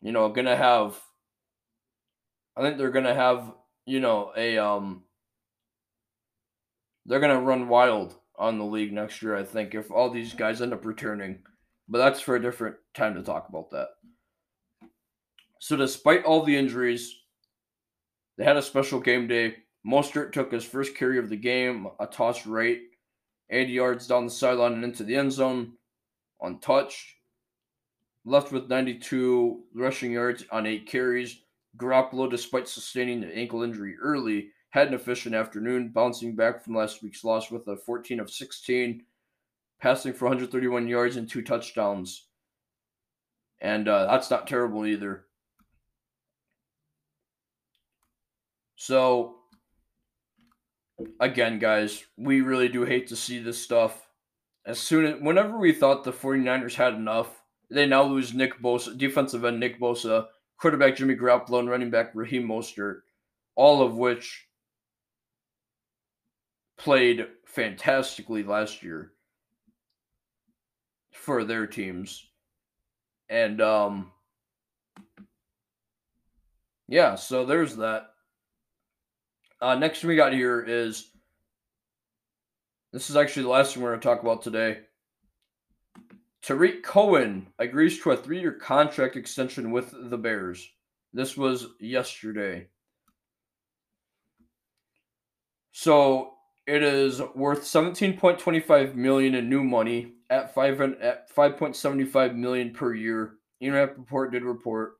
you 0.00 0.12
know, 0.12 0.28
going 0.28 0.46
to 0.46 0.56
have, 0.56 1.00
I 2.56 2.62
think 2.62 2.78
they're 2.78 2.90
going 2.90 3.04
to 3.04 3.14
have, 3.14 3.52
you 3.86 4.00
know, 4.00 4.32
a, 4.36 4.58
um, 4.58 5.02
they're 7.06 7.20
going 7.20 7.36
to 7.36 7.44
run 7.44 7.68
wild 7.68 8.14
on 8.38 8.58
the 8.58 8.64
league 8.64 8.92
next 8.92 9.22
year, 9.22 9.36
I 9.36 9.42
think, 9.42 9.74
if 9.74 9.90
all 9.90 10.10
these 10.10 10.34
guys 10.34 10.62
end 10.62 10.72
up 10.72 10.84
returning. 10.84 11.42
But 11.88 11.98
that's 11.98 12.20
for 12.20 12.36
a 12.36 12.42
different 12.42 12.76
time 12.94 13.14
to 13.14 13.22
talk 13.22 13.48
about 13.48 13.70
that. 13.72 13.88
So, 15.60 15.76
despite 15.76 16.24
all 16.24 16.42
the 16.42 16.56
injuries, 16.56 17.14
they 18.38 18.44
had 18.44 18.56
a 18.56 18.62
special 18.62 18.98
game 18.98 19.28
day. 19.28 19.56
Mostert 19.86 20.32
took 20.32 20.50
his 20.50 20.64
first 20.64 20.96
carry 20.96 21.18
of 21.18 21.28
the 21.28 21.36
game, 21.36 21.86
a 22.00 22.06
toss 22.06 22.46
right, 22.46 22.80
80 23.50 23.72
yards 23.72 24.06
down 24.06 24.24
the 24.24 24.30
sideline 24.30 24.72
and 24.72 24.84
into 24.84 25.04
the 25.04 25.14
end 25.14 25.32
zone, 25.32 25.74
untouched. 26.40 27.14
Left 28.24 28.52
with 28.52 28.68
92 28.68 29.64
rushing 29.74 30.12
yards 30.12 30.44
on 30.50 30.66
eight 30.66 30.86
carries. 30.86 31.42
Garoppolo, 31.76 32.30
despite 32.30 32.66
sustaining 32.66 33.22
an 33.22 33.30
ankle 33.30 33.62
injury 33.62 33.96
early, 34.02 34.48
had 34.70 34.88
an 34.88 34.94
efficient 34.94 35.34
afternoon, 35.34 35.90
bouncing 35.90 36.34
back 36.34 36.64
from 36.64 36.74
last 36.74 37.02
week's 37.02 37.24
loss 37.24 37.50
with 37.50 37.68
a 37.68 37.76
14 37.76 38.18
of 38.20 38.30
16, 38.30 39.02
passing 39.78 40.14
for 40.14 40.24
131 40.24 40.88
yards 40.88 41.16
and 41.16 41.28
two 41.28 41.42
touchdowns. 41.42 42.28
And 43.60 43.88
uh, 43.88 44.06
that's 44.06 44.30
not 44.30 44.46
terrible 44.46 44.86
either. 44.86 45.26
So, 48.82 49.34
again, 51.20 51.58
guys, 51.58 52.02
we 52.16 52.40
really 52.40 52.68
do 52.68 52.84
hate 52.84 53.08
to 53.08 53.16
see 53.16 53.38
this 53.38 53.62
stuff. 53.62 54.08
As 54.64 54.78
soon 54.78 55.04
as, 55.04 55.20
whenever 55.20 55.58
we 55.58 55.74
thought 55.74 56.02
the 56.02 56.14
49ers 56.14 56.76
had 56.76 56.94
enough, 56.94 57.42
they 57.70 57.84
now 57.84 58.04
lose 58.04 58.32
Nick 58.32 58.58
Bosa, 58.62 58.96
defensive 58.96 59.44
end 59.44 59.60
Nick 59.60 59.78
Bosa, 59.78 60.28
quarterback 60.56 60.96
Jimmy 60.96 61.14
Garoppolo, 61.14 61.58
and 61.58 61.68
running 61.68 61.90
back 61.90 62.12
Raheem 62.14 62.48
Mostert. 62.48 63.02
all 63.54 63.82
of 63.82 63.96
which 63.98 64.48
played 66.78 67.26
fantastically 67.44 68.42
last 68.42 68.82
year 68.82 69.12
for 71.12 71.44
their 71.44 71.66
teams. 71.66 72.26
And 73.28 73.60
um 73.60 74.12
yeah, 76.88 77.16
so 77.16 77.44
there's 77.44 77.76
that. 77.76 78.09
Uh 79.60 79.74
next 79.74 80.04
we 80.04 80.16
got 80.16 80.32
here 80.32 80.64
is 80.66 81.10
this 82.92 83.10
is 83.10 83.16
actually 83.16 83.44
the 83.44 83.50
last 83.50 83.74
thing 83.74 83.82
we're 83.82 83.90
going 83.90 84.00
to 84.00 84.08
talk 84.08 84.22
about 84.22 84.42
today. 84.42 84.78
Tarik 86.42 86.82
Cohen 86.82 87.46
agrees 87.58 88.00
to 88.00 88.10
a 88.10 88.16
three 88.16 88.40
year 88.40 88.52
contract 88.52 89.16
extension 89.16 89.70
with 89.70 89.94
the 90.10 90.18
Bears. 90.18 90.68
This 91.12 91.36
was 91.36 91.66
yesterday. 91.78 92.68
So 95.72 96.34
it 96.66 96.82
is 96.82 97.20
worth 97.34 97.62
17.25 97.62 98.94
million 98.94 99.34
in 99.34 99.48
new 99.48 99.62
money 99.62 100.14
at 100.30 100.54
five 100.54 100.80
at 100.80 101.34
5.75 101.34 102.34
million 102.36 102.72
per 102.72 102.94
year. 102.94 103.34
Ian 103.62 103.74
Rapoport 103.74 104.32
did 104.32 104.42
report. 104.42 104.99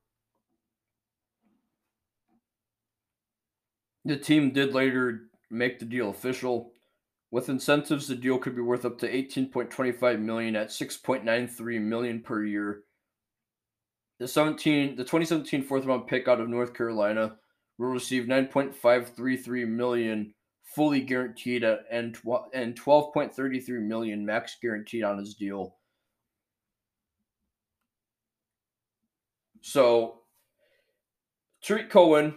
The 4.11 4.17
team 4.17 4.51
did 4.51 4.75
later 4.75 5.29
make 5.53 5.79
the 5.79 5.85
deal 5.85 6.11
official. 6.11 6.73
With 7.31 7.49
incentives, 7.49 8.09
the 8.09 8.17
deal 8.17 8.39
could 8.39 8.57
be 8.57 8.61
worth 8.61 8.85
up 8.85 8.99
to 8.99 9.09
18.25 9.09 10.19
million 10.19 10.57
at 10.57 10.71
6.93 10.71 11.81
million 11.81 12.21
per 12.21 12.43
year. 12.45 12.83
The 14.19 14.27
17 14.27 14.97
the 14.97 15.05
2017 15.05 15.63
fourth 15.63 15.85
round 15.85 16.09
pick 16.09 16.27
out 16.27 16.41
of 16.41 16.49
North 16.49 16.75
Carolina 16.75 17.37
will 17.79 17.91
receive 17.91 18.25
9.533 18.25 19.69
million 19.69 20.35
fully 20.65 21.03
guaranteed 21.03 21.63
at, 21.63 21.85
and 21.89 22.19
and 22.53 22.77
12.33 22.81 23.81
million 23.81 24.27
max 24.27 24.57
guaranteed 24.61 25.05
on 25.05 25.19
his 25.19 25.35
deal. 25.35 25.77
So 29.61 30.23
Tarik 31.63 31.91
Cohen 31.91 32.35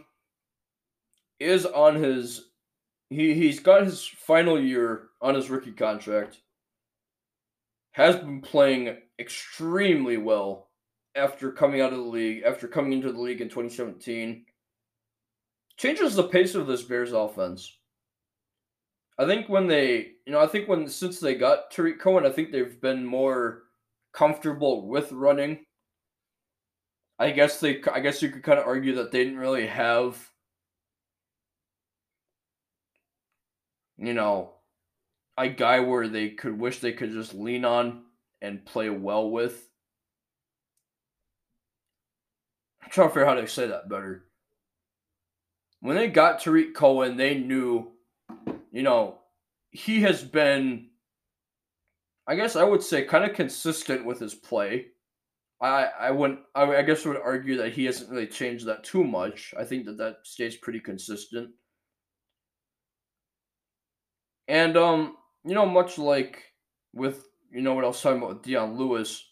is 1.39 1.65
on 1.65 1.95
his 1.95 2.49
he 3.09 3.33
he's 3.33 3.59
got 3.59 3.83
his 3.83 4.05
final 4.05 4.59
year 4.59 5.09
on 5.21 5.35
his 5.35 5.49
rookie 5.49 5.71
contract. 5.71 6.39
Has 7.91 8.15
been 8.15 8.41
playing 8.41 8.97
extremely 9.19 10.17
well 10.17 10.69
after 11.15 11.51
coming 11.51 11.81
out 11.81 11.93
of 11.93 11.99
the 11.99 12.05
league, 12.05 12.43
after 12.43 12.67
coming 12.67 12.93
into 12.93 13.11
the 13.11 13.19
league 13.19 13.41
in 13.41 13.49
2017. 13.49 14.45
Changes 15.77 16.15
the 16.15 16.23
pace 16.23 16.55
of 16.55 16.67
this 16.67 16.83
Bears 16.83 17.13
offense. 17.13 17.77
I 19.17 19.25
think 19.25 19.47
when 19.47 19.67
they, 19.67 20.13
you 20.25 20.33
know, 20.33 20.39
I 20.39 20.47
think 20.47 20.67
when 20.67 20.87
since 20.87 21.19
they 21.19 21.35
got 21.35 21.71
Tarik 21.71 21.99
Cohen, 21.99 22.25
I 22.25 22.31
think 22.31 22.51
they've 22.51 22.81
been 22.81 23.05
more 23.05 23.63
comfortable 24.11 24.87
with 24.87 25.11
running. 25.11 25.59
I 27.19 27.31
guess 27.31 27.59
they, 27.59 27.81
I 27.91 27.99
guess 27.99 28.21
you 28.21 28.29
could 28.29 28.43
kind 28.43 28.59
of 28.59 28.65
argue 28.65 28.95
that 28.95 29.11
they 29.11 29.23
didn't 29.23 29.39
really 29.39 29.67
have, 29.67 30.17
you 34.07 34.13
know, 34.13 34.51
a 35.37 35.49
guy 35.49 35.79
where 35.79 36.07
they 36.07 36.29
could 36.29 36.57
wish 36.59 36.79
they 36.79 36.93
could 36.93 37.11
just 37.11 37.33
lean 37.33 37.65
on 37.65 38.03
and 38.41 38.65
play 38.65 38.89
well 38.89 39.29
with. 39.29 39.69
I'm 42.83 42.89
trying 42.89 43.07
to 43.07 43.13
figure 43.13 43.25
out 43.25 43.37
how 43.37 43.41
to 43.41 43.47
say 43.47 43.67
that 43.67 43.89
better. 43.89 44.25
When 45.79 45.95
they 45.95 46.07
got 46.07 46.39
Tarik 46.41 46.75
Cohen, 46.75 47.17
they 47.17 47.35
knew 47.35 47.93
you 48.73 48.81
know, 48.81 49.19
he 49.69 50.01
has 50.01 50.23
been, 50.23 50.89
I 52.27 52.35
guess 52.35 52.55
I 52.55 52.63
would 52.63 52.83
say, 52.83 53.03
kind 53.03 53.23
of 53.23 53.35
consistent 53.35 54.03
with 54.03 54.19
his 54.19 54.33
play. 54.33 54.87
I 55.61 55.85
I 55.99 56.11
wouldn't. 56.11 56.39
I, 56.55 56.63
I 56.63 56.81
guess 56.81 57.05
I 57.05 57.09
would 57.09 57.21
argue 57.21 57.57
that 57.57 57.71
he 57.71 57.85
hasn't 57.85 58.09
really 58.09 58.27
changed 58.27 58.65
that 58.65 58.83
too 58.83 59.03
much. 59.03 59.53
I 59.57 59.63
think 59.63 59.85
that 59.85 59.97
that 59.99 60.17
stays 60.23 60.57
pretty 60.57 60.79
consistent. 60.79 61.51
And 64.47 64.77
um, 64.77 65.15
you 65.45 65.53
know, 65.53 65.65
much 65.65 65.97
like 65.97 66.43
with 66.93 67.25
you 67.51 67.61
know 67.61 67.73
what 67.73 67.83
I 67.83 67.87
was 67.87 68.01
talking 68.01 68.17
about 68.17 68.35
with 68.35 68.43
Dion 68.43 68.77
Lewis, 68.77 69.23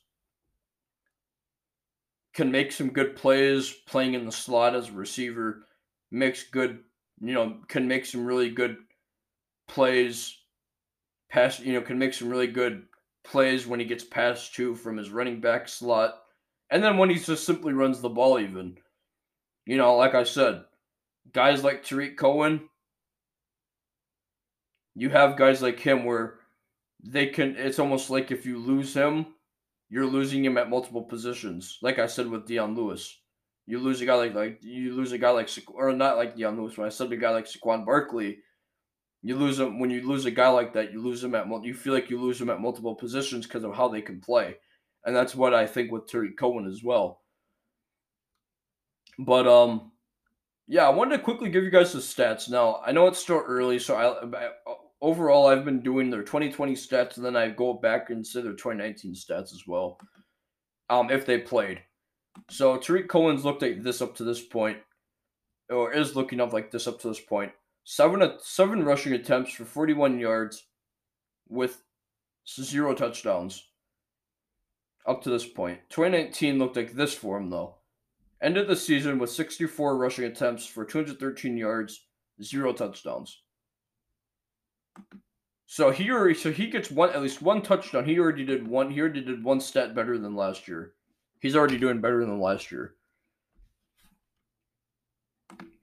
can 2.33 2.51
make 2.51 2.71
some 2.71 2.89
good 2.89 3.15
plays 3.15 3.73
playing 3.87 4.13
in 4.13 4.25
the 4.25 4.31
slot 4.31 4.75
as 4.75 4.89
a 4.89 4.93
receiver, 4.93 5.65
makes 6.11 6.43
good, 6.43 6.79
you 7.19 7.33
know, 7.33 7.57
can 7.67 7.87
make 7.87 8.05
some 8.05 8.25
really 8.25 8.49
good 8.49 8.77
plays, 9.67 10.37
pass, 11.29 11.59
you 11.59 11.73
know, 11.73 11.81
can 11.81 11.99
make 11.99 12.13
some 12.13 12.29
really 12.29 12.47
good 12.47 12.83
plays 13.23 13.67
when 13.67 13.79
he 13.79 13.85
gets 13.85 14.03
passed 14.03 14.55
to 14.55 14.75
from 14.75 14.97
his 14.97 15.09
running 15.09 15.41
back 15.41 15.67
slot. 15.67 16.15
And 16.69 16.81
then 16.81 16.97
when 16.97 17.09
he 17.09 17.17
just 17.17 17.45
simply 17.45 17.73
runs 17.73 17.99
the 17.99 18.09
ball, 18.09 18.39
even. 18.39 18.77
You 19.65 19.77
know, 19.77 19.95
like 19.97 20.15
I 20.15 20.23
said, 20.23 20.63
guys 21.33 21.63
like 21.63 21.83
Tarik 21.83 22.17
Cohen, 22.17 22.69
you 24.95 25.09
have 25.09 25.37
guys 25.37 25.61
like 25.61 25.79
him 25.79 26.05
where 26.05 26.39
they 27.03 27.27
can, 27.27 27.55
it's 27.55 27.79
almost 27.79 28.09
like 28.09 28.31
if 28.31 28.45
you 28.45 28.57
lose 28.57 28.93
him, 28.93 29.25
you're 29.89 30.05
losing 30.05 30.43
him 30.45 30.57
at 30.57 30.69
multiple 30.69 31.03
positions. 31.03 31.77
Like 31.81 31.99
I 31.99 32.07
said 32.07 32.27
with 32.27 32.47
Dion 32.47 32.75
Lewis. 32.75 33.17
You 33.67 33.79
lose 33.79 34.01
a 34.01 34.05
guy 34.05 34.15
like, 34.15 34.33
like 34.33 34.59
you 34.61 34.95
lose 34.95 35.11
a 35.11 35.17
guy 35.17 35.29
like, 35.29 35.49
or 35.73 35.93
not 35.93 36.17
like 36.17 36.35
Dion 36.35 36.57
Lewis, 36.57 36.77
when 36.77 36.87
I 36.87 36.89
said 36.89 37.11
a 37.11 37.17
guy 37.17 37.29
like 37.29 37.45
Saquon 37.45 37.85
Barkley, 37.85 38.39
you 39.23 39.35
lose 39.35 39.57
them 39.57 39.79
when 39.79 39.89
you 39.89 40.07
lose 40.07 40.25
a 40.25 40.31
guy 40.31 40.49
like 40.49 40.73
that. 40.73 40.91
You 40.91 41.01
lose 41.01 41.21
them 41.21 41.35
at 41.35 41.47
you 41.63 41.73
feel 41.73 41.93
like 41.93 42.09
you 42.09 42.19
lose 42.19 42.39
them 42.39 42.49
at 42.49 42.59
multiple 42.59 42.95
positions 42.95 43.45
because 43.45 43.63
of 43.63 43.75
how 43.75 43.87
they 43.87 44.01
can 44.01 44.19
play, 44.19 44.55
and 45.05 45.15
that's 45.15 45.35
what 45.35 45.53
I 45.53 45.67
think 45.67 45.91
with 45.91 46.07
Terry 46.07 46.31
Cohen 46.31 46.65
as 46.65 46.83
well. 46.83 47.21
But 49.19 49.47
um, 49.47 49.91
yeah, 50.67 50.87
I 50.87 50.89
wanted 50.89 51.17
to 51.17 51.23
quickly 51.23 51.49
give 51.49 51.63
you 51.63 51.69
guys 51.69 51.93
the 51.93 51.99
stats. 51.99 52.49
Now 52.49 52.81
I 52.83 52.91
know 52.91 53.07
it's 53.07 53.19
still 53.19 53.43
early, 53.45 53.77
so 53.77 53.95
I, 53.95 54.45
I 54.45 54.49
overall 55.01 55.47
I've 55.47 55.65
been 55.65 55.81
doing 55.81 56.09
their 56.09 56.23
2020 56.23 56.73
stats, 56.73 57.17
and 57.17 57.25
then 57.25 57.35
I 57.35 57.49
go 57.49 57.73
back 57.73 58.09
and 58.09 58.25
see 58.25 58.41
their 58.41 58.53
2019 58.53 59.13
stats 59.13 59.53
as 59.53 59.63
well. 59.67 59.99
Um, 60.89 61.09
if 61.09 61.25
they 61.25 61.37
played. 61.37 61.81
So 62.49 62.77
Tarik 62.77 63.07
Cohen's 63.07 63.45
looked 63.45 63.63
at 63.63 63.83
this 63.83 64.01
up 64.01 64.15
to 64.17 64.23
this 64.23 64.41
point, 64.41 64.77
or 65.69 65.93
is 65.93 66.15
looking 66.15 66.41
up 66.41 66.53
like 66.53 66.71
this 66.71 66.87
up 66.87 66.99
to 67.01 67.07
this 67.07 67.19
point. 67.19 67.51
Seven 67.83 68.37
seven 68.41 68.83
rushing 68.83 69.13
attempts 69.13 69.53
for 69.53 69.65
41 69.65 70.19
yards 70.19 70.65
with 71.49 71.81
zero 72.47 72.93
touchdowns 72.93 73.63
up 75.05 75.21
to 75.23 75.29
this 75.29 75.45
2019 75.89 76.59
looked 76.59 76.75
like 76.75 76.93
this 76.93 77.13
for 77.13 77.37
him 77.37 77.49
though. 77.49 77.75
Ended 78.41 78.67
the 78.67 78.75
season 78.75 79.19
with 79.19 79.29
64 79.29 79.97
rushing 79.97 80.25
attempts 80.25 80.65
for 80.65 80.83
213 80.83 81.57
yards, 81.57 82.07
zero 82.41 82.73
touchdowns. 82.73 83.41
So 85.65 85.89
he 85.91 86.11
already, 86.11 86.33
so 86.33 86.51
he 86.51 86.67
gets 86.67 86.91
one 86.91 87.11
at 87.11 87.21
least 87.21 87.41
one 87.41 87.61
touchdown. 87.61 88.03
He 88.03 88.19
already 88.19 88.43
did 88.43 88.67
one. 88.67 88.89
He 88.91 88.99
already 88.99 89.23
did 89.23 89.43
one 89.43 89.61
stat 89.61 89.95
better 89.95 90.17
than 90.17 90.35
last 90.35 90.67
year. 90.67 90.93
He's 91.39 91.55
already 91.55 91.77
doing 91.77 92.01
better 92.01 92.25
than 92.25 92.41
last 92.41 92.71
year. 92.71 92.95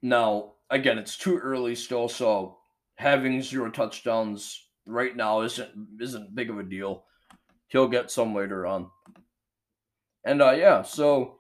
Now, 0.03 0.53
again, 0.71 0.99
it's 0.99 1.17
too 1.17 1.39
early 1.39 1.75
still, 1.75 2.09
so 2.09 2.59
having 2.97 3.41
zero 3.41 3.71
touchdowns 3.71 4.69
right 4.87 5.17
now 5.17 5.41
isn't 5.43 5.71
isn't 6.01 6.35
big 6.35 6.51
of 6.51 6.59
a 6.59 6.63
deal. 6.63 7.05
He'll 7.69 7.89
get 7.89 8.11
some 8.11 8.35
later 8.35 8.67
on. 8.67 8.91
And 10.25 10.43
uh 10.43 10.51
yeah, 10.53 10.83
so 10.83 11.39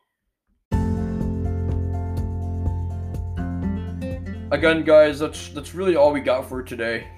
again 4.50 4.84
guys, 4.84 5.18
that's 5.18 5.48
that's 5.50 5.74
really 5.74 5.96
all 5.96 6.12
we 6.12 6.20
got 6.20 6.48
for 6.48 6.62
today. 6.62 7.08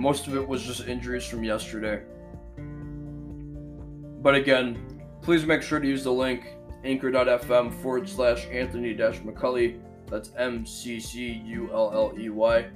Most 0.00 0.26
of 0.26 0.34
it 0.34 0.48
was 0.48 0.62
just 0.62 0.88
injuries 0.88 1.26
from 1.26 1.44
yesterday. 1.44 2.00
But 4.22 4.34
again, 4.34 4.98
please 5.20 5.44
make 5.44 5.60
sure 5.60 5.78
to 5.78 5.86
use 5.86 6.04
the 6.04 6.10
link 6.10 6.54
anchor.fm 6.84 7.74
forward 7.82 8.08
slash 8.08 8.46
Anthony 8.50 8.94
McCulley 8.94 9.78
that's 10.06 10.30
M 10.38 10.64
C 10.64 10.98
C 11.00 11.42
U 11.44 11.68
L 11.74 11.92
L 11.92 12.14
E 12.18 12.30
Y. 12.30 12.66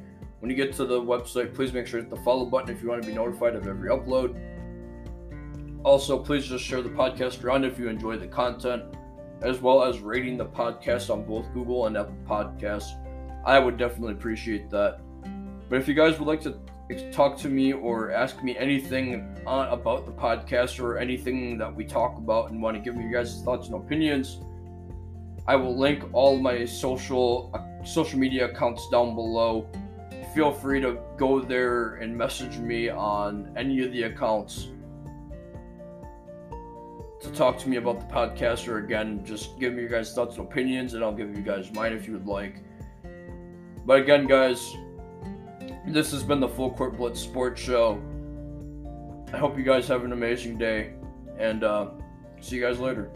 When 0.41 0.51
you 0.51 0.55
get 0.55 0.75
to 0.75 0.85
the 0.85 1.01
website, 1.01 1.55
please 1.55 1.73
make 1.73 1.87
sure 1.87 2.03
to 2.03 2.07
hit 2.07 2.15
the 2.15 2.23
follow 2.23 2.45
button 2.45 2.69
if 2.69 2.83
you 2.83 2.91
want 2.91 3.01
to 3.01 3.09
be 3.09 3.15
notified 3.15 3.57
of 3.57 3.67
every 3.67 3.89
upload. 3.89 4.39
Also, 5.83 6.19
please 6.19 6.45
just 6.45 6.63
share 6.63 6.83
the 6.83 6.91
podcast 6.91 7.43
around 7.43 7.65
if 7.65 7.79
you 7.79 7.89
enjoy 7.89 8.19
the 8.19 8.27
content, 8.27 8.83
as 9.41 9.63
well 9.63 9.83
as 9.83 10.01
rating 10.01 10.37
the 10.37 10.45
podcast 10.45 11.09
on 11.09 11.25
both 11.25 11.51
Google 11.55 11.87
and 11.87 11.97
Apple 11.97 12.19
Podcasts. 12.27 12.93
I 13.47 13.59
would 13.59 13.79
definitely 13.79 14.13
appreciate 14.13 14.69
that. 14.69 15.01
But 15.71 15.81
if 15.81 15.89
you 15.89 15.95
guys 15.95 16.19
would 16.19 16.29
like 16.29 16.43
to 16.43 16.59
talk 17.13 17.39
to 17.39 17.49
me 17.49 17.73
or 17.73 18.11
ask 18.11 18.43
me 18.43 18.57
anything 18.59 19.37
about 19.47 20.05
the 20.05 20.13
podcast 20.13 20.81
or 20.81 20.99
anything 20.99 21.57
that 21.59 21.75
we 21.75 21.85
talk 21.85 22.19
about 22.19 22.51
and 22.51 22.61
want 22.61 22.77
to 22.77 22.81
give 22.83 22.95
me 22.95 23.05
your 23.05 23.23
guys' 23.23 23.43
thoughts 23.43 23.69
and 23.69 23.77
opinions, 23.77 24.39
I 25.47 25.57
will 25.57 25.77
link 25.77 26.05
all 26.13 26.37
my 26.39 26.65
social 26.65 27.51
uh, 27.55 27.85
social 27.85 28.19
media 28.19 28.51
accounts 28.51 28.89
down 28.89 29.15
below. 29.15 29.67
Feel 30.35 30.53
free 30.53 30.81
to 30.81 30.99
go 31.17 31.41
there 31.41 31.97
and 31.97 32.17
message 32.17 32.59
me 32.59 32.89
on 32.89 33.53
any 33.57 33.83
of 33.85 33.93
the 33.93 34.05
accounts 34.05 34.69
to 37.21 37.31
talk 37.33 37.59
to 37.59 37.69
me 37.69 37.77
about 37.77 38.01
the 38.01 38.15
podcast, 38.15 38.69
or 38.69 38.79
again, 38.79 39.25
just 39.25 39.59
give 39.59 39.73
me 39.73 39.81
your 39.81 39.91
guys' 39.91 40.13
thoughts 40.15 40.37
and 40.37 40.47
opinions, 40.47 40.95
and 40.95 41.03
I'll 41.03 41.15
give 41.15 41.35
you 41.35 41.43
guys 41.43 41.73
mine 41.73 41.93
if 41.93 42.07
you 42.07 42.13
would 42.15 42.27
like. 42.27 42.63
But 43.87 44.01
again, 44.01 44.27
guys, 44.27 44.75
this 45.87 46.11
has 46.13 46.23
been 46.23 46.41
the 46.41 46.49
Full 46.49 46.73
Court 46.73 46.97
Blitz 46.97 47.21
Sports 47.21 47.61
Show. 47.61 48.01
I 49.33 49.39
hope 49.39 49.59
you 49.59 49.65
guys 49.65 49.87
have 49.89 50.05
an 50.05 50.13
amazing 50.13 50.59
day, 50.59 50.95
and 51.39 51.65
uh, 51.65 51.91
see 52.41 52.57
you 52.57 52.63
guys 52.63 52.79
later. 52.79 53.11